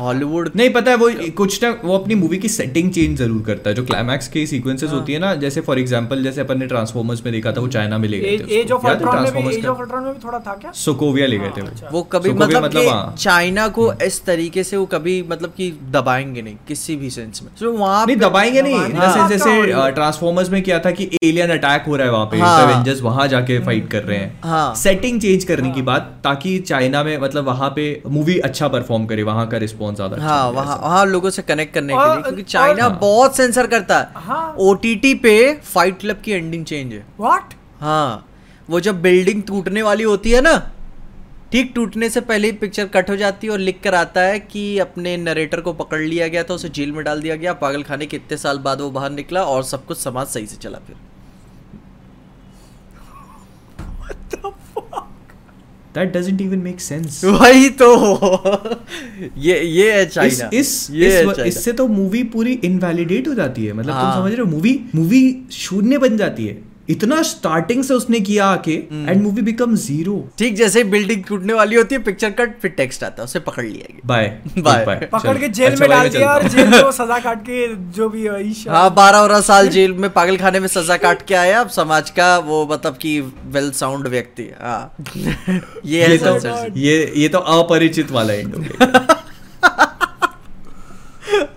[0.00, 3.70] हॉलीवुड नहीं पता है वो कुछ ना वो अपनी मूवी की सेटिंग चेंज ज़रूर करता
[3.70, 6.66] है जो क्लाइमैक्स की सीक्वेंसेस हाँ। होती है ना जैसे फॉर एग्जांपल जैसे अपन ने
[6.66, 9.32] ट्रांसफॉर्मर्स में देखा था वो चाइना में ले गए थे एज ऑफ़ है अल्ट्रॉन में
[9.34, 12.00] भी एज ऑफ़ अल्ट्रॉन में भी थोड़ा था क्या सोकोविया ले गए थे हाँ, वो
[12.00, 15.70] अच्छा। कभी मतलब, मतलब कि हाँ। चाइना को इस तरीके से वो कभी मतलब कि
[15.90, 19.88] दबाएँगे नहीं किसी भी सेंस में so, वहाँ नहीं दबाएँगे नहीं जैसे का जैसे होगा।
[19.90, 23.28] ट्रांसफॉर्मर्स में क्या था कि एलियन अटैक हो रहा है वहाँ पे हाँ। एवेंजर्स वहाँ
[23.28, 27.46] जाके फाइट कर रहे हैं हाँ। सेटिंग चेंज करने की बात ताकि चाइना में मतलब
[27.46, 31.30] वहाँ पे मूवी अच्छा परफॉर्म करे वहाँ का रिस्पॉन्स ज़्यादा अच्छा हाँ वहाँ वहाँ लोगों
[31.30, 35.32] से कनेक्ट करने के लिए क्योंकि चाइना बहुत सेंसर करता है। हाँ। ओटीटी पे
[35.64, 38.28] फाइट क्लब की एंडिंग चेंज है। व्हाट हाँ
[38.68, 40.56] वो जब बिल्डिंग टूटने वाली होती है ना
[41.52, 44.38] ठीक टूटने से पहले ही पिक्चर कट हो जाती है और लिख कर आता है
[44.40, 47.82] कि अपने नरेटर को पकड़ लिया गया था उसे जेल में डाल दिया गया पागल
[47.82, 50.78] खाने के इतने साल बाद वो बाहर निकला और सब कुछ समाज सही से चला
[50.86, 50.96] फिर।
[55.94, 57.88] That doesn't even make sense वही तो।
[59.38, 63.66] ये ये है इस चाइना इस ये इस इससे तो मूवी पूरी इनवैलिडेट हो जाती
[63.66, 65.22] है। मतलब तुम हाँ। समझ रहे हो मूवी मूवी
[65.52, 70.56] शून्य बन जाती है। इतना स्टार्टिंग से उसने किया आके। एंड मूवी बिकम ज़ीरो ठीक
[70.56, 73.92] जैसे बिल्डिंग टूटने वाली होती है पिक्चर कट फिर टेक्स्ट आता है उसे पकड़ लिया
[73.92, 75.04] गया। Bye Bye.
[75.12, 78.08] पकड़ के जेल अच्छा में डाल दिया और जेल में वो सजा काट के जो
[78.08, 81.60] भी ईशा। हाँ बारह बारह साल जेल में पागल खाने में सजा काट के आया।
[81.60, 83.18] अब समाज का वो मतलब की
[83.54, 84.94] वेल साउंड व्यक्ति हाँ।
[85.84, 86.36] ये ये तो
[86.78, 89.21] ये ये तो अपरिचित वाला एंड हो गया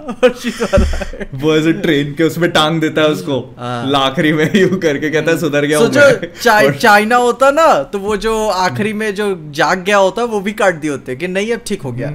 [0.05, 5.31] वो ऐसे ट्रेन के उसमें टांग देता है उसको। हाँ। लाखरी में यूँ करके कहता
[5.31, 9.83] है सुधर गया मैं। चाइ, चाइना होता ना तो वो जो आखिरी में जो जाग
[9.83, 12.09] गया होता वो भी काट दिए होते कि नहीं अब ठीक हो गया।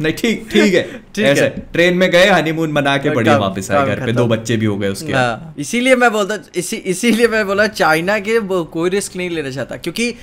[0.00, 0.82] नहीं ठीक ठीक है।
[1.14, 4.26] ठीक ऐसे है। ट्रेन में गए हनीमून मना के बढ़िया वापस आए घर पे। दो
[4.26, 8.38] बच्चे भी हो गए उसके हाँ, इसीलिए मैं बोलता इसी इसीलिए मैं बोला चाइना के
[8.64, 10.14] कोई रिस्क नहीं लेना चाहता। क्योंकि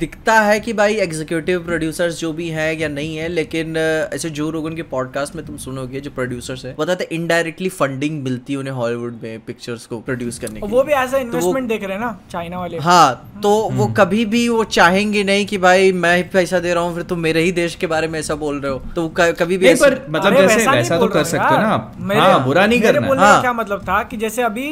[0.00, 3.76] दिखता है कि भाई एग्जीक्यूटिव प्रोड्यूसर्स जो भी है या नहीं है लेकिन
[4.14, 8.52] ऐसे जो रोगन के पॉडकास्ट में तुम सुनोगे जो प्रोड्यूसर्स है। बताते इनडायरेक्टली फंडिंग मिलती
[8.52, 11.24] है उन्हें हॉलीवुड में पिक्चर्स को प्रोड्यूस करने के वो भी एज अ तो वो-
[11.24, 13.06] इन्वेस्टमेंट देख रहे हैं ना चाइना वाले। हाँ
[13.42, 16.94] तो वो हम्म। कभी भी वो चाहेंगे नहीं कि भाई मैं पैसा दे रहा हूँ
[16.94, 19.72] फिर तुम मेरे ही देश के बारे में ऐसा बोल रहे हो। तो कभी भी
[19.72, 23.40] मतलब जैसे वैसा तो कर सकते हो ना आप। हाँ बुरा नहीं मेरे करना। हाँ।
[23.40, 24.66] क्या मतलब था कि जैसे अभी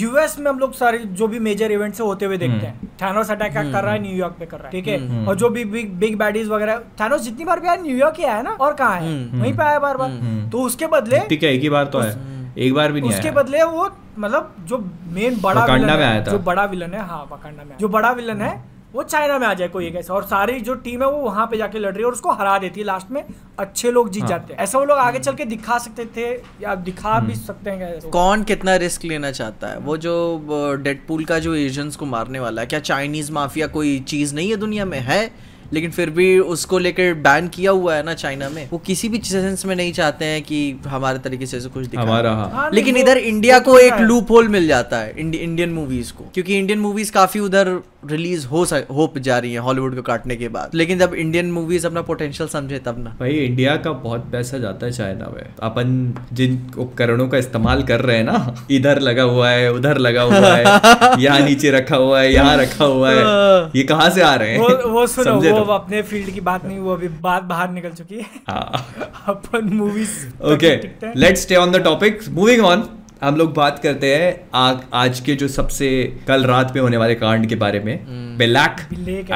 [0.00, 2.88] यूएस में हम लोग सारे जो भी मेजर इवेंट से होते हुए देखते हम्म। हैं
[3.02, 5.26] थैनोस अटैक कर रहा है न्यूयॉर्क पे कर रहा है ठीक है?
[5.26, 8.42] और जो भी बिग बिग बैडीज वगैरह थैनोस जितनी बार भी आया न्यूयॉर्क ही आया
[8.42, 9.06] ना और कहाँ है?
[9.08, 10.10] हम्म। वहीं पे आया बार बार
[10.50, 12.16] तो उसके बदले ठीक एक ही बार तो है
[12.58, 13.88] एक बार भी नहीं उसके आया। बदले वो
[14.18, 14.78] मतलब जो
[15.12, 17.76] मेन बड़ा वकांडा विलन में है आया था। जो बड़ा विलन है हाँ वकांडा में
[17.80, 18.56] जो बड़ा विलन है
[18.94, 21.46] वो चाइना में आ जाए कोई एक ऐसा। और सारी जो टीम है वो वहाँ
[21.46, 23.22] पे जाके लड़ रही है और उसको हरा देती है। लास्ट में
[23.58, 26.30] अच्छे लोग जीत हाँ। जाते हैं। ऐसा वो लोग आगे चल के दिखा सकते थे
[26.62, 29.78] या दिखा भी सकते हैं कौन कितना रिस्क लेना चाहता है?
[29.78, 34.34] वो जो डेडपूल का जो एशियंस को मारने वाला है क्या चाइनीज़ माफिया कोई चीज़
[34.34, 34.98] नहीं है दुनिया में?
[35.00, 35.30] है?
[35.72, 39.18] लेकिन फिर भी उसको लेकर बैन किया हुआ है ना चाइना में। वो किसी भी
[39.24, 42.70] सेंस में नहीं चाहते हैं कि हमारे तरीके से ऐसे कुछ दिखाएँ। हमारा हाँ। हाँ,
[42.74, 46.12] लेकिन इधर इंडिया को तो एक है। लूप होल मिल जाता है इंडि, इंडियन मूवीज़
[46.12, 47.78] को। क्योंकि इंडियन मूवीज़ काफ़ी उधर
[48.10, 51.50] रिलीज़ हो सक, हो जा रही है हॉलीवुड को काटने के बाद। लेकिन जब इंडियन
[51.52, 55.42] मूवीज़ अपना पोटेंशियल समझे तब ना। भाई इंडिया का बहुत पैसा जाता है चाइना में।
[55.62, 60.22] अपन जिन उपकरणों का इस्तेमाल कर रहे हैं ना इधर लगा हुआ है उधर लगा
[60.22, 60.64] हुआ है
[61.22, 64.58] यहाँ नीचे रखा हुआ है यहाँ रखा हुआ है। ये कहाँ से आ रहे हैं?
[64.58, 65.72] वो वो सुनो समझे वो तो?
[65.72, 68.86] अपने फ़ील्ड की बात नहीं वो अभी बात बाहर निकल चुकी है। हाँ।
[69.28, 70.16] अपन movies
[70.52, 70.74] okay
[71.20, 72.88] let's stay on the topic moving on
[73.22, 75.88] हम लोग बात करते हैं आ, आज के जो सबसे
[76.28, 78.76] कल रात में होने वाले कांड के बारे में। Black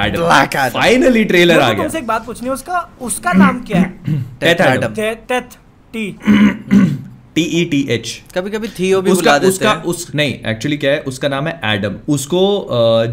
[0.03, 0.73] Adam.
[0.75, 3.95] फाइनली ट्रेलर आ तुमसे गया। एक बात पूछनी है उसका उसका नाम क्या है.
[4.55, 4.97] Adam.
[5.29, 5.57] Teth
[5.95, 6.07] T
[7.37, 10.33] T E T H कभी कभी थियो भी उसका बुला देते उसका हैं। उस नहीं
[10.47, 12.41] एक्चुअली क्या है उसका नाम है एडम उसको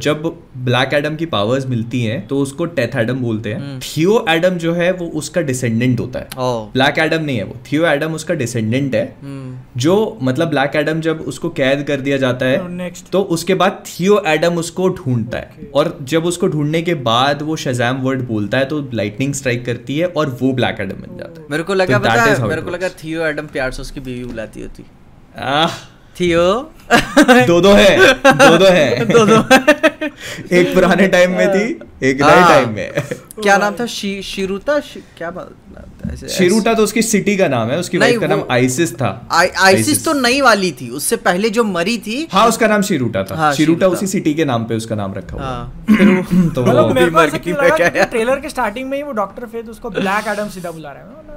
[0.03, 0.23] जब
[0.59, 4.57] ब्लैक एडम की पावर्स मिलती हैं तो उसको टेथ एडम बोलते हम्म। हैं थियो एडम
[4.57, 6.27] जो है वो उसका डिसेंडेंट होता है।
[6.73, 11.01] ब्लैक एडम नहीं है वो। थियो एडम उसका डिसेंडेंट है। हम्म। जो मतलब ब्लैक एडम
[11.01, 15.69] जब उसको कैद कर दिया जाता है तो उसके बाद थियो एडम उसको ढूंढता है।
[15.75, 19.97] और जब उसको ढूँढने के बाद वो शजैम वर्ड बोलता है तो लाइटनिंग स्ट्राइक करती
[19.97, 21.97] है और वो ब्लैक एडम बन जाता है। मेरे को लगा
[22.35, 25.67] तो मेरे को लगा थियो एडम प्यार से उसकी बीवी बुलाती होती। थी
[26.19, 26.71] थियो।
[27.47, 30.11] दो दो है दो दो है। दो दो है।
[30.51, 31.79] एक पुराने टाइम में थी
[32.09, 32.93] एक नए हाँ। टाइम में।
[33.43, 33.85] क्या नाम था?
[33.85, 34.79] शी, शिरुता?
[34.79, 35.55] शि, क्या बात
[36.29, 39.09] शिरूटा तो उसकी सिटी का नाम है उसकी वाइफ का नाम आइसिस था।
[39.59, 43.35] आइसिस तो नई वाली थी उससे पहले जो मरी थी। हाँ उसका नाम शिरूटा था।
[43.35, 45.85] हाँ, शिरूटा। उसी सिटी के नाम पे उसका नाम रखा हुआ हाँ।
[46.55, 48.49] तो मतलब वो मेरे को मर ऐसा गई, क्यों मैं लगा क्या कि ट्रेलर के
[48.49, 51.35] स्टार्टिंग में ही वो डॉक्टर फेथ उसको ब्लैक एडम सीधा बुला रहा है। मतलब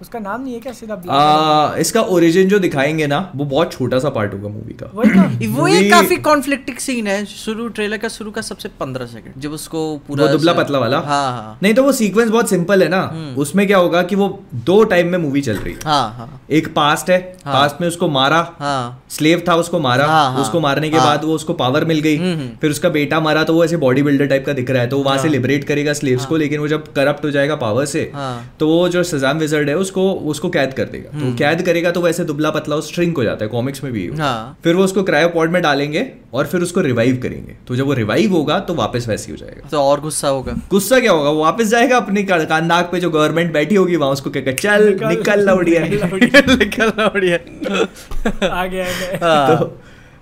[0.00, 3.98] उसका नाम नहीं है क्या सीधा आ, इसका ओरिजिन जो दिखाएँगे ना वो बहुत छोटा
[3.98, 8.08] सा पार्ट होगा मूवी का। वही वो Movie- काफ़ी कॉन्फ्लिक्टिंग सीन है। शुरू ट्रेलर का
[8.08, 10.98] शुरू का सबसे पंद्रह सेकंड जब उसको पूरा दुबला पतला वाला?
[10.98, 13.02] हाँ हाँ। नहीं तो वो सीक्वेंस बहुत सिंपल है ना।
[13.38, 16.68] उसमें क्या होगा कि वो दो टाइम में मूवी चल रही है। हाँ हाँ। एक
[16.68, 20.60] पास्ट है हाँ। पास्ट में उसको मारा। हाँ। स्लेव था उसको मारा। हाँ, हाँ, उसको
[20.60, 23.44] मारने के हाँ। बाद वो उसको पावर मिल गई। हम्म, हम्म। फिर उसका बेटा मरा
[23.44, 25.30] तो वो ऐसे बॉडी बिल्डर टाइप का दिख रहा है तो वो वहाँ से हाँ।
[25.30, 28.88] लिबरेट करेगा स्लेव्स को लेकिन वो जब करप्ट हो जाएगा पावर से हाँ। तो वो
[28.88, 32.50] जो सजाम विजर्ड है उसको उसको कैद कर देगा। तो कैद करेगा तो वैसे दुबला
[32.50, 35.50] पतला वो स्ट्रिंक हो जाता है कॉमिक्स में भी है। हाँ। फिर वो उसको क्रायोपॉड
[35.50, 39.26] में डालेंगे और फिर उसको रिवाइव करेंगे। तो जब वो रिवाइव होगा तो वापस वैसे
[39.26, 41.30] ही हो जाएगा। तो और गुस्सा होगा। गुस्सा क्या होगा?
[41.30, 42.50] वो वापस जाएगा अपनी का-
[42.90, 47.36] पे जो गवर्नमेंट बैठी होगी वहाँ उसको क्या चल निकल लौड़िया। निकलना बढ़िया
[48.50, 48.84] आ गया
[49.22, 49.76] हाँ, तो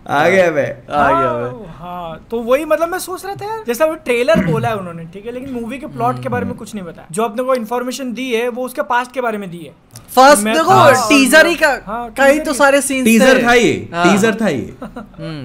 [0.09, 3.47] आ गया मैं आ गया मैं। हाँ, हाँ तो वही मतलब मैं सोच रहा था
[3.47, 6.47] यार जैसा वो ट्रेलर बोला है उन्होंने ठीक है लेकिन मूवी के प्लॉट के बारे
[6.47, 9.39] में कुछ नहीं बताया। जो अपने को इन्फॉर्मेशन दी है वो उसके पास्ट के बारे
[9.39, 9.73] में दी है।
[10.15, 14.05] फ़र्स्ट देखो हाँ, टीजर ही का हाँ, कई तो सारे सीन टीजर था। ये हाँ।
[14.05, 14.75] टीजर था ये।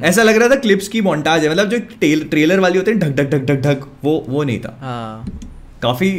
[0.07, 1.77] ऐसा लग रहा था क्लिप्स की मोन्टाज है मतलब जो
[2.29, 5.25] ट्रेलर वाली होते हैं ढक ढक ढक ढक ढक वो वो नहीं था। हाँ।
[5.84, 6.11] काफ़ी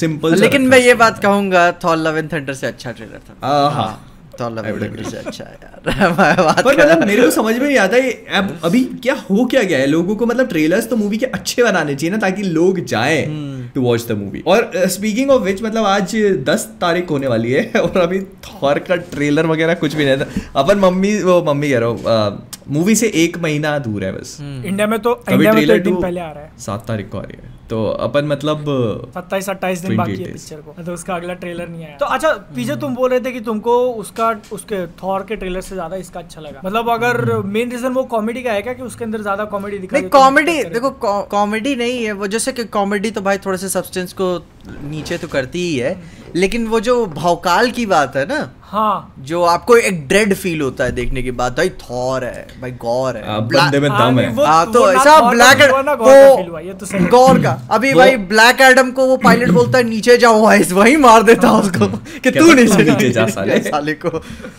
[0.00, 3.92] सिंपल लेकिन मैं ये बात कहूँगा थॉर लव एंड थंडर से अच्छा ट्रेलर था। हाँ।
[4.40, 7.66] थॉर लव एंड थंडर से अच्छा यार। मैं बात पर मतलब मेरे को समझ में
[7.66, 9.86] नहीं आता ये अब अभी क्या हो क्या गया है?
[9.86, 13.68] लोगों को मतलब ट्रेलर्स तो मूवी के अच्छे बनाने चाहिए ना ताकि लोग जाएँ हम्म।
[13.74, 16.16] टू वॉच द मूवी और स्पीकिंग ऑफ़ विच मतलब आज
[16.48, 20.60] 10 तारीख होने वाली है और अभी थॉर का ट्रेलर वगैरह कुछ भी नहीं था।
[20.60, 24.86] अपन मम्मी वो मम्मी कह रहा हूँ मूवी से एक महीना दूर है बस। इंडिया
[24.86, 27.22] में तो इंडिया में तो एक दिन पहले आ रहा है। सात तारीख को आ
[27.22, 28.64] रही है। तो अपन मतलब
[29.14, 32.32] सत्ताईस अट्ठाईस दिन बाकी है पिक्चर को। तो उसका अगला ट्रेलर नहीं आया। तो अच्छा
[32.56, 36.20] पीछे तुम बोल रहे थे कि तुमको उसका उसके थॉर के ट्रेलर से ज़्यादा इसका
[36.20, 39.44] अच्छा लगा। मतलब अगर मेन रीजन वो कॉमेडी का है क्या कि उसके अंदर ज़्यादा
[39.46, 40.90] कॉमेडी दिखाई नहीं कॉमेडी देखो
[41.30, 44.34] कॉमेडी नहीं है वो जैसे कि कॉमेडी तो भाई थोड़े से सब्सटेंस को
[44.90, 45.94] नीचे तो करती ही है।
[46.36, 50.84] लेकिन वो जो भौकाल की बात है ना हाँ। जो आपको एक ड्रेड फील होता
[50.84, 54.28] है देखने के बाद भाई थॉर है भाई गौर है। बंदे में हाँ, दम है।
[54.28, 56.86] वो- हाँ तो ऐसा ब्लैक ना, गौर का feel हुआ, ये तो
[57.42, 61.22] का। अभी भाई ब्लैक एडम को वो पायलट बोलता है नीचे जाओ वाइस वही मार
[61.22, 61.86] देता उसको।
[62.24, 64.08] कि तू तू नीचे नीचे जा साले। साले को।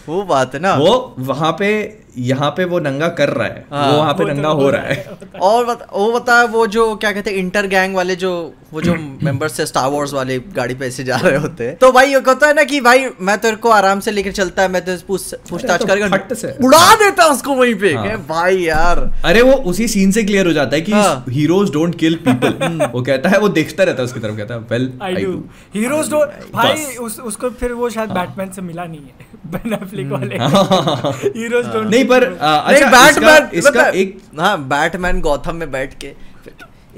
[0.09, 3.91] वो बात है ना। वो वहाँ पे यहाँ पे वो नंगा कर रहा है। हाँ।
[3.91, 6.68] वो वहाँ पे वो तो नंगा हो हो रहा है। और बता, वो बता वो
[6.68, 10.39] जो क्या कहते हैं इंटर गैंग वाले जो वो जो मेंबर्स थे स्टार वॉर्स वाले
[10.39, 13.05] गाड़ी पे ऐसे जा रहे होते हैं। तो भाई ये कहता है ना कि भाई
[13.22, 17.26] मैं तेरे को आराम से लेकर चलता है मैं तो पूछताछ तो से। उड़ा देता
[17.26, 20.82] उसको वहीं पे। हाँ। भाई यार। अरे वो उसी सीन से क्लियर हो जाता है
[20.82, 20.93] कि।
[21.32, 24.59] हीरोज डोंट किल पीपल वो कहता है वो देखता रहता है उसकी तरफ़ कहता है
[24.59, 25.43] well I do
[25.76, 30.38] heroes do भाई उसको फिर वो शायद बैटमैन से मिला नहीं है। बेन एफ्लिक वाले।
[30.38, 35.93] हाँ। हीरोज डोंट नहीं पर आ, अच्छा बैटमैन इसका एक हाँ बैटमैन गौथम में बैठ
[36.04, 36.14] के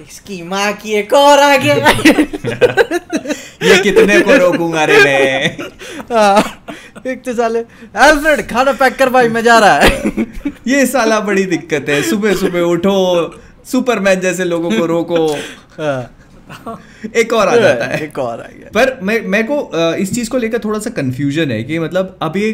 [0.02, 1.76] इसकी माँ की एक और आ गया
[3.66, 5.58] ये कितने को रोकूँगा रे मैं।
[6.12, 6.44] हाँ,
[7.08, 7.60] एक तो साले
[8.08, 10.26] अल्फ्रेड खाना पैक कर भाई मैं जा रहा है।
[10.68, 12.96] ये साला बड़ी दिक्कत है सुबह सुबह उठो
[13.72, 15.26] सुपरमैन जैसे लोगों को रोको।
[15.80, 16.02] हाँ,
[17.16, 20.30] एक और आ जाता है। एक और आ गया। पर मैं मेरे को इस चीज़
[20.30, 22.52] को लेकर थोड़ा सा कंफ्यूजन है कि मतलब अब ये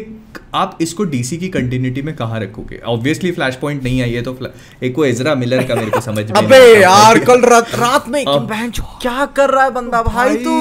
[0.54, 2.80] आप इसको डीसी की कंटिन्यूटी में कहाँ रखोगे?
[2.86, 4.36] ऑब्वियसली फ्लैश पॉइंट नहीं आई है तो
[4.82, 8.24] एक को एजरा मिलर का मेरे को समझ में अबे यार कल रात रात में
[8.26, 10.56] क्या कर रहा है बंदा भाई तू?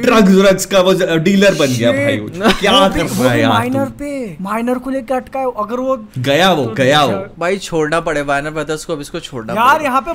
[0.00, 2.28] ड्रग्स ड्रग्स का वो डीलर बन गया भाई वो।
[2.60, 6.52] क्या कर रहा है यार माइनर पे। माइनर को लेकर अटका है अगर वो गया
[6.52, 10.12] वो गया वो। भाई छोड़ना पड़े वायनर ब्रदर्स को अब इसको छोड़ना यार। यहाँ पे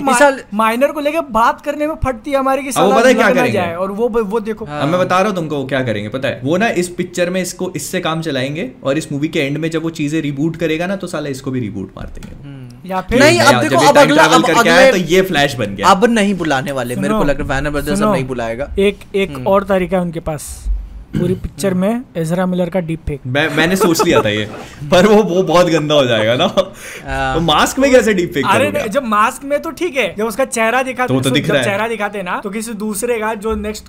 [0.57, 3.59] माइनर को लेके बात करने में फटती है हमारी की वो पता है क्या करेंगे?
[3.75, 6.41] और वो वो देखो। हाँ। मैं बता रहा हूँ तुमको वो क्या करेंगे। पता है
[6.43, 9.72] वो ना इस पिक्चर में इसको इससे काम चलाएँगे। और इस मूवी के एंड में
[9.72, 12.49] जब वो चीज़ें रिबूट करेगा ना तो साला इसको भी रिबूट मार देंगे
[12.89, 16.05] या फिर नहीं, अब देखो, अब अगला- अब अगले- तो ये फ्लैश बन गया। अब
[16.05, 19.63] नहीं बुलाने वाले मेरे को लग रहा है ब्रदर्स अब नहीं बुलाएगा। एक एक और
[19.63, 20.65] तरीका है उनके पास।
[21.10, 24.43] पूरी पिक्चर में एजरा मिलर का डीप फेक मैं मैंने सोच लिया था ये
[24.91, 26.47] पर वो वो बहुत गंदा हो जाएगा ना।
[27.34, 30.45] तो मास्क में कैसे डीप फेक अरे जब मास्क में तो ठीक है जब उसका
[30.45, 33.55] चेहरा दिखाते तो तो जब दिख है। चेहरा दिखाते ना तो किसी दूसरे का जो
[33.55, 33.86] नेक्स्ट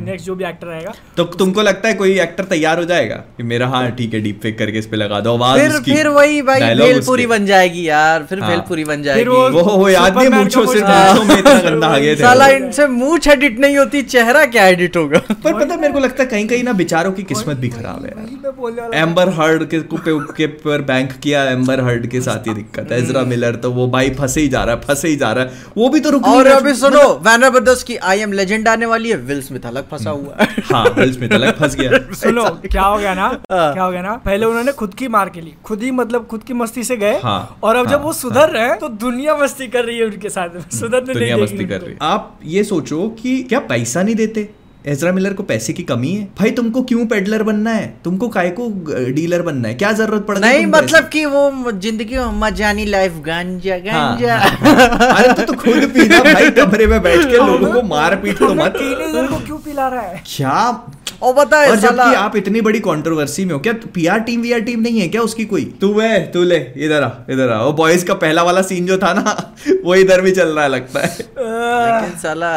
[0.00, 3.16] नेक्स्ट जो भी एक्टर रहेगा तो तुमको लगता है कोई एक्टर तैयार हो जाएगा?
[3.36, 5.94] कि मेरा हाँ ठीक है डीप फेक करके इस पे लगा दो आवाज़ फिर उसकी,
[5.94, 10.28] फिर वही भाई भेलपुरी बन जाएगी यार फिर हाँ। भेलपुरी बन जाएगी। वो- याद नहीं
[10.28, 10.80] मूछों से
[11.24, 14.96] में इतना गंदा आ गए थे। साला इनसे मूछ एडिट नहीं होती चेहरा क्या एडिट
[14.96, 15.18] होगा?
[15.44, 19.00] पर पता मेरे को लगता है कहीं कहीं ना बेचारों की किस्मत भी खराब है।
[19.00, 22.98] एम्बर हर्ड के पे, के पर बैंक किया एम्बर हर्ड के साथ ही दिक्कत है।
[22.98, 25.64] एजरा मिलर तो वो भाई फंसे ही जा रहा है फंसे ही जा रहा है।
[25.76, 29.10] वो भी तो रुक और अभी सुनो वैनर ब्रदर्स की आई एम लेजेंड आने वाली
[29.10, 32.82] है। विल स्मिथ अलग फंसा। हुआ है। हाँ विल स्मिथ अलग फंस गया। सुनो क्या
[32.82, 33.26] हो गया ना?
[33.52, 34.12] हाँ। क्या हो गया ना?
[34.24, 37.20] पहले उन्होंने खुद की मार के ली। खुद ही मतलब खुद की मस्ती से गए।
[37.20, 40.04] हाँ, और अब हाँ, जब वो सुधर रहे हैं तो दुनिया मस्ती कर रही है
[40.04, 44.02] उनके साथ। सुधरने नहीं दुनिया मस्ती कर रही है। आप ये सोचो कि क्या पैसा
[44.02, 44.65] नहीं देते?
[44.88, 46.24] एजरा मिलर को पैसे की कमी है?
[46.38, 47.94] भाई तुमको क्यों पेडलर बनना है?
[48.04, 48.68] तुमको काय को
[49.12, 49.74] डीलर बनना है?
[49.74, 54.36] क्या ज़रूरत पड़ नहीं मतलब कि वो ज़िंदगी मजानी लाइफ गांजा हाँ, गांजा।
[55.14, 58.54] अरे तो, तो खुद पीना भाई कमरे में बैठ के लोगों को मार पीट तो
[58.54, 60.22] मत को क्यों पिला रहा है?
[60.36, 60.82] क्या?
[61.26, 64.60] और बता और साला जबकि आप इतनी बड़ी कंट्रोवर्सी में हो क्या पीआर टीम वीआर
[64.62, 65.64] टीम नहीं है क्या उसकी कोई?
[65.80, 68.98] तू है तू ले इधर आ इधर आ। वो बॉयज़ का पहला वाला सीन जो
[68.98, 69.34] था ना
[69.84, 72.52] वो इधर भी चल रहा है लगता है। लेकिन साला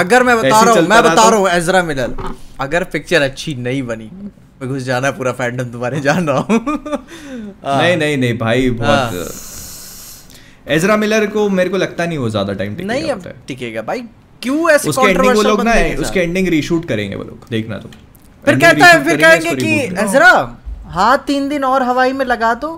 [0.00, 2.14] अगर मैं बता रहा हूँ मैं बता तो- रहा हूँ एजरा मिलर
[2.60, 4.10] अगर पिक्चर अच्छी नहीं बनी
[4.60, 6.58] मैं घुस जाना है पूरा फैंडम तुम्हारे जान रहा हूँ।
[7.64, 9.32] हाँ। नहीं नहीं नहीं भाई बहुत
[10.68, 14.02] एजरा मिलर को मेरे को लगता नहीं वो ज़्यादा टाइम नहीं अब टिकेगा भाई
[14.42, 15.72] क्यों ऐसे उसके एंडिंग वो लोग ना?
[16.00, 17.90] उसके एंडिंग रीशूट करेंगे वो लोग देखना तुम
[18.44, 20.30] फिर कहता है फिर कहेंगे कि अजरा
[20.94, 22.70] हाँ तीन दिन और हवाई में लगा दो।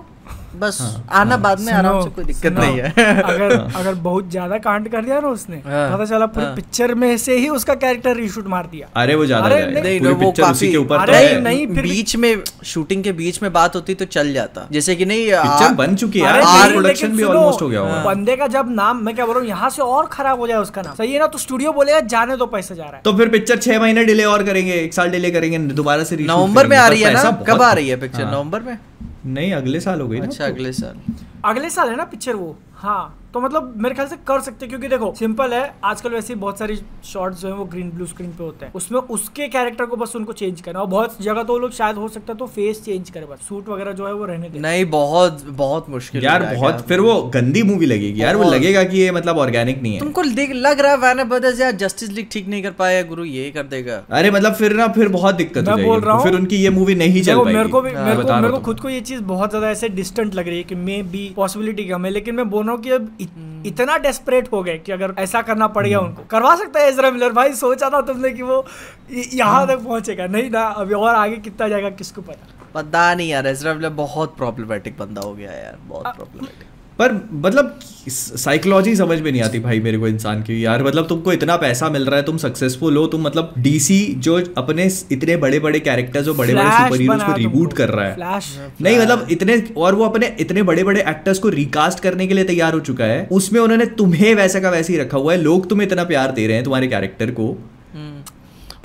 [0.55, 2.91] बस हाँ, आना बाद में आराम से कोई दिक्कत नहीं है।
[3.23, 6.93] अगर अगर बहुत ज़्यादा कांड कर दिया ना उसने हाँ, पता चला पूरी हाँ। पिक्चर
[6.95, 10.71] में से ही उसका कैरेक्टर रीशूट मार दिया। अरे वो ज़्यादा नहीं पूरी वो काफ़ी
[10.71, 14.05] के ऊपर तो अरे नहीं, फिर बीच में शूटिंग के बीच में बात होती तो
[14.07, 17.79] चल जाता। जैसे कि नहीं पिक्चर बन चुकी है यार। प्रोडक्शन भी ऑलमोस्ट हो गया
[17.79, 20.47] होगा। बंदे का जब नाम मैं क्या बोल रहा हूँ यहाँ से और खराब हो
[20.47, 21.27] जाए उसका नाम। सही है ना?
[21.27, 24.23] तो स्टूडियो बोलेगा जाने दो पैसा जा रहा है। तो फिर पिक्चर छह महीने डिले
[24.25, 27.31] और करेंगे एक साल डिले करेंगे दोबारा से नवंबर में आ रही है ना?
[27.47, 28.77] कब आ रही है पिक्चर हाँ। नवंबर में?
[29.25, 30.99] नहीं अगले साल हो गई अच्छा। अगले साल।
[31.45, 32.57] अगले साल है ना पिक्चर वो?
[32.73, 36.35] हाँ। तो मतलब मेरे ख्याल से कर सकते हैं, क्योंकि देखो सिंपल है आजकल वैसे
[36.37, 36.75] बहुत सारी
[37.05, 40.15] शॉर्ट्स जो है वो ग्रीन ब्लू स्क्रीन पे होते हैं। उसमें उसके कैरेक्टर को बस
[40.15, 43.09] उनको चेंज करना और बहुत जगह तो लोग शायद हो सकता है तो फेस चेंज
[43.09, 46.85] करे बस। सूट वगैरह जो है वो रहने दे। नहीं बहुत बहुत मुश्किल यार बहुत
[46.87, 50.23] फिर वो गंदी मूवी लगेगी। यार वो लगेगा कि ये मतलब ऑर्गेनिक नहीं है। तुमको
[50.35, 53.49] देख लग रहा है वैनर ब्रदर्स यार जस्टिस लीग ठीक नहीं कर पाया गुरु ये
[53.51, 56.39] कर देगा। अरे मतलब फिर ना फिर बहुत दिक्कत हो मैं बोल रहा हूँ फिर
[56.39, 59.01] उनकी ये मूवी नहीं चल पाएगी। मेरे को भी मेरे को हूँ खुद को ये
[59.03, 62.35] चीज़ बहुत ज़्यादा ऐसे डिस्टेंट लग रही है कि मे बी पॉसिबिलिटी कम है। लेकिन
[62.35, 65.41] मैं बोल रहा हूँ कि अब इत, हम्म। इतना डेस्परेट हो गए कि अगर ऐसा
[65.41, 68.65] करना पड़ गया उनको। करवा सकता है एजरा मिलर भाई सोचा था तुमने कि वो
[69.11, 72.51] यहाँ तक पहुंचेगा। नहीं ना अभी और आगे कितना जाएगा किसको पता?
[72.73, 76.67] पता नहीं यार एजरा मिलर बहुत प्रॉब्लमेटिक बंदा हो गया यार बहुत प्रॉब्लमेटिक
[76.99, 81.33] पर मतलब साइकोलॉजी समझ में नहीं आती भाई मेरे को इंसान की। यार मतलब तुमको
[81.33, 85.59] इतना पैसा मिल रहा है तुम सक्सेसफुल हो तुम मतलब डीसी जो अपने इतने बड़े
[85.59, 89.27] बड़े कैरेक्टर्स जो बड़े बड़े सुपर हीरोज को रिबूट कर रहा है। Flash। नहीं मतलब
[89.31, 92.79] इतने और वो अपने इतने बड़े बड़े एक्टर्स को रिकास्ट करने के लिए तैयार हो
[92.79, 96.03] चुका है। उसमें उन्होंने तुम्हें वैसा का वैसे ही रखा हुआ है। लोग तुम्हें इतना
[96.03, 97.55] प्यार दे रहे हैं तुम्हारे कैरेक्टर को।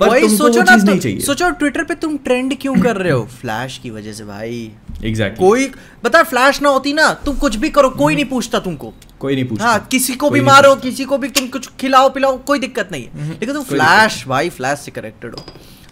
[0.01, 3.23] पर भाई सोचो ना नहीं चाहिए। सोचो ट्विटर पे तुम ट्रेंड क्यों कर रहे हो?
[3.41, 4.71] फ्लैश की वजह से भाई।
[5.05, 5.71] एग्जैक्टली कोई
[6.03, 9.45] बता फ्लैश ना होती ना तुम कुछ भी करो कोई नहीं पूछता तुमको। कोई नहीं
[9.45, 12.89] पूछता। हाँ किसी को भी मारो किसी को भी तुम कुछ खिलाओ पिलाओ कोई दिक्कत
[12.91, 15.45] नहीं है। लेकिन तुम फ्लैश भाई फ्लैश से कनेक्टेड हो।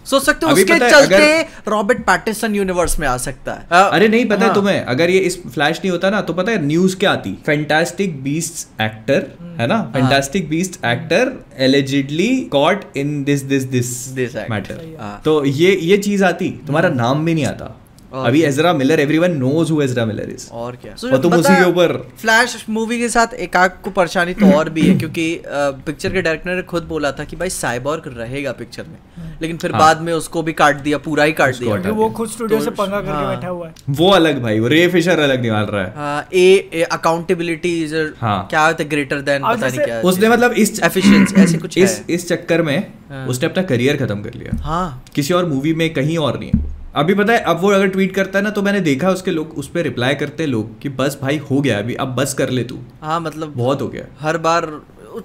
[0.09, 4.25] सोच सकते हो उसके चलते रॉबर्ट पैटिसन यूनिवर्स में आ सकता है। आ, अरे नहीं
[4.25, 7.11] पता है। तुम्हें अगर ये इस फ्लैश नहीं होता ना तो पता है न्यूज़ क्या
[7.11, 7.37] आती?
[7.45, 9.25] फैंटास्टिक बीस्ट एक्टर
[9.59, 15.21] है ना। Fantastic beast actor allegedly caught in this this this this matter.
[15.25, 17.78] तो ये ये चीज़ आती तुम्हारा नाम भी नहीं आता।
[18.13, 21.09] अभी Ezra Miller everyone knows who Ezra Miller is और क्या?
[21.11, 24.69] और तुम उसी के ऊपर। फ्लैश मूवी के साथ एक आग को परेशानी तो और
[24.69, 28.83] भी है क्योंकि पिक्चर के डायरेक्टर ने खुद बोला था कि भाई साइबॉर्ग रहेगा पिक्चर
[28.83, 28.97] में।
[29.41, 32.29] लेकिन फिर हाँ। बाद में उसको भी काट दिया पूरा ही काट दिया। वो खुद
[32.29, 35.19] स्टूडियो से तो- पंगा करके हाँ। बैठा हुआ है। वो अलग भाई वो रे फिशर
[35.19, 37.95] अलग निकाल रहा है। A accountability is.
[38.23, 42.01] क्या होता है ग्रेटर देन पता नहीं क्या उसने मतलब इस एफिशिएंसी ऐसे कुछ इस
[42.09, 45.93] इस चक्कर में हाँ। उसने अपना करियर खत्म कर लिया। हाँ। किसी और मूवी में
[45.93, 48.61] कहीं और नहीं है। अभी पता है अब वो अगर ट्वीट करता है ना तो
[48.61, 51.77] मैंने देखा उसके लोग उस पर रिप्लाई करते हैं लोग कि बस भाई हो गया
[51.79, 54.65] अभी अब बस कर ले तू हाँ मतलब बहुत हो गया हर बार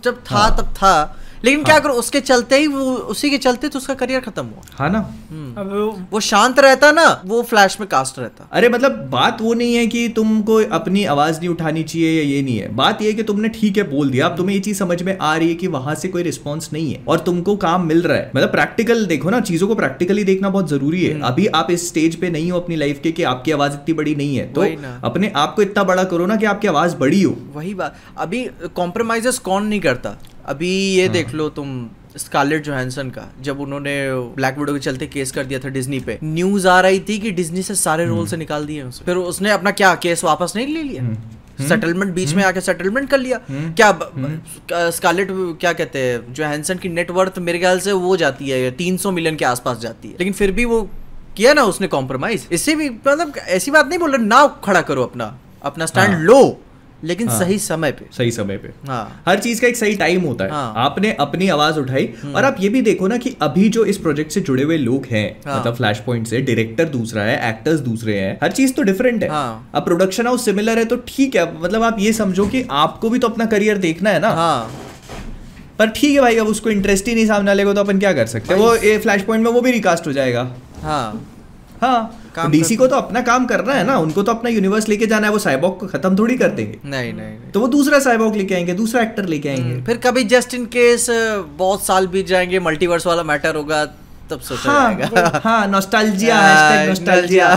[0.04, 0.94] जब था हाँ। तब था
[1.44, 2.82] लेकिन हाँ। क्या करो उसके चलते ही वो
[3.12, 4.98] उसी के चलते तो उसका करियर खत्म हुआ। हाँ ना।
[5.58, 9.54] अब वो वो शांत रहता ना वो फ्लैश में कास्ट रहता। अरे मतलब बात वो
[9.54, 13.08] नहीं है कि तुमको अपनी आवाज़ नहीं उठानी चाहिए या ये नहीं है। बात ये
[13.08, 15.48] है कि तुमने ठीक है बोल दिया अब तुम्हें ये चीज़ समझ में आ रही
[15.48, 18.50] है कि वहाँ से कोई रिस्पॉन्स नहीं है और तुमको काम मिल रहा है। मतलब
[18.50, 22.16] प्रैक्टिकल देखो ना चीज़ों को प्रैक्टिकली देखना बहुत ज़रूरी हम्म। है अभी आप इस स्टेज
[22.16, 24.66] पे नहीं हो अपनी लाइफ के कि आपकी आवाज़ इतनी बड़ी नहीं है। तो
[25.04, 28.48] अपने आप को इतना बड़ा करो ना कि आपकी आवाज़ बड़ी हो। वही बात। अभी
[28.76, 30.16] कॉम्प्रोमाइजेस कौन नहीं करता?
[30.44, 31.68] अभी ये देख लो तुम
[32.16, 33.94] स्कारलेट जोहानसन का जब उन्होंने
[34.36, 37.30] ब्लैक विडो के चलते केस कर दिया था डिज्नी पे। न्यूज़ आ रही थी कि
[37.32, 40.66] डिज्नी से सारे रोल से निकाल दिए उसे फिर उसने अपना क्या केस वापस नहीं
[40.66, 41.02] ले लिया?
[41.60, 45.28] सेटलमेंट बीच में आके सेटलमेंट कर लिया। क्या स्कारलेट
[45.60, 49.10] क्या कहते हैं जो हैंसन की नेटवर्थ मेरे ख्याल से वो जाती है तीन सौ
[49.10, 50.82] मिलियन के आसपास जाती है। लेकिन फिर भी वो
[51.36, 55.02] किया ना उसने कॉम्प्रोमाइज इससे भी मतलब ऐसी बात नहीं बोल रहे ना खड़ा करो
[55.02, 56.40] अपना अपना स्टैंड हाँ। लो।
[57.02, 60.22] लेकिन हाँ। सही समय पे। सही समय पे। हाँ। हर चीज़ का एक सही टाइम
[60.22, 63.68] होता है। हाँ। आपने अपनी आवाज़ उठाई और आप ये भी देखो ना कि अभी
[63.68, 67.22] जो इस प्रोजेक्ट से जुड़े हुए लोग हैं हाँ। मतलब फ्लैश पॉइंट से डायरेक्टर दूसरा
[67.22, 70.84] है एक्टर्स दूसरे हैं हर चीज़ तो डिफरेंट है। हाँ। अब प्रोडक्शन हाउस सिमिलर है
[70.84, 74.20] तो ठीक है मतलब आप ये समझो कि आपको भी तो अपना करियर देखना है
[74.20, 74.70] ना। हाँ।
[75.78, 78.12] पर ठीक है भाई अब उसको इंटरेस्ट ही नहीं सामने वाले को तो अपन क्या
[78.12, 78.60] कर सकते हैं?
[78.60, 80.50] वो फ्लैश पॉइंट में वो भी रिकास्ट हो जाएगा।
[80.82, 81.26] हाँ।
[81.80, 85.06] हाँ। काम डीसी को तो अपना काम करना है ना उनको तो अपना यूनिवर्स लेके
[85.06, 87.98] जाना है वो साइबॉक को खत्म थोड़ी कर देंगे। नहीं नहीं नहीं। तो वो दूसरा
[88.00, 91.06] साइबॉक लेके आएँगे दूसरा एक्टर लेके आएँगे। फिर कभी जस्ट इन केस
[91.58, 93.84] बहुत साल बीत जाएँगे मल्टीवर्स वाला मैटर होगा
[94.30, 97.48] तब सोचा हाँ जाएगा। हाँ नॉस्टैल्जिया हाँ, हैशटैग नॉस्टैल्जिया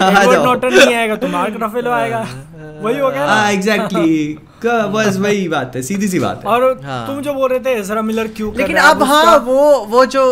[0.00, 2.20] नहीं आएगा तो मार्क रफेलो आएगा।
[2.58, 7.06] वही हो गया हाँ एग्जैक्टली बस वही बात है सीधी सी बात है। और हाँ।
[7.06, 9.58] तुम जो बोल रहे थे एजरा मिलर क्यों लेकिन अब हाँ वो
[9.88, 10.22] वो जो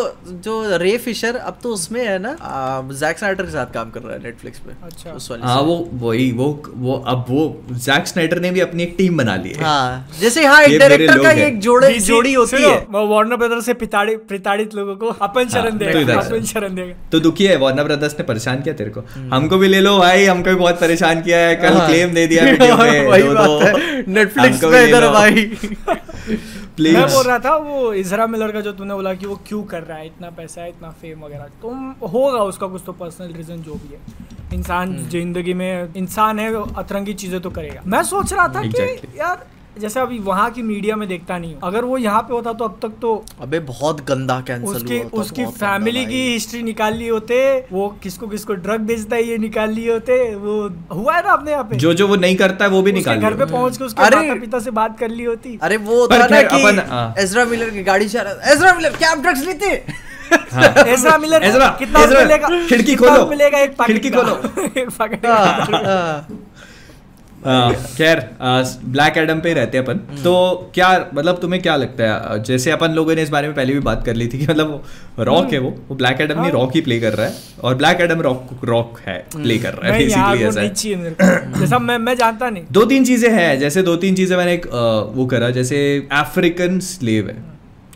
[0.45, 2.35] जो रे फिशर अब तो उसमें है ना
[2.93, 5.77] जैक स्नाइडर के साथ काम कर रहा है नेटफ्लिक्स पे अच्छा। उस वाली हाँ वो
[6.03, 9.63] वही वो वो अब वो जैक स्नाइडर ने भी अपनी एक टीम बना ली है।
[9.65, 13.75] हाँ जैसे हाँ एक डायरेक्टर का एक जोड़े जोड़ी होती है। वो वार्नर ब्रदर से
[13.77, 17.85] पिताड़ी प्रताड़ित लोगों को अपन शरण तो देगा अपन शरण देगा। तो दुखी है वार्नर
[17.85, 19.05] ब्रदर्स ने परेशान किया तेरे को।
[19.35, 22.27] हमको भी ले लो भाई हमको भी बहुत परेशान किया है कल हाँ। क्लेम दे
[22.27, 25.45] दिया वीडियो पे वही बात है। नेटफ्लिक्स पे इधर भाई।
[26.77, 29.63] प्लीज़ मैं बोल रहा था वो इजरा मिलर का जो तूने बोला कि वो क्यों
[29.73, 33.33] कर रहा है इतना पैसा है इतना फेम वगैरह। तुम होगा उसका कुछ तो पर्सनल
[33.33, 34.01] रीजन जो भी है।
[34.55, 39.01] इंसान हम्म। ज़िंदगी में इंसान है अतरंगी चीज़ें तो करेगा। मैं सोच रहा था Exactly.
[39.01, 39.47] कि यार
[39.81, 42.79] जैसे अभी वहाँ की मीडिया में देखता नहीं अगर वो यहाँ पे होता तो अब
[42.83, 46.95] तक तो अबे बहुत गंदा कैंसर उसकी हुआ उसकी बहुत गंदा फैमिली की हिस्ट्री निकाल
[46.95, 50.57] लिए होते वो किसको किसको ड्रग बेचता है ये निकाल लिए होते वो
[50.93, 53.19] हुआ है ना अपने यहाँ पे जो जो वो नहीं करता है वो भी निकाल
[53.19, 56.27] घर पे। पहुँच के उसके माता पिता से बात कर ली होती अरे वो था
[56.27, 59.95] ना कि हाँ। एजरा मिलर की गाड़ी एजरा मिलर क्या आप ड्रग्स लेते हैं?
[60.53, 61.41] हाँ। एजरा मिलर
[61.79, 64.35] कितना मिलेगा खिड़की खोलो। मिलेगा एक खिड़की खोलो।
[64.77, 66.27] एक हाँ। हाँ। हाँ,
[67.47, 68.21] खैर
[68.87, 70.35] ब्लैक एडम पे रहते हैं अपन। तो
[70.75, 72.43] क्या मतलब तुम्हें क्या लगता है?
[72.45, 74.83] जैसे अपन लोगों ने इस बारे में पहले भी बात कर ली थी कि मतलब
[75.21, 77.75] रॉक है वो। वो ब्लैक एडम नहीं हाँ। रॉक ही प्ले कर रहा है और
[77.75, 81.15] ब्लैक एडम रॉक रॉक है प्ले कर रहा है बेसिकली ऐसा। है
[81.61, 84.67] जैसा मैं मैं जानता नहीं। दो तीन चीज़ें हैं जैसे दो तीन चीज़ें मैंने एक
[85.17, 85.79] वो करा जैसे
[86.15, 87.45] अफ्रीकन स्लेव है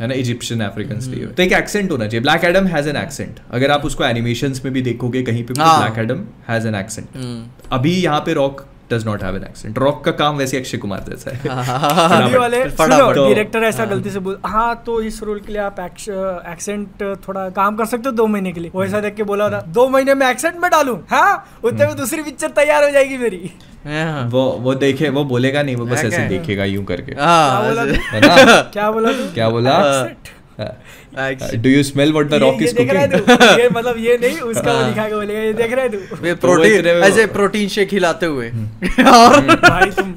[0.01, 0.15] है ना?
[0.15, 3.85] इजिप्शियन अफ्रीकन स्लेव तो एक एक्सेंट होना चाहिए। Black Adam has an accent अगर आप
[3.85, 7.69] उसको एनिमेशन में भी देखोगे कहीं पे हाँ। Black Adam has an accent hmm.
[7.73, 11.05] अभी यहाँ पे Rock does not have an accent Rock का काम वैसे अक्षय कुमार
[11.09, 15.41] जैसा है। हाँ, वाले। सुनो तो- डायरेक्टर ऐसा गलती से बोल हाँ तो इस रोल
[15.47, 19.01] के लिए आप एक्सेंट थोड़ा काम कर सकते हो दो महीने के लिए। वो ऐसा
[19.01, 20.95] देख के बोला था दो महीने में एक्सेंट में डालू?
[21.11, 21.33] हाँ
[21.65, 23.51] उतने में दूसरी पिक्चर तैयार हो जाएगी मेरी।
[23.87, 27.71] हाँ। वो वो देखे वो बोलेगा नहीं वो बस ऐसे देखेगा यूँ करके। हाँ, क्या
[27.71, 27.83] बोला?
[28.11, 28.21] है
[28.73, 29.79] क्या बोला क्या बोला.
[31.15, 34.79] Do you smell what the Rock is है कुकिंग ये मतलब ये नहीं उसका वो
[34.79, 37.93] हाँ। लिखा के बोलेगा ये देख रहा है तू। वे तो प्रोटीन ऐसे प्रोटीन शेक
[37.93, 40.15] हिलाते हुए। हम्म। और भाई तुम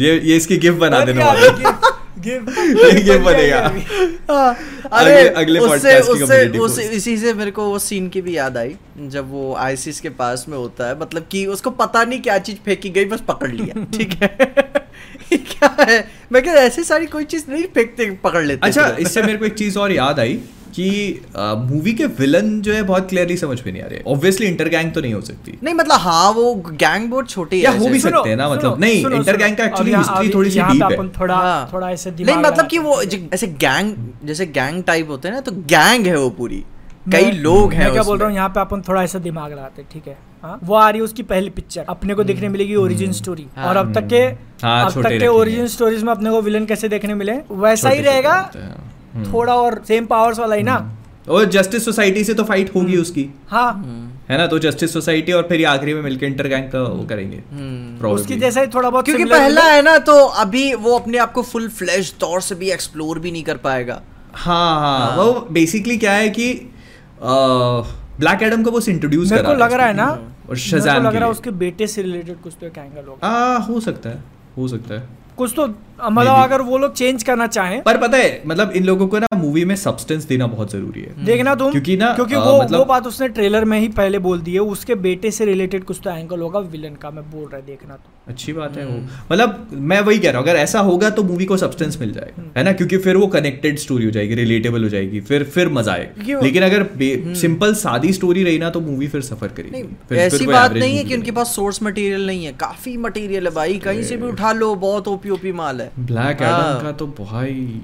[0.00, 3.58] ये ये इसकी गिफ्ट बना देने वाला। गिफ्ट- गिफ्ट- ये बन बनेगा।
[4.92, 8.56] अरे अगले- उससे की उससे उस इसी से मेरे को वो सीन की भी याद
[8.56, 12.38] आई जब वो आईसीस के पास में होता है मतलब कि उसको पता नहीं क्या
[12.38, 14.36] चीज़ फेंकी गई बस पकड़ लिया ठीक है?
[15.38, 16.04] क्या है?
[16.32, 19.54] मैं क्या ऐसी सारी कोई चीज़ नहीं फेंकते पकड़ लेते अच्छा इससे मेरे को एक
[19.54, 20.34] चीज़ और याद आई
[20.76, 24.68] कि मूवी के विलन जो है बहुत क्लियरली समझ में नहीं आ रहे। ऑब्वियसली इंटर
[24.68, 27.88] गैंग तो नहीं हो सकती। नहीं मतलब हाँ वो गैंग बहुत छोटी है या हो
[27.88, 30.78] भी सकते हैं ना, मतलब, नहीं, इंटर गैंग का history अब थोड़ी सी यहाँ पे
[30.78, 33.02] deep है। थोड़ा हाँ। थोड़ा ऐसे नहीं मतलब कि वो
[33.34, 33.94] ऐसे गैंग
[34.24, 36.64] जैसे गैंग टाइप होते हैं ना तो गैंग है वो पूरी।
[37.04, 38.36] कई लोग हैं मैं क्या बोल। रहा हूँ?
[38.36, 40.16] यहाँ पे अपन थोड़ा ऐसा दिमाग लगाते हैं, ठीक है?
[40.42, 40.58] हाँ?
[40.64, 43.76] वो आ रही है उसकी पहली पिक्चर अपने को देखने मिलेगी ओरिजिन स्टोरी हाँ। और
[43.76, 44.22] अब तक के
[44.66, 47.32] हाँ, अब तक के ओरिजिन स्टोरीज में अपने को विलन कैसे देखने मिले?
[47.50, 48.34] वैसा ही रहेगा।
[49.14, 50.76] हम्म। थोड़ा और सेम पावर्स वाला ही ना?
[51.30, 53.72] और जस्टिस सोसाइटी से तो फाइट होगी उसकी। हाँ।
[54.28, 54.46] है ना?
[54.46, 58.36] तो जस्टिस सोसाइटी और फिर आखिरी में मिलकर इंटर गैंग का वो करेंगे। हम्म। उसकी
[58.36, 61.68] जैसा ही थोड़ा बहुत क्योंकि पहला है ना तो अभी वो अपने आप को फुल
[61.68, 64.00] फ्लैश तौर से भी एक्सप्लोर भी नहीं कर पाएगा।
[64.34, 66.71] हाँ हाँ। हाँ। वो बेसिकली क्या है कि
[67.22, 70.06] ब्लैक एडम का बस इंट्रोड्यूस कर को लग रहा है ना
[70.50, 73.80] और शज़ाम लग रहा है उसके बेटे से रिलेटेड कुछ तो एक एंगल होगा। हो
[73.80, 74.22] सकता है
[74.56, 75.66] हो सकता है। कुछ तो
[76.04, 79.26] मतलब अगर वो लोग चेंज करना चाहें। पर पता है मतलब इन लोगों को ना
[79.36, 82.84] मूवी में सब्सटेंस देना बहुत ज़रूरी है। देखना तुम क्योंकि ना, क्योंकि वो मतलब- वो
[82.84, 86.10] बात उसने ट्रेलर में ही पहले बोल दी है उसके बेटे से रिलेटेड कुछ तो
[86.10, 88.98] एंगल होगा विलन का मैं बोल रहा है देखना तो अच्छी बात है वो।
[89.32, 92.50] मतलब मैं वही कह रहा हूँ अगर ऐसा होगा तो मूवी को सब्सटेंस मिल जाएगा
[92.56, 92.72] है ना?
[92.72, 96.62] क्योंकि फिर वो कनेक्टेड स्टोरी हो जाएगी रिलेटेबल हो जाएगी फिर फिर मज़ा आएगा। लेकिन
[96.62, 96.86] अगर
[97.36, 101.14] सिंपल सादी स्टोरी रही ना तो मूवी फिर सफ़र करेगी। ऐसी बात नहीं है कि
[101.14, 104.74] उनके पास सोर्स मटेरियल नहीं है काफ़ी मटेरियल है भाई कहीं से भी उठा लो
[104.74, 107.80] बहुत ओपी ओपी माल है। ब्लैक हाँ। एडम का तो भाई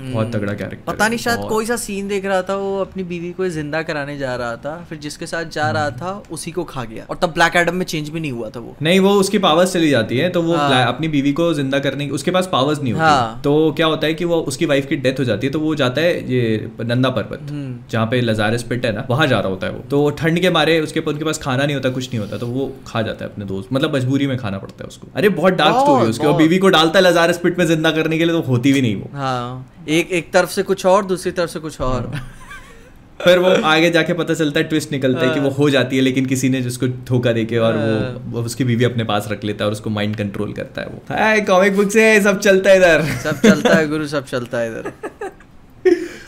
[0.00, 3.30] बहुत तगड़ा कैरेक्टर पता नहीं शायद कोई सा सीन देख रहा था वो अपनी बीवी
[3.32, 6.64] को ज़िंदा कराने जा रहा था फिर जिसके साथ जा रहा हम्म। था उसी को
[6.64, 9.10] खा गया। और तब ब्लैक एडम में चेंज भी नहीं हुआ था वो। नहीं वो
[9.20, 12.30] उसकी पावर्स चली जाती है तो वो हाँ। अपनी बीवी को ज़िंदा करने की उसके
[12.30, 15.18] पास पावर्स नहीं होती। हाँ। तो क्या होता है कि वो उसकी वाइफ की डेथ
[15.18, 18.86] हो जाती है तो वो जाता है ये नंदा पर्वत हम्म। जहाँ पे लजारस पिट
[18.86, 21.38] है ना वहाँ जा रहा होता है वो। तो ठंड के मारे उसके उनके पास
[21.38, 24.26] खाना नहीं होता कुछ नहीं होता तो वो खा जाता है अपने दोस्त। मतलब मजबूरी
[24.26, 26.98] में खाना पड़ता है उसको। अरे बहुत डार्क स्टोरी है उसकी। और बीवी को डालता
[26.98, 30.10] है लजारस पिट में ज़िंदा करने के लिए तो होती भी नहीं वो। हाँ। एक
[30.12, 32.28] एक तरफ़ से कुछ और दूसरी तरफ़ से कुछ और हाँ।
[33.20, 35.96] फिर वो आगे जाके पता चलता है ट्विस्ट निकलता है कि वो हाँ। हो जाती
[35.96, 39.44] है लेकिन किसी ने जिसको धोखा देके और वो, वो उसकी बीवी अपने पास रख
[39.44, 42.70] लेता है और उसको माइंड कंट्रोल करता है वो हाय कॉमिक बुक से सब चलता
[42.70, 44.92] है इधर सब चलता है गुरु सब चलता है इधर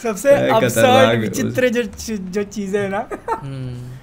[0.02, 3.94] सबसे है, है विचित्र जो जो चीज़ें है ना हम्म।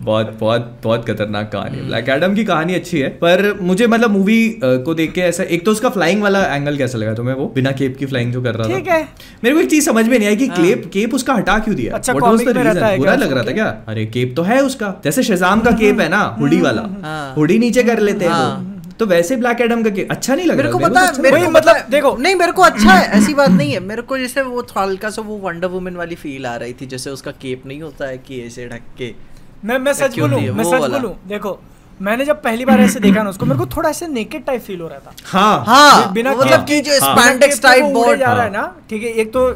[0.00, 4.10] बहुत बहुत बहुत खतरनाक कहानी है। ब्लैक एडम की कहानी अच्छी है पर मुझे मतलब
[4.10, 7.46] मूवी को देख के ऐसा एक तो उसका फ्लाइंग वाला एंगल कैसा लगा तुम्हें वो?
[7.54, 9.08] बिना केप की फ्लाइंग जो कर रहा था। है।
[9.44, 11.94] मेरे को एक चीज़ समझ में नहीं आई कि केप केप उसका हटा क्यों दिया?
[11.94, 12.74] अच्छा, What was comic the में reason?
[12.74, 13.66] रहता है बुरा लग रहा था क्या?
[13.88, 17.58] अरे केप तो है उसका। जैसे शजाम का केप है ना हुडी वाला। हाँ। हुडी
[17.58, 20.72] नीचे कर लेते हैं हाँ। तो वैसे ब्लैक एडम का अच्छा नहीं लग मेरे रहा?
[20.72, 22.92] को मेरे पता है अच्छा मेरे लगा। को मतलब मतलब देखो। नहीं मेरे को अच्छा
[22.92, 26.14] है ऐसी बात नहीं है। मेरे को जैसे वो हल्का सा वो वंडर वुमन वाली
[26.14, 29.35] फील आ रही थी जैसे उसका केप नहीं होता है कि ऐसे ढक के।
[29.66, 31.58] मैं मैं सच बोलूँ मैं सच। बोलूँ देखो
[32.00, 34.80] मैंने जब पहली बार ऐसे देखा ना उसको मेरे को थोड़ा ऐसे नेकेड टाइप फील
[34.80, 38.44] हो रहा था हाँ हाँ बिना मतलब कि जो हाँ। स्पैंडेक्स टाइप बोर्ड जा रहा
[38.44, 39.48] है हाँ। ना ठीक है एक तो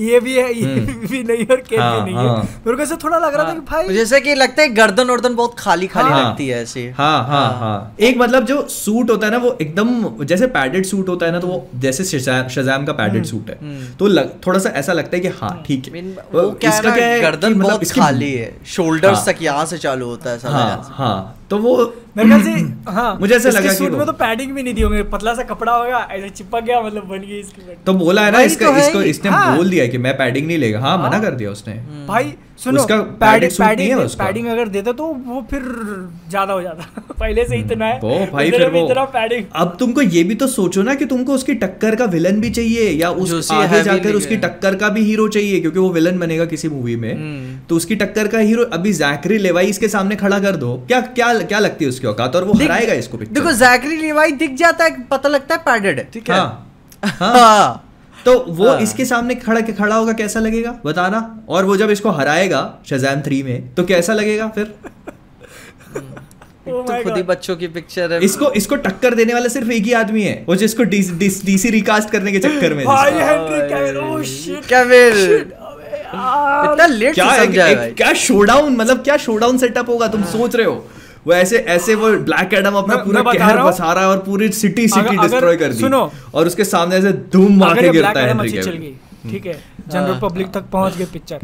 [0.00, 0.74] ये भी है ये
[1.06, 3.44] भी नहीं और केप हाँ, भी नहीं हाँ। है। मेरे को ऐसे थोड़ा लग रहा
[3.44, 6.62] था कि भाई जैसे कि लगता है गर्दन वर्दन बहुत खाली खाली हाँ। लगती है
[6.62, 10.86] ऐसे। हाँ हाँ हाँ। एक मतलब जो सूट होता है ना वो एकदम जैसे पैडेड
[10.86, 13.56] सूट होता है ना तो वो जैसे शज़ाम का पैडेड सूट है।
[13.96, 14.08] तो
[14.46, 16.02] थोड़ा सा ऐसा लगता है कि हाँ ठीक है।
[16.32, 19.64] वो क्या है इसका क्या है गर्दन मतलब बहुत खाली है। शोल्डर्स हाँ। तक यहाँ
[19.66, 21.76] से चालू होता है हाँ हाँ। तो वो
[22.16, 22.50] मेरे ख्याल से
[22.90, 25.42] हाँ मुझे ऐसा लगा कि सूट में तो पैडिंग भी नहीं दी होंगे पतला सा
[25.50, 28.76] कपड़ा होगा ऐसे चिपक गया मतलब बन गई इसकी तो बोला है ना इसका तो
[28.78, 31.74] इसको इसने हाँ। बोल दिया कि मैं पैडिंग नहीं लेगा। हाँ मना कर दिया उसने।
[32.08, 35.62] भाई सुनो उसका पैडिंग है पैडिंग पैडिंग अगर देता तो वो फिर
[36.28, 40.02] ज़्यादा हो जाता। पहले से इतना है। वो भाई फिर वो इतना पैडिंग अब तुमको
[40.02, 43.50] ये भी तो सोचो ना कि तुमको उसकी टक्कर का विलन भी चाहिए या उस
[43.52, 47.12] आगे जाकर उसकी टक्कर का भी हीरो चाहिए क्योंकि वो विलन बनेगा किसी मूवी में।
[47.14, 51.00] हम्म। तो उसकी टक्कर का हीरो अभी जैकरी लेवाई इसके सामने खड़ा कर दो। क्या
[51.00, 52.36] क्या क्या लगती है उसकी औकात?
[52.36, 56.08] और वो हराएगा इसको देखो। जैकरी लिवाई दिख जाता है पता लगता है पैडेड है।
[56.12, 56.72] ठीक है। हाँ।
[57.04, 57.82] हाँ। हाँ।
[58.26, 60.80] तो वो हाँ। इसके सामने खड़ा के खड़ा होगा कैसा लगेगा?
[60.86, 64.74] बताना। और वो जब इसको हराएगा शजैम थ्री में तो कैसा लगेगा फिर?
[66.68, 69.84] Oh तो खुद ही बच्चों की पिक्चर है। इसको इसको टक्कर देने वाला सिर्फ़ एक
[69.84, 73.98] ही आदमी है। वो जिसको डीसी रिकास्ट करने के चक्कर में। भाई जिसका- Henry Cavill
[73.98, 78.96] oh shit Cavill अबे यार। इतना लेट क्या है है एक- भाई। क्या शोडाउन मतलब
[78.96, 80.08] क्या शोडाउन सेटअप होगा?
[80.08, 80.88] तुम सोच रहे हो।
[81.26, 84.86] वो ऐसे ऐसे वो ब्लैक एडम अपना पूरा कहर बसा रहा है और पूरी सिटी
[84.88, 85.84] सिटी डिस्ट्रॉय कर दी।
[86.34, 88.94] और उसके सामने ऐसे धूम मार के गिरता है हेनरी कैविल
[89.30, 89.54] ठीक है?
[89.88, 91.40] जनरल हाँ, पब्लिक तक पहुँच गए पिक्चर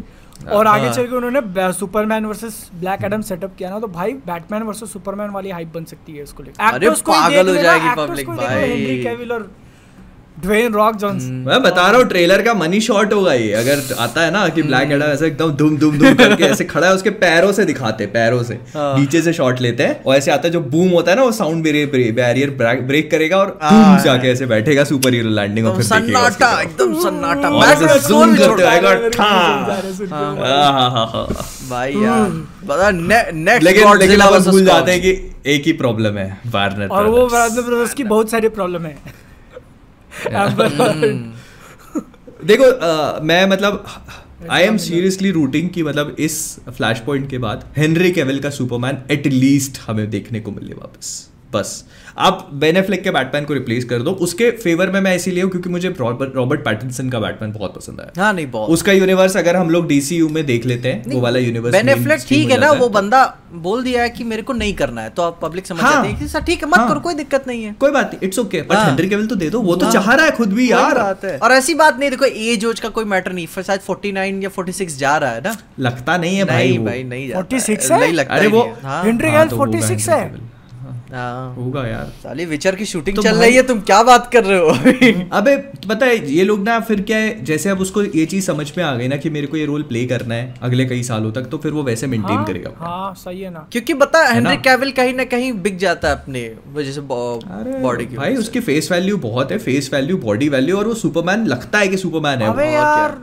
[0.50, 4.62] और आगे चल के उन्होंने Superman versus Black Adam setup किया ना तो भाई बैटमैन
[4.62, 7.98] वर्सेस सुपरमैन वाली हाइप बन सकती है इसको लेकर। अरे ही पागल हो जाएगी actors
[8.00, 9.50] public को ही देख लो, भाई। हेनरी कैविल और
[10.42, 14.20] ड्वेन रॉक जॉनसन मैं बता रहा हूँ ट्रेलर का मनी शॉट होगा ये। अगर आता
[14.20, 17.10] है ना कि ब्लैक एडम ऐसे एकदम धूम धूम धूम करके ऐसे खड़ा है उसके
[17.22, 20.48] पैरों से दिखाते हैं पैरों से। हाँ। नीचे से शॉट लेते हैं और ऐसे आता
[20.48, 22.50] है जो बूम होता है ना वो साउंड बैरियर
[22.82, 26.94] ब्रेक करेगा और हाँ। धूम जाके ऐसे बैठेगा सुपर हीरो लैंडिंग और फिर सन्नाटा एकदम
[27.02, 29.24] सन्नाटा। और ऐसे Batman करते आएगा ठा
[30.10, 31.26] हाँ।
[31.70, 32.28] भाई यार।
[32.66, 35.10] बता नेक्स्ट लेकिन लेकिन अपन भूल जाते हैं कि
[35.52, 38.96] एक ही प्रॉब्लम है वार्नर और वो वार्नर ब्रदर्स की बहुत सारी प्रॉब्लम है।
[42.44, 43.84] देखो अ, मैं मतलब
[44.50, 48.98] आई एम सीरियसली रूटिंग कि मतलब इस फ्लैश पॉइंट के बाद हेनरी केवल का सुपरमैन
[49.10, 51.84] एटलीस्ट हमें देखने को मिले वापस। बस
[52.18, 55.50] आप बेन एफ्लेक के बैटमैन को रिप्लेस कर दो उसके फेवर में मैं इसीलिए हूँ
[55.50, 59.56] क्योंकि मुझे रॉबर्ट पैटिंसन का बैटमैन बहुत पसंद आया हाँ नहीं बहुत उसका यूनिवर्स अगर
[59.56, 62.70] हम लोग डीसीयू में देख लेते हैं वो वाला यूनिवर्स बेन एफ्लेक ठीक है ना
[62.74, 63.22] वो बंदा
[63.62, 66.08] बोल दिया है कि मेरे को नहीं करना है तो आप पब्लिक समझ हाँ। जाती
[66.08, 68.28] है कि सर ठीक है मत हाँ। करो कोई दिक्कत नहीं है कोई बात नहीं
[68.28, 70.30] इट्स ओके बट हाँ। हेनरी केवल तो दे दो वो तो हाँ। चाह रहा है
[70.32, 71.00] खुद भी यार
[71.38, 74.50] और ऐसी बात नहीं देखो एज ओज का कोई मैटर नहीं फिर शायद 49 या
[74.58, 78.00] 46 जा रहा है ना लगता नहीं है भाई नहीं भाई नहीं जाता 46 है?
[78.00, 80.50] नहीं लगता अरे वो- है। हाँ। हेनरी हाँ, कैविल तो होगा 46 है। हाँ
[81.12, 84.58] होगा यार। साली विचर की शूटिंग तो चल रही है तुम क्या बात कर रहे
[84.58, 85.56] हो अबे
[85.88, 88.82] पता है ये लोग ना फिर क्या है जैसे अब उसको ये चीज़ समझ में
[88.84, 91.48] आ गई ना कि मेरे को ये रोल प्ले करना है अगले कई सालों तक
[91.50, 94.90] तो फिर वो वैसे मेंटेन हाँ, करेगा। हाँ सही है ना। क्योंकि बता हेनरी कैविल
[94.92, 96.42] कहीं ना कहीं बिक जाता है अपने
[96.74, 100.88] वजह से बॉडी की भाई उसकी फेस वैल्यू बहुत है फेस वैल्यू बॉडी वैल्यू और
[100.88, 102.48] वो सुपरमैन लगता है कि सुपरमैन है।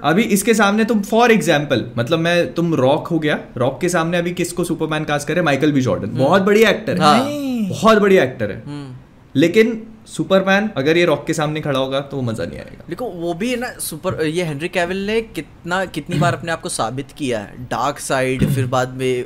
[0.03, 4.18] अभी इसके सामने तुम फॉर एग्ज़ाम्पल मतलब मैं तुम रॉक हो गया रॉक के सामने
[4.18, 5.41] अभी किसको सुपरमैन कास्ट करे?
[5.41, 7.48] माइकल बी जॉर्डन बहुत बढ़िया एक्टर है। हाँ।
[7.81, 8.95] बहुत बढ़िया एक्टर है। हम्म।
[9.35, 13.06] लेकिन सुपरमैन अगर ये रॉक के सामने खड़ा होगा तो वो मज़ा नहीं आएगा। देखो
[13.06, 16.69] वो भी है ना सुपर ये हेनरी कैविल ने कितना कितनी बार अपने आप को
[16.69, 19.26] साबित किया है। डार्क साइड फिर बाद में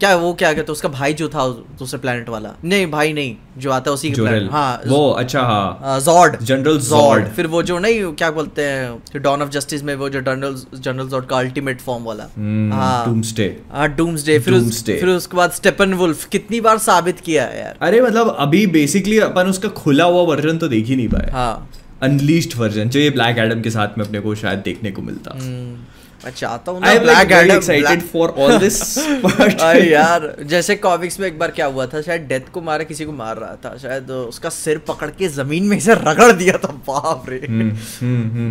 [0.00, 1.46] क्या वो क्या कहते हैं उसका भाई जो था
[1.78, 4.22] दूसरे प्लेनेट वाला। नहीं भाई नहीं जो आता है उसी के
[4.52, 9.42] हाँ वो अच्छा हाँ। जॉर्ड जनरल जॉर्ड फिर वो जो नहीं क्या बोलते हैं डॉन
[9.42, 13.56] ऑफ़ जस्टिस में वो जो जनरल जनरल जॉर्ड का अल्टीमेट फॉर्म वाला। हम्म, हाँ। डूम्सडे
[13.72, 18.00] हाँ डूम्सडे फिर फिर उसके बाद स्टेपन वुल्फ कितनी बार साबित किया है यार। अरे
[18.00, 21.70] मतलब अभी बेसिकली अपन उसका खुला हुआ वर्जन तो देख ही नहीं पाए। हाँ।
[22.02, 25.38] अनलीस्ड वर्जन जो ये ब्लैक एडम के साथ में अपने को शायद देखने को मिलता।
[25.38, 25.76] हम्म,
[26.24, 31.26] मैं चाहता हूँ I am like excited for all this अरे यार जैसे कॉमिक्स में
[31.28, 34.10] एक बार क्या हुआ था शायद डेथ को मारा किसी को मार रहा था शायद
[34.10, 37.40] उसका सिर पकड़ के ज़मीन में इसे रगड़ दिया था बाप रे।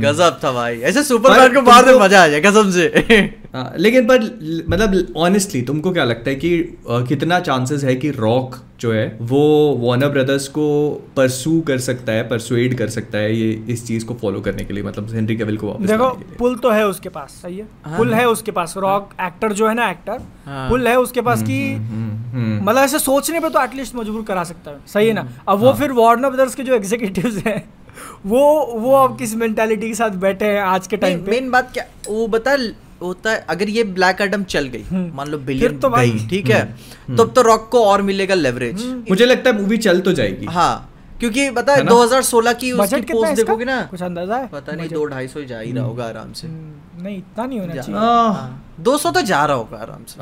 [0.02, 2.86] गजब था भाई। ऐसे सुपरमैन को मार दे तुमको- मज़ा आ जाए कसम से।
[3.56, 4.20] हाँ, लेकिन पर
[4.70, 9.40] मतलब ऑनेस्टली तुमको क्या लगता है कि कितना चांसेस है कि रॉक जो है वो
[9.80, 10.66] वार्नर ब्रदर्स को
[11.16, 14.74] परसू कर सकता है परसुएड कर सकता है ये इस चीज़ को फॉलो करने के
[14.74, 17.58] लिए मतलब हेनरी केविल को वापस देखो के लिए। पुल तो है उसके पास सही
[17.58, 17.68] है?
[17.86, 20.96] हाँ, पुल है उसके पास रॉक हाँ, एक्टर जो है ना एक्टर हाँ। पुल है
[21.00, 24.78] उसके पास की हम्म, हम्म। मतलब ऐसे सोचने पे तो एटलीस्ट मजबूर करा सकता है
[24.94, 25.28] सही है ना?
[25.48, 27.64] अब वो फिर वार्नर ब्रदर्स के जो एग्जीक्यूटिव हैं
[28.26, 28.42] वो
[28.76, 31.32] वो अब किस मेंटालिटी के साथ बैठे हैं आज के टाइम पे?
[31.32, 32.56] मेन बात क्या वो बता
[33.02, 36.50] होता है अगर ये ब्लैक एडम चल गई हम्म। मान लो बिलियन तो गई ठीक
[36.50, 36.62] है
[37.18, 40.74] तब तो रॉक को और मिलेगा लेवरेज मुझे लगता है मूवी चल तो जाएगी। हाँ
[41.20, 41.92] क्योंकि पता है ना?
[41.92, 44.48] 2016 की उसकी है पोस्ट देखोगे ना कुछ अंदाज़ा है?
[44.48, 47.60] पता नहीं दो ढाई सौ जा ही रहा होगा आराम से। हम्म, नहीं इतना नहीं
[47.60, 50.20] होना चाहिए। आह, दो सौ तो जा रहा होगा आराम से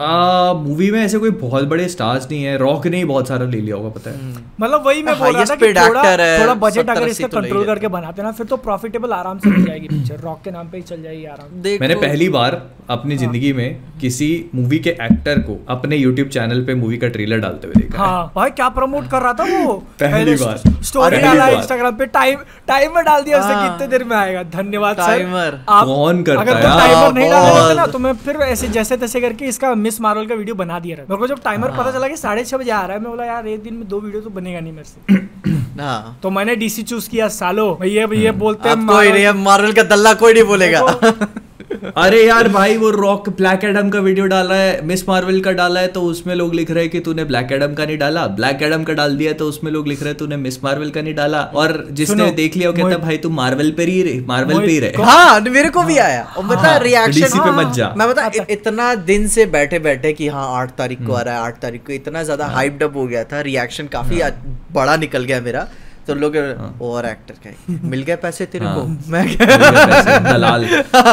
[0.61, 3.59] मूवी में ऐसे कोई बहुत बड़े स्टार्स नहीं है रॉक ने ही बहुत सारा ले
[3.61, 6.03] लिया होगा पता है मतलब वही मैं बोल रहा था कि थोड़ा
[6.39, 9.49] थोड़ा बजट अगर इसका तो ही कंट्रोल करके बनाते ना फिर तो प्रॉफिटेबल आराम से
[9.49, 12.61] मिल जाएगी पिक्चर रॉक के नाम पे ही चल जाएगी आराम से। मैंने पहली बार
[12.89, 17.39] अपनी ज़िंदगी में किसी मूवी के एक्टर को अपने यूट्यूब चैनल पे मूवी का ट्रेलर
[17.39, 21.47] डालते हुए देखा हाँ भाई क्या प्रमोट कर रहा था वो पहली बार। स्टोरी डाला
[21.49, 25.53] इंस्टाग्राम पे टाइम टाइमर डाल दिया उसने हाँ। कितने देर में आएगा धन्यवाद सर Timer।
[25.69, 26.79] आप कौन करता अगर है यार?
[26.79, 30.35] टाइमर नहीं डाले ना तो मैं फिर ऐसे जैसे तैसे करके इसका मिस मार्वल का
[30.35, 32.71] वीडियो बना दिया रहा मेरे को जब टाइमर हाँ। पता चला कि साढ़े छह बजे
[32.71, 34.83] आ रहा है मैं बोला यार एक दिन में दो वीडियो तो बनेगा नहीं मेरे
[34.83, 35.15] से।
[35.81, 40.13] हाँ। तो मैंने डीसी चूज़ किया सालो भैया भैया हम्म। बोलते हैं मार्वल का दल्ला
[40.23, 40.81] कोई नहीं बोलेगा।
[41.97, 45.79] अरे यार भाई वो रॉक ब्लैक एडम का वीडियो डाला है मिस मार्वल का डाला
[45.79, 48.61] है तो उसमें लोग लिख रहे हैं कि तूने ब्लैक एडम का नहीं डाला। ब्लैक
[48.63, 51.15] एडम का डाल दिया तो उसमें लोग लिख रहे हैं तूने मिस मार्वल का नहीं
[51.15, 54.59] डाला। और जिसने देख लिया वो कहता है भाई तू मार्वल पे ही रहे मार्वल
[54.59, 57.93] पे ही रहे। हाँ मेरे को भी आया। और बता हाँ, रिएक्शन पे मत जा।
[57.97, 61.41] मैं बता इतना दिन से बैठे बैठे कि हाँ आठ तारीख को आ रहा है
[61.41, 64.21] आठ तारीख को इतना ज़्यादा हाइप्ड अप हो गया था रिएक्शन काफ़ी
[64.73, 65.67] बड़ा निकल गया मेरा।
[66.07, 66.35] तो लोग
[66.81, 68.81] ओवर एक्टर का मिल गए पैसे तेरे को?
[68.81, 69.23] हाँ। मैं
[70.23, 70.65] दलाल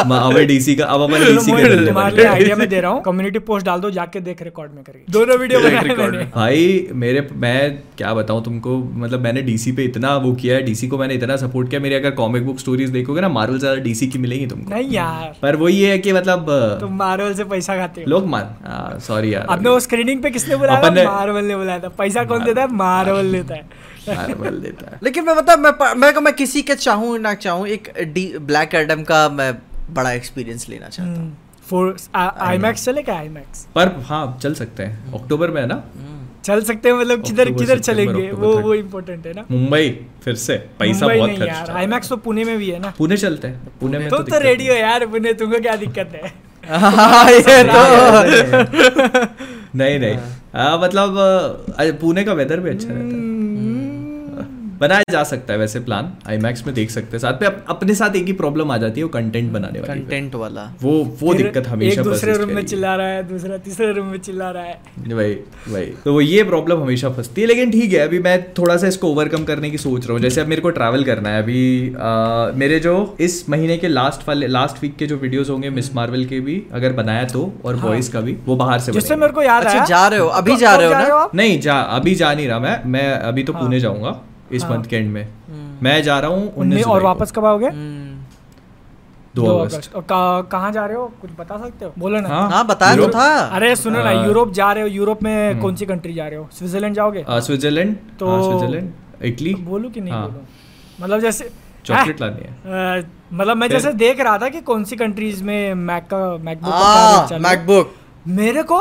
[0.07, 3.01] म- अब डीसी का अब अपन डीसी के तुम्हारे लिए आइडिया मैं दे रहा हूँ।
[3.03, 7.27] कम्युनिटी पोस्ट डाल दो जाके देख रिकॉर्ड में करके दोनों वीडियो बनाए मैंने। भाई मेरे
[7.35, 7.57] मैं
[7.97, 8.77] क्या बताऊँ तुमको?
[8.95, 11.95] मतलब मैंने डीसी पे इतना वो किया है डीसी को मैंने इतना सपोर्ट किया मेरी
[11.95, 15.55] अगर कॉमिक बुक स्टोरीज देखोगे ना मार्वल ज़्यादा डीसी की मिलेगी तुमको। नहीं यार। पर
[15.55, 16.47] वो ये है कि मतलब
[16.81, 20.55] तुम मार्वल से पैसा खाते हो। लोग मान सॉरी यार। आपने वो स्क्रीनिंग पे किसने
[20.55, 20.91] बुलाया?
[21.05, 22.67] मार्वल ने बुलाया था। पैसा कौन देता है?
[22.75, 27.17] मार्वल देता है। मार्वल देता है। लेकिन मैं बता मैं मैं मैं किसी के चाहूँ
[27.19, 29.53] ना चाहूँ एक डी ब्लैक एडम का मैं
[29.93, 31.37] बड़ा एक्सपीरियंस लेना चाहता हूँ।
[31.69, 35.67] फोर आई मैक्स चले क्या आई मैक्स पर हाँ चल सकते हैं। अक्टूबर में है
[35.67, 35.83] ना?
[36.45, 38.31] चल सकते हैं मतलब किधर किधर चलेंगे?
[38.31, 39.43] वो वो इम्पोर्टेंट है ना?
[39.51, 39.89] मुंबई
[40.23, 42.93] फिर से। पैसा बहुत खर्च यार आई मैक्स तो पुणे में भी है ना?
[42.97, 46.33] पुणे चलते हैं। पुणे में तुम तो रेडी हो यार पुणे तुमको क्या दिक्कत है?
[47.29, 47.81] ये तो
[49.77, 50.15] नहीं नहीं।
[50.55, 51.17] हाँ। मतलब
[52.01, 53.34] पुणे का वेदर भी अच्छा रहता है। हम्म।
[54.79, 57.95] बनाया जा सकता है वैसे प्लान आईमैक्स में देख सकते हैं। साथ में अप, अपने
[57.95, 60.91] साथ एक ही प्रॉब्लम आ जाती है वो कंटेंट बनाने वाली। कंटेंट वाला। वो
[61.21, 64.49] वो दिक्कत हमेशा एक दूसरे रूम में चिल्ला रहा है दूसरा तीसरे रूम में चिल्ला
[64.51, 64.79] रहा है।
[65.09, 65.33] वही
[65.67, 68.87] वही। तो वो ये प्रॉब्लम हमेशा फंसती है लेकिन ठीक है अभी मैं थोड़ा सा
[68.87, 71.61] इसको ओवरकम करने की सोच रहा हूँ। जैसे अब मेरे को ट्रैवल करना है अभी
[71.93, 75.93] आ, मेरे जो इस महीने के लास्ट वाले लास्ट वीक के जो वीडियोस होंगे मिस
[75.95, 79.15] मार्वल के भी अगर बनाया तो और बॉयज़ का भी वो बाहर से हाँ। जिससे
[79.15, 81.29] मेरे को याद अच्छा आया। जा रहे हो अभी जा रहे हो ना?
[81.35, 84.77] नहीं जा अभी जा नहीं रहा मैं मैं अभी तो हाँ। पुणे जाऊँगा। इस हाँ।
[84.77, 85.27] मंथ के एंड में।
[85.83, 87.67] मैं जा रहा हूँ उन्नीस उन्नीस और वापस कब आओगे?
[87.67, 88.15] हम्म,
[89.35, 89.91] दो अगस्त।
[90.51, 91.13] कहाँ जा रहे हो?
[91.21, 91.93] कुछ बता सकते हो?
[91.99, 94.89] बोलो ना। हाँ। हाँ बताया तो था। अरे सुनो ना हाँ। यूरोप जा रहे हो?
[94.89, 96.49] यूरोप में कौन सी कंट्री जा रहे हो?
[96.51, 97.25] स्विट्जरलैंड जाओगे?
[97.29, 98.91] आ, स्विट्जरलैंड। तो- हाँ, स्विट्जरलैंड।
[99.23, 100.13] इटली। बोलू कि नहीं।
[101.01, 101.51] मतलब जैसे
[101.85, 106.03] चॉकलेट लानी है। मतलब मैं जैसे देख रहा था कि कौन सी कंट्रीज़ में मैक
[106.03, 107.93] का मैकबुक। मैकबुक
[108.27, 108.77] मेरे को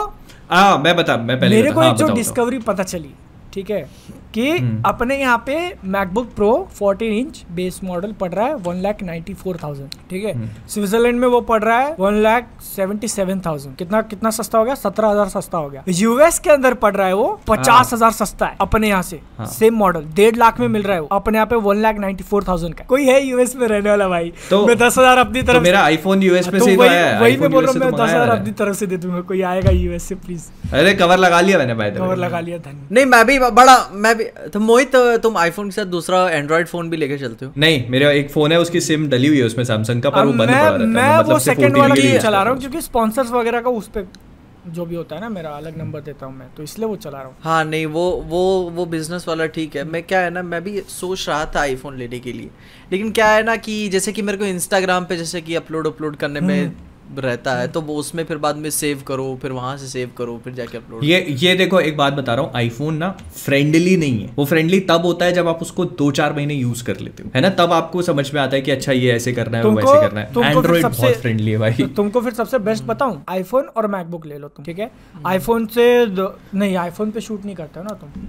[0.50, 3.14] हाँ मैं बता मैं पहले मेरे को एक जो। डिस्कवरी पता चली
[3.52, 3.90] ठीक है?
[4.34, 5.56] कि हम्म। अपने यहाँ पे
[5.86, 10.24] MacBook Pro 14 inch base model पड़ रहा है one lakh ninety four thousand ठीक
[10.24, 10.32] है?
[10.32, 14.58] हम्म। स्विट्जरलैंड में वो पड़ रहा है one lakh seventy seven thousand कितना कितना सस्ता
[14.58, 14.74] हो गया?
[14.76, 18.46] सत्रह हज़ार सस्ता हो गया। यूएस के अंदर पड़ रहा है वो पचास हज़ार सस्ता
[18.46, 21.38] है अपने यहाँ से। हाँ। सेम मॉडल डेढ़ लाख में मिल रहा है वो अपने
[21.38, 24.32] यहाँ पे one lakh ninety four thousand का। कोई है यूएस में रहने वाला भाई?
[24.50, 26.94] तो- मैं दस हज़ार अपनी तो तरफ़ मेरा आईफोन यूएस में तो से तो वही
[26.94, 29.42] है मैं बोल रहा हूँ मैं तो दस हज़ार अपनी तरफ़ से दे दूँगा। कोई
[29.44, 33.06] आएगा यूएस से प्लीज़ अरे कवर लगा लिया मैंने भाई कवर लगा लिया धन नहीं
[33.06, 36.96] मैं भी बड़ा मैं भी तो मोहित तुम आईफोन के साथ दूसरा एंड्रॉइड फ़ोन भी
[36.96, 37.52] लेके चलते हो?
[37.58, 40.32] नहीं मेरा एक फ़ोन है उसकी सिम डली हुई है उसमें सैमसंग का पर वो
[40.32, 42.80] बंद पड़ा रहता है। मैं मतलब वो सेकंड वाला के भी चला रहा हूँ क्योंकि
[42.82, 44.04] स्पॉन्सर्स वगैरह का उस पे
[44.66, 47.18] जो भी होता है ना मेरा अलग नंबर देता हूँ मैं तो इसलिए वो चला
[47.18, 50.42] रहा हूँ। हाँ नहीं वो वो वो बिज़नेस वाला ठीक है। मैं क्या है ना
[50.42, 52.50] मैं भी सोच रहा था आईफोन लेने के लिए।
[52.92, 56.16] लेकिन क्या है ना कि जैसे कि मेरे को इंस्टाग्राम पे जैसे कि अपलोड अपलोड
[56.16, 56.72] करने में
[57.18, 60.40] रहता है तो वो उसमें फिर बाद में सेव करो फिर वहाँ से सेव करो
[60.44, 64.22] फिर जाके अपलोड ये ये देखो एक बात बता रहा हूँ आईफोन ना फ्रेंडली नहीं
[64.22, 67.22] है। वो फ्रेंडली तब होता है जब आप उसको दो चार महीने यूज़ कर लेते
[67.22, 67.48] हो। है ना?
[67.50, 70.20] तब आपको समझ में आता है कि अच्छा ये ऐसे करना है वो वैसे करना
[70.20, 74.26] है। एंड्रॉइड बहुत फ्रेंडली है भाई। तो तुमको फिर सबसे बेस्ट बताऊँ आईफोन और मैकबुक
[74.26, 74.90] ले लो तुम ठीक है?
[75.26, 78.28] आईफोन से नहीं आईफोन पे शूट नहीं करते हो ना तुम?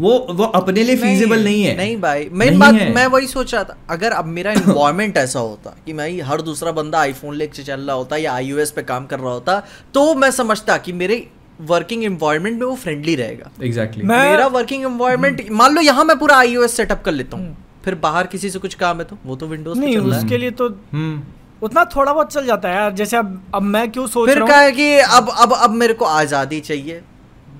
[0.00, 3.54] वो वो अपने लिए फीजिबल नहीं है। नहीं भाई मेन बात है। मैं वही सोच
[3.54, 7.62] रहा था अगर अब मेरा इन्वायरमेंट ऐसा होता कि मैं हर दूसरा बंदा आईफोन लेके
[7.62, 9.58] चल रहा होता या आईओएस पे काम कर रहा होता
[9.94, 11.26] तो मैं समझता कि मेरे
[11.70, 16.18] वर्किंग इन्वायरमेंट में वो फ्रेंडली रहेगा। एग्जैक्टली मैं- मेरा वर्किंग एनवायरनमेंट मान लो यहाँ मैं
[16.18, 19.36] पूरा आईओएस सेटअप कर लेता हूँ फिर बाहर किसी से कुछ काम है तो वो
[19.36, 21.22] तो विंडोज़ नहीं चल उसके लिए तो हम्म।
[21.62, 24.46] उतना थोड़ा बहुत चल जाता है यार जैसे अब अब मैं क्यों सोच फिर रहा
[24.46, 24.64] हूँ?
[24.64, 27.00] है कि अब अब अब मेरे को आज़ादी चाहिए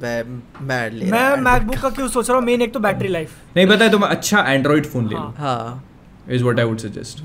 [0.02, 0.22] मैं
[0.66, 2.44] मैं ले मैं मैकबुक का क्यों सोच रहा हूँ?
[2.46, 5.34] मेन एक तो बैटरी लाइफ नहीं पता है तुम अच्छा एंड्रॉइड फ़ोन ले लो। हाँ।
[5.38, 5.84] हाँ।
[6.30, 7.22] Is what I would suggest.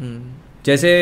[0.65, 0.93] जैसे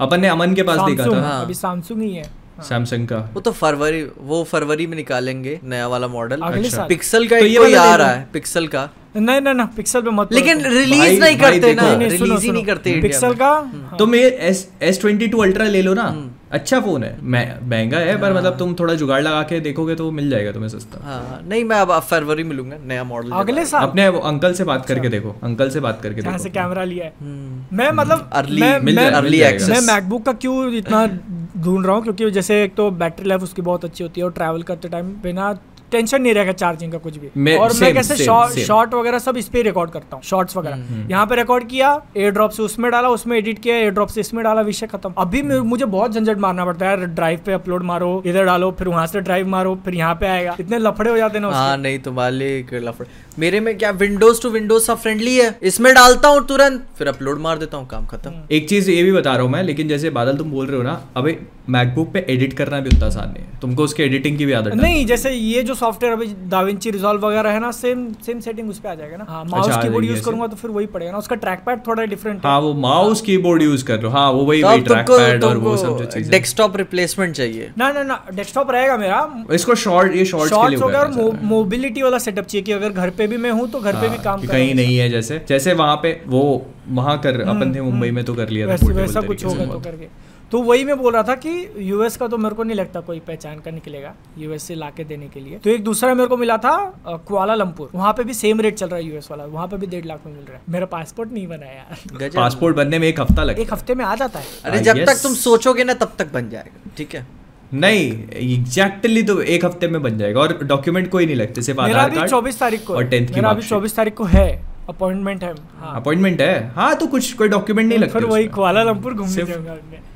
[0.00, 3.18] अपन ने अमन के पास देखा था। हाँ। अभी सैमसंग ही है। हाँ। सैमसंग का।
[3.34, 7.38] वो तो फरवरी वो फरवरी में निकालेंगे नया वाला मॉडल अगले अच्छा। साल। पिक्सल का
[7.40, 10.60] तो ये कोई आ रहा है पिक्सल का। नहीं नहीं ना पिक्सल पे मत लेकिन
[10.62, 13.48] रिलीज़ नहीं करते ना। नहीं, नहीं, रिलीज़ ही नहीं करते पिक्सल का?
[13.48, 16.08] हाँ। तो मैं S S twenty two ultra ले लो ना।
[16.50, 20.30] अच्छा फ़ोन है। महँगा है पर मतलब तुम थोड़ा जुगाड़ लगा के देखोगे तो मिल
[20.30, 24.06] जाएगा तुम्हें सस्ता। हाँ नहीं मैं अब फरवरी में लूँगा नया मॉडल अगले साल। अपने
[24.06, 27.76] अंकल से बात करके देखो अंकल से बात करके देखो। से कैमरा लिया है। हम्म।
[27.76, 31.06] मैं मतलब अर्ली। मैं मैकबुक का क्यों इतना
[31.58, 32.02] ढूंढ रहा हूँ?
[32.02, 35.06] क्योंकि जैसे एक तो बैटरी लाइफ उसकी बहुत अच्छी होती है और ट्रैवल करते टाइम
[35.22, 35.52] बिना
[35.92, 38.16] टेंशन नहीं रहेगा चार्जिंग का कुछ भी। मैं- और मैं कैसे
[38.64, 41.90] शॉर्ट वगैरह सब इस पे रिकॉर्ड करता हूँ शॉर्ट्स हम्म, वगैरह यहाँ पे रिकॉर्ड किया
[42.16, 45.12] एयर ड्रॉप से उसमें डाला उसमें एडिट किया एयर ड्रॉप से इसमें डाला विषय खत्म।
[45.18, 49.06] अभी मुझे बहुत झंझट मारना पड़ता है ड्राइव पे अपलोड मारो इधर डालो फिर वहाँ
[49.06, 51.98] से ड्राइव मारो फिर यहाँ पे आएगा। इतने लफड़े हो जाते हैं ना हाँ नहीं
[51.98, 53.06] तो मालिक लफड़
[53.38, 55.54] मेरे में क्या विंडोज़ टू विंडोज़ सब फ्रेंडली है?
[55.62, 59.12] इसमें डालता हूँ तुरंत फिर अपलोड मार देता हूँ काम खत्म। एक चीज़ ये भी
[59.12, 61.38] बता रहा हूँ मैं लेकिन जैसे बादल तुम बोल रहे हो ना अबे
[61.68, 64.74] मैकबुक पे एडिट करना भी उतना आसान नहीं है। तुमको उसके एडिटिंग की भी आदत
[64.74, 68.78] नहीं जैसे ये जो सॉफ्टवेयर अभी दाविंची रिजॉल्व वगैरह है ना सेम सेम सेटिंग उस
[68.78, 71.18] पे आ जाएगा ना। हाँ माउस अच्छा, कीबोर्ड यूज़ करूँगा तो फिर वही पड़ेगा ना।
[71.18, 74.62] उसका ट्रैक पैड थोड़ा डिफरेंट हाँ। वो माउस कीबोर्ड यूज़ कर लो। हाँ वो वही
[74.62, 78.22] तो वही ट्रैक पैड और वो सब जो चीज़ें डेस्कटॉप रिप्लेसमेंट चाहिए। ना ना ना
[78.34, 79.20] डेस्कटॉप रहेगा मेरा।
[79.52, 82.02] इसको शॉर्ट ये शॉर्ट्स के लिए शॉर्ट्स हो गया और उगाना चाह रहा है। मोबिलिटी
[82.02, 84.24] वाला सेटअप चाहिए कि अगर घर पे भी मैं हूँ तो घर पे भी हाँ,
[84.24, 86.42] काम कहीं नहीं है जैसे। जैसे वहाँ पे वो
[86.88, 90.08] वहाँ कर अपन थे मुंबई में तो कर लिया था वैसा कुछ होगा तो करके।
[90.52, 93.18] तो वही मैं बोल रहा था कि यूएस का तो मेरे को नहीं लगता कोई
[93.20, 96.56] पहचान का निकलेगा यूएस से लाके देने के लिए। तो एक दूसरा मेरे को मिला
[96.56, 96.72] था
[97.06, 99.86] कुआला लंपुर वहाँ पे भी सेम रेट चल रहा है यूएस वाला। वहाँ पे भी
[99.86, 103.20] डेढ़ लाख में मिल रहा है। मेरा पासपोर्ट नहीं बना यार। पासपोर्ट बनने में एक
[103.20, 105.94] हफ़्ता लगता एक हफ़्ते में आ जाता है। अरे Ah, जब तक तुम सोचोगे ना
[105.94, 107.39] तब तक बन जाएगा। ठीक है है?
[107.74, 108.24] नहीं
[108.54, 112.30] एग्जैक्टली तो एक हफ़्ते में बन जाएगा और डॉक्यूमेंट कोई नहीं लगते सिर्फ़ आधार कार्ड
[112.30, 115.96] चौबीस तारीख को और है। 10th की अभी चौबीस तारीख को है। अपॉइंटमेंट है हाँ।
[115.96, 116.72] अपॉइंटमेंट है?
[116.76, 120.08] हाँ तो कुछ कोई डॉक्यूमेंट नहीं लगते फिर वही। कुआलालंपुर घूमने सिर्फ-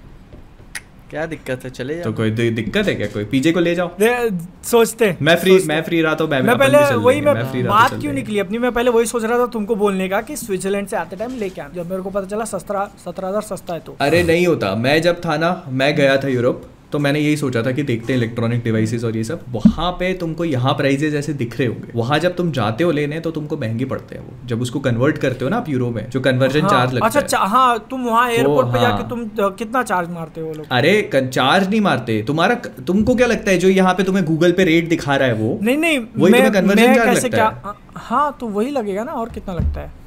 [1.10, 1.70] क्या दिक्कत है?
[1.70, 3.24] चले तो कोई दिक्कत है क्या कोई?
[3.24, 4.32] पीजे को ले जाओ। दे-
[4.64, 7.62] सोचते मैं फ्री सोचते मैं फ्री रहा तो मैं मैं पहले वही मैं free रहा
[7.62, 8.38] तो बात क्यों निकली?
[8.38, 11.34] अपनी मैं पहले वही सोच रहा था तुमको बोलने का कि स्विट्जरलैंड से आते टाइम
[11.38, 14.46] लेके आना। जब मेरे को पता चला सत्रह सत्रह हज़ार सस्ता है तो। अरे नहीं
[14.46, 17.82] होता। मैं जब था ना मैं गया था यूरोप। तो मैंने यही सोचा था कि
[17.82, 21.68] देखते हैं इलेक्ट्रॉनिक डिवाइसेस और ये सब। वहाँ पे तुमको यहाँ प्राइजेस ऐसे दिख रहे
[21.68, 24.80] होंगे। वहाँ जब तुम जाते हो लेने तो तुमको महँगे पड़ते हैं वो। जब उसको
[24.80, 27.48] कन्वर्ट करते हो ना आप यूरो में जो कन्वर्जन हाँ, चार्ज लगता अच्छा है। चा-
[27.48, 29.24] हाँ तुम वहाँ एयरपोर्ट पे हाँ। जाके तुम
[29.56, 30.66] कितना चार्ज मारते हो लोग?
[30.70, 32.54] अरे चार्ज नहीं मारते। तुम्हारा
[32.86, 35.58] तुमको क्या लगता है जो यहाँ पे तुम्हें गूगल पे रेट दिखा रहा है वो?
[35.62, 39.54] नहीं नहीं वही तुम्हें conversion मैं लगता क्या हाँ तो वही लगेगा ना और कितना
[39.54, 40.03] लगता है?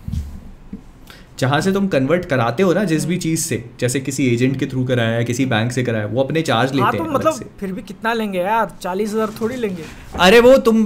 [1.39, 4.65] जहाँ से तुम कन्वर्ट कराते हो ना जिस भी चीज़ से जैसे किसी एजेंट के
[4.65, 7.49] थ्रू कराया है किसी बैंक से कराया वो अपने चार्ज हाँ लेते तो हैं मतलब
[7.59, 8.72] फिर भी कितना लेंगे यार?
[8.81, 9.84] चालीस हज़ार थोड़ी लेंगे।
[10.19, 10.85] अरे वो तुम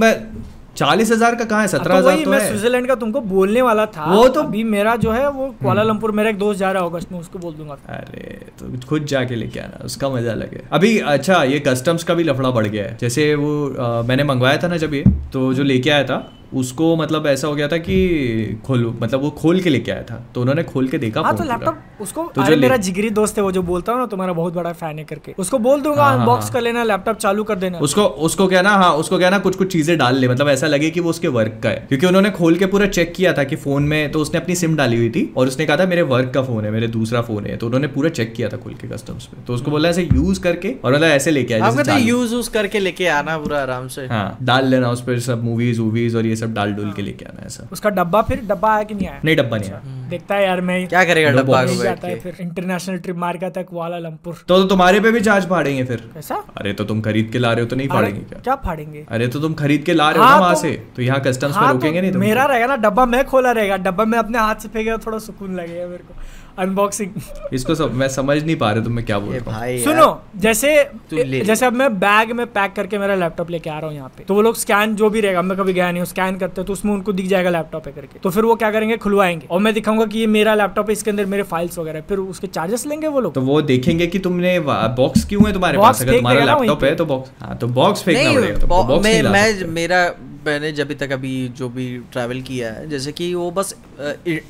[0.78, 1.68] चालीस हज़ार का कहाँ है?
[1.68, 4.64] सत्रह तो हज़ार वही तो मैं स्विट्जरलैंड का तुमको बोलने वाला था। वो तो- अभी
[4.66, 7.54] मेरा जो है वो कुआलालंपुर मेरा एक दोस्त जा रहा है अगस्त में उसको बोल
[7.54, 12.04] दूँगा। अरे तो खुद जाके लेके आना उसका मज़ा अलग है। अभी अच्छा ये कस्टम्स
[12.04, 15.04] का भी लफड़ा बढ़ गया है। जैसे वो अ, मैंने मंगवाया था ना जब ये
[15.34, 16.20] तो जो लेके आया था
[16.54, 20.16] उसको मतलब ऐसा हो गया था कि खोल मतलब वो खोल के लेके आया था।
[20.36, 23.38] तो उन्होंने खोल के देखा हाँ तो लैपटॉप उसको तो जो अरे मेरा जिगरी दोस्त
[23.38, 26.04] है वो जो बोलता हूँ ना तुम्हारा बहुत बड़ा फ़ैन है करके। उसको बोल दूँगा
[26.04, 28.92] हाँ, हाँ, अनबॉक्स हाँ। कर लेना लैपटॉप चालू कर देना। उसको उसको क्या ना हाँ
[28.96, 31.60] उसको क्या ना कुछ कुछ चीज़ें डाल ले। मतलब ऐसा लगे कि वो उसके वर्क
[31.64, 34.40] का है। क्योंकि उन्होंने खोल के पूरा चेक किया था कि फ़ोन में तो उसने
[34.40, 36.88] अपनी सिम डाली हुई थी और उसने कहा था मेरे वर्क का फ़ोन है मेरे
[36.90, 39.72] दूसरा फ़ोन है। तो उन्होंने पूरा चेक किया था खोल के कस्टम्स में तो उसको
[39.72, 43.62] बोला ऐसे यूज़ करके। और मतलब ऐसे लेके आया। यूज़ यूज़ करके लेके आना पूरा
[43.62, 46.92] आराम से। हाँ डाल लेना उस पर सब मूवीज़ वूवीज और ये सब डाल डुल
[46.92, 49.22] के लेके आना ऐसा। उसका डब्बा फिर डब्बा आया कि नहीं आया?
[49.26, 52.98] नहीं डब्बा नहीं आया। देखता है यार मैं क्या करेगा डब्बा जाता है फिर। इंटरनेशनल
[52.98, 56.36] ट्रिप मार गया था कुआलालंपुर। तो, तो तुम्हारे पे भी चार्ज फाड़ेंगे फिर। कैसा?
[56.36, 58.40] अरे तो तुम खरीद के ला रहे हो तो नहीं फाड़ेंगे क्या?
[58.40, 59.06] क्या फाड़ेंगे?
[59.10, 61.20] अरे तो तुम खरीद के ला रहे हो हाँ, ना वहाँ तो- से। तो यहाँ
[61.20, 64.40] कस्टम्स में हाँ, रोकेंगे नहीं मेरा रहेगा ना डब्बा मैं खोला रहेगा। डब्बा मैं अपने
[64.40, 66.14] हाथ से फेंकेगा थोड़ा सुकून लगेगा मेरे को।
[66.62, 67.12] अनबॉक्सिंग
[67.54, 70.08] इसको सब मैं समझ नहीं पा रहा तुम मैं क्या बोल रहा हूँ। सुनो
[70.38, 70.74] जैसे
[71.14, 74.24] जैसे अब मैं बैग में पैक करके मेरा लैपटॉप लेके आ रहा हूँ यहाँ पे
[74.24, 76.74] तो वो लोग स्कैन जो भी रहेगा मैं कभी गया नहीं हूँ स्कैन करते तो
[76.74, 79.74] उसमें उनको दिख जाएगा लैपटॉप है करके। तो फिर वो क्या करेंगे खुलवाएँगे। और मैं
[79.74, 83.08] दिखाऊँगा कि ये मेरा लैपटॉप है इसके अंदर मेरे फाइल्स वगैरह फिर उसके चार्जेस लेंगे
[83.08, 83.34] वो लोग?
[83.34, 86.02] तो वो देखेंगे कि तुमने बॉक्स क्यों है तुम्हारे पास?
[86.02, 90.06] अगर तुम्हारा लैपटॉप है तो बॉक्स हाँ तो बॉक्स फेंकना पड़ेगा मैं। मेरा
[90.46, 93.74] मैंने जब तक अभी जो भी ट्रैवल किया है जैसे कि वो बस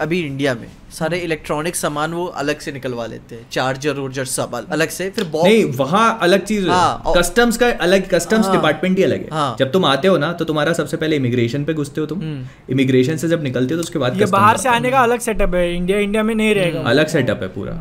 [0.02, 4.56] अभी इंडिया में सारे इलेक्ट्रॉनिक सामान वो अलग से निकलवा लेते हैं चार्जर वार्जर सब
[4.56, 8.56] अलग से फिर बॉक्स नहीं वहाँ अलग चीज़ हाँ, और- कस्टम्स का अलग कस्टम्स हाँ।
[8.56, 11.64] डिपार्टमेंट ही अलग है हाँ। जब तुम आते हो ना तो तुम्हारा सबसे पहले इमिग्रेशन
[11.64, 14.58] पे घुसते हो तुम हम्म। इमिग्रेशन से जब निकलते हो तो उसके बाद ये बाहर
[14.58, 17.74] से आने का अलग सेटअप है इंडिया इंडिया में नहीं रहेगा अलग सेटअप है पूरा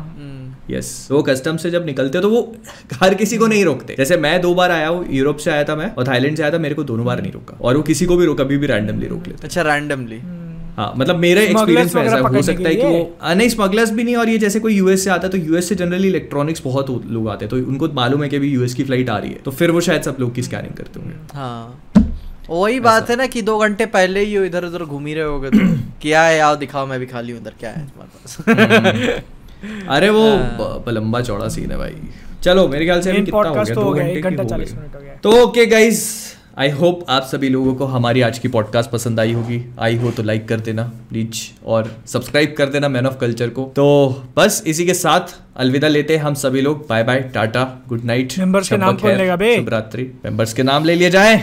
[0.71, 2.41] यस वो कस्टम से जब निकलते हो तो वो
[3.01, 5.75] हर किसी को नहीं रोकते। जैसे मैं दो बार आया हूँ यूरोप से आया था
[5.75, 8.05] मैं और थाईलैंड से आया था मेरे को दोनों बार नहीं रोका। और वो किसी
[8.05, 10.21] को भी रोक कभी भी रैंडमली रोक लेते अच्छा रैंडमली
[10.77, 14.03] हाँ मतलब मेरे एक्सपीरियंस में ऐसा हो सकता है कि वो आ, नहीं स्मगलर्स भी
[14.03, 16.89] नहीं और ये जैसे कोई यूएस से आता है तो यूएस से जनरली इलेक्ट्रॉनिक्स बहुत
[17.07, 19.41] लोग आते हैं तो उनको मालूम है कि अभी यूएस की फ़्लाइट आ रही है।
[19.45, 21.81] तो फिर वो शायद सब लोग की स्कैनिंग करते होंगे। हाँ।
[22.49, 25.49] वही बात है ना कि दो घंटे पहले ही इधर उधर घूम ही रहे होगे
[25.49, 25.57] तो
[26.01, 29.21] क्या है आओ दिखाओ मैं भी खाली हूँ उधर क्या है तुम्हारे पास?
[29.89, 31.95] अरे वो हाँ। लंबा चौड़ा सीन है भाई।
[32.43, 36.03] चलो मेरे ख्याल से कितना हो पॉडकास्ट गया तो दो घंटे तो ओके गाइस
[36.57, 40.11] आई होप आप सभी लोगों को हमारी आज की पॉडकास्ट पसंद आई होगी। आई हो
[40.11, 43.85] तो लाइक कर देना प्लीज़ और सब्सक्राइब कर देना मैन ऑफ़ कल्चर को। तो
[44.37, 48.33] बस इसी के साथ अलविदा लेते हैं हम सभी लोग। Bye bye tata good night
[48.33, 49.55] Members के नाम कौन लेगा बे?
[49.55, 51.37] शुभ रात्रि मेंबर्स के नाम ले लिए जाए।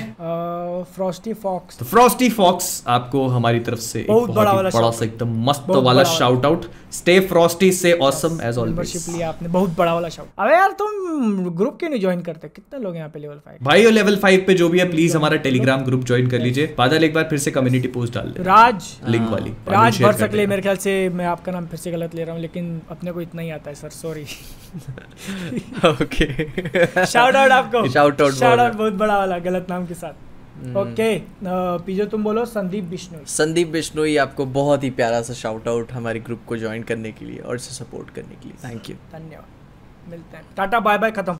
[0.94, 5.04] फ्रॉस्टी फॉक्स तो फ्रॉस्टी फॉक्स आपको हमारी तरफ़ से एक बहुत बड़ा वाला बड़ा सा
[5.04, 9.76] एकदम मस्त वाला शाउट आउट स्टे फ्रॉस्टी से ऑसम एज मेंबरशिप ऑलवेज लिया आपने बहुत
[9.78, 12.48] बड़ा वाला शाउट अबे यार तुम ग्रुप क्यों नहीं ज्वाइन करते?
[12.48, 14.88] कितने लोग हैं यहाँ पे लेवल फाइव भाई और लेवल फाइव पे जो भी है
[14.90, 18.28] प्लीज़ हमारा टेलीग्राम ग्रुप ज्वाइन कर लीजिए। बादल एक बार फिर से कम्युनिटी पोस्ट डाल
[18.28, 21.90] दे। राज। लिंक वाली। राज भर सकले मेरे ख्याल से मैं आपका नाम फिर से
[21.92, 24.26] गलत ले रहा हूँ लेकिन अपने को इतना ही आता है sir sorry
[25.90, 30.26] okay shout out आपको। Shout out शाउट आउट बहुत बड़ा वाला गलत नाम के साथ।
[30.58, 31.18] ओके
[31.86, 36.20] पीजो तुम बोलो संदीप बिश्नोई। संदीप बिश्नोई आपको बहुत ही प्यारा सा शाउट आउट हमारे
[36.20, 40.10] ग्रुप को ज्वाइन करने के लिए और इसे सपोर्ट करने के लिए। थैंक यू धन्यवाद।
[40.10, 41.36] मिलते हैं। टाटा बाय बाय खत्म।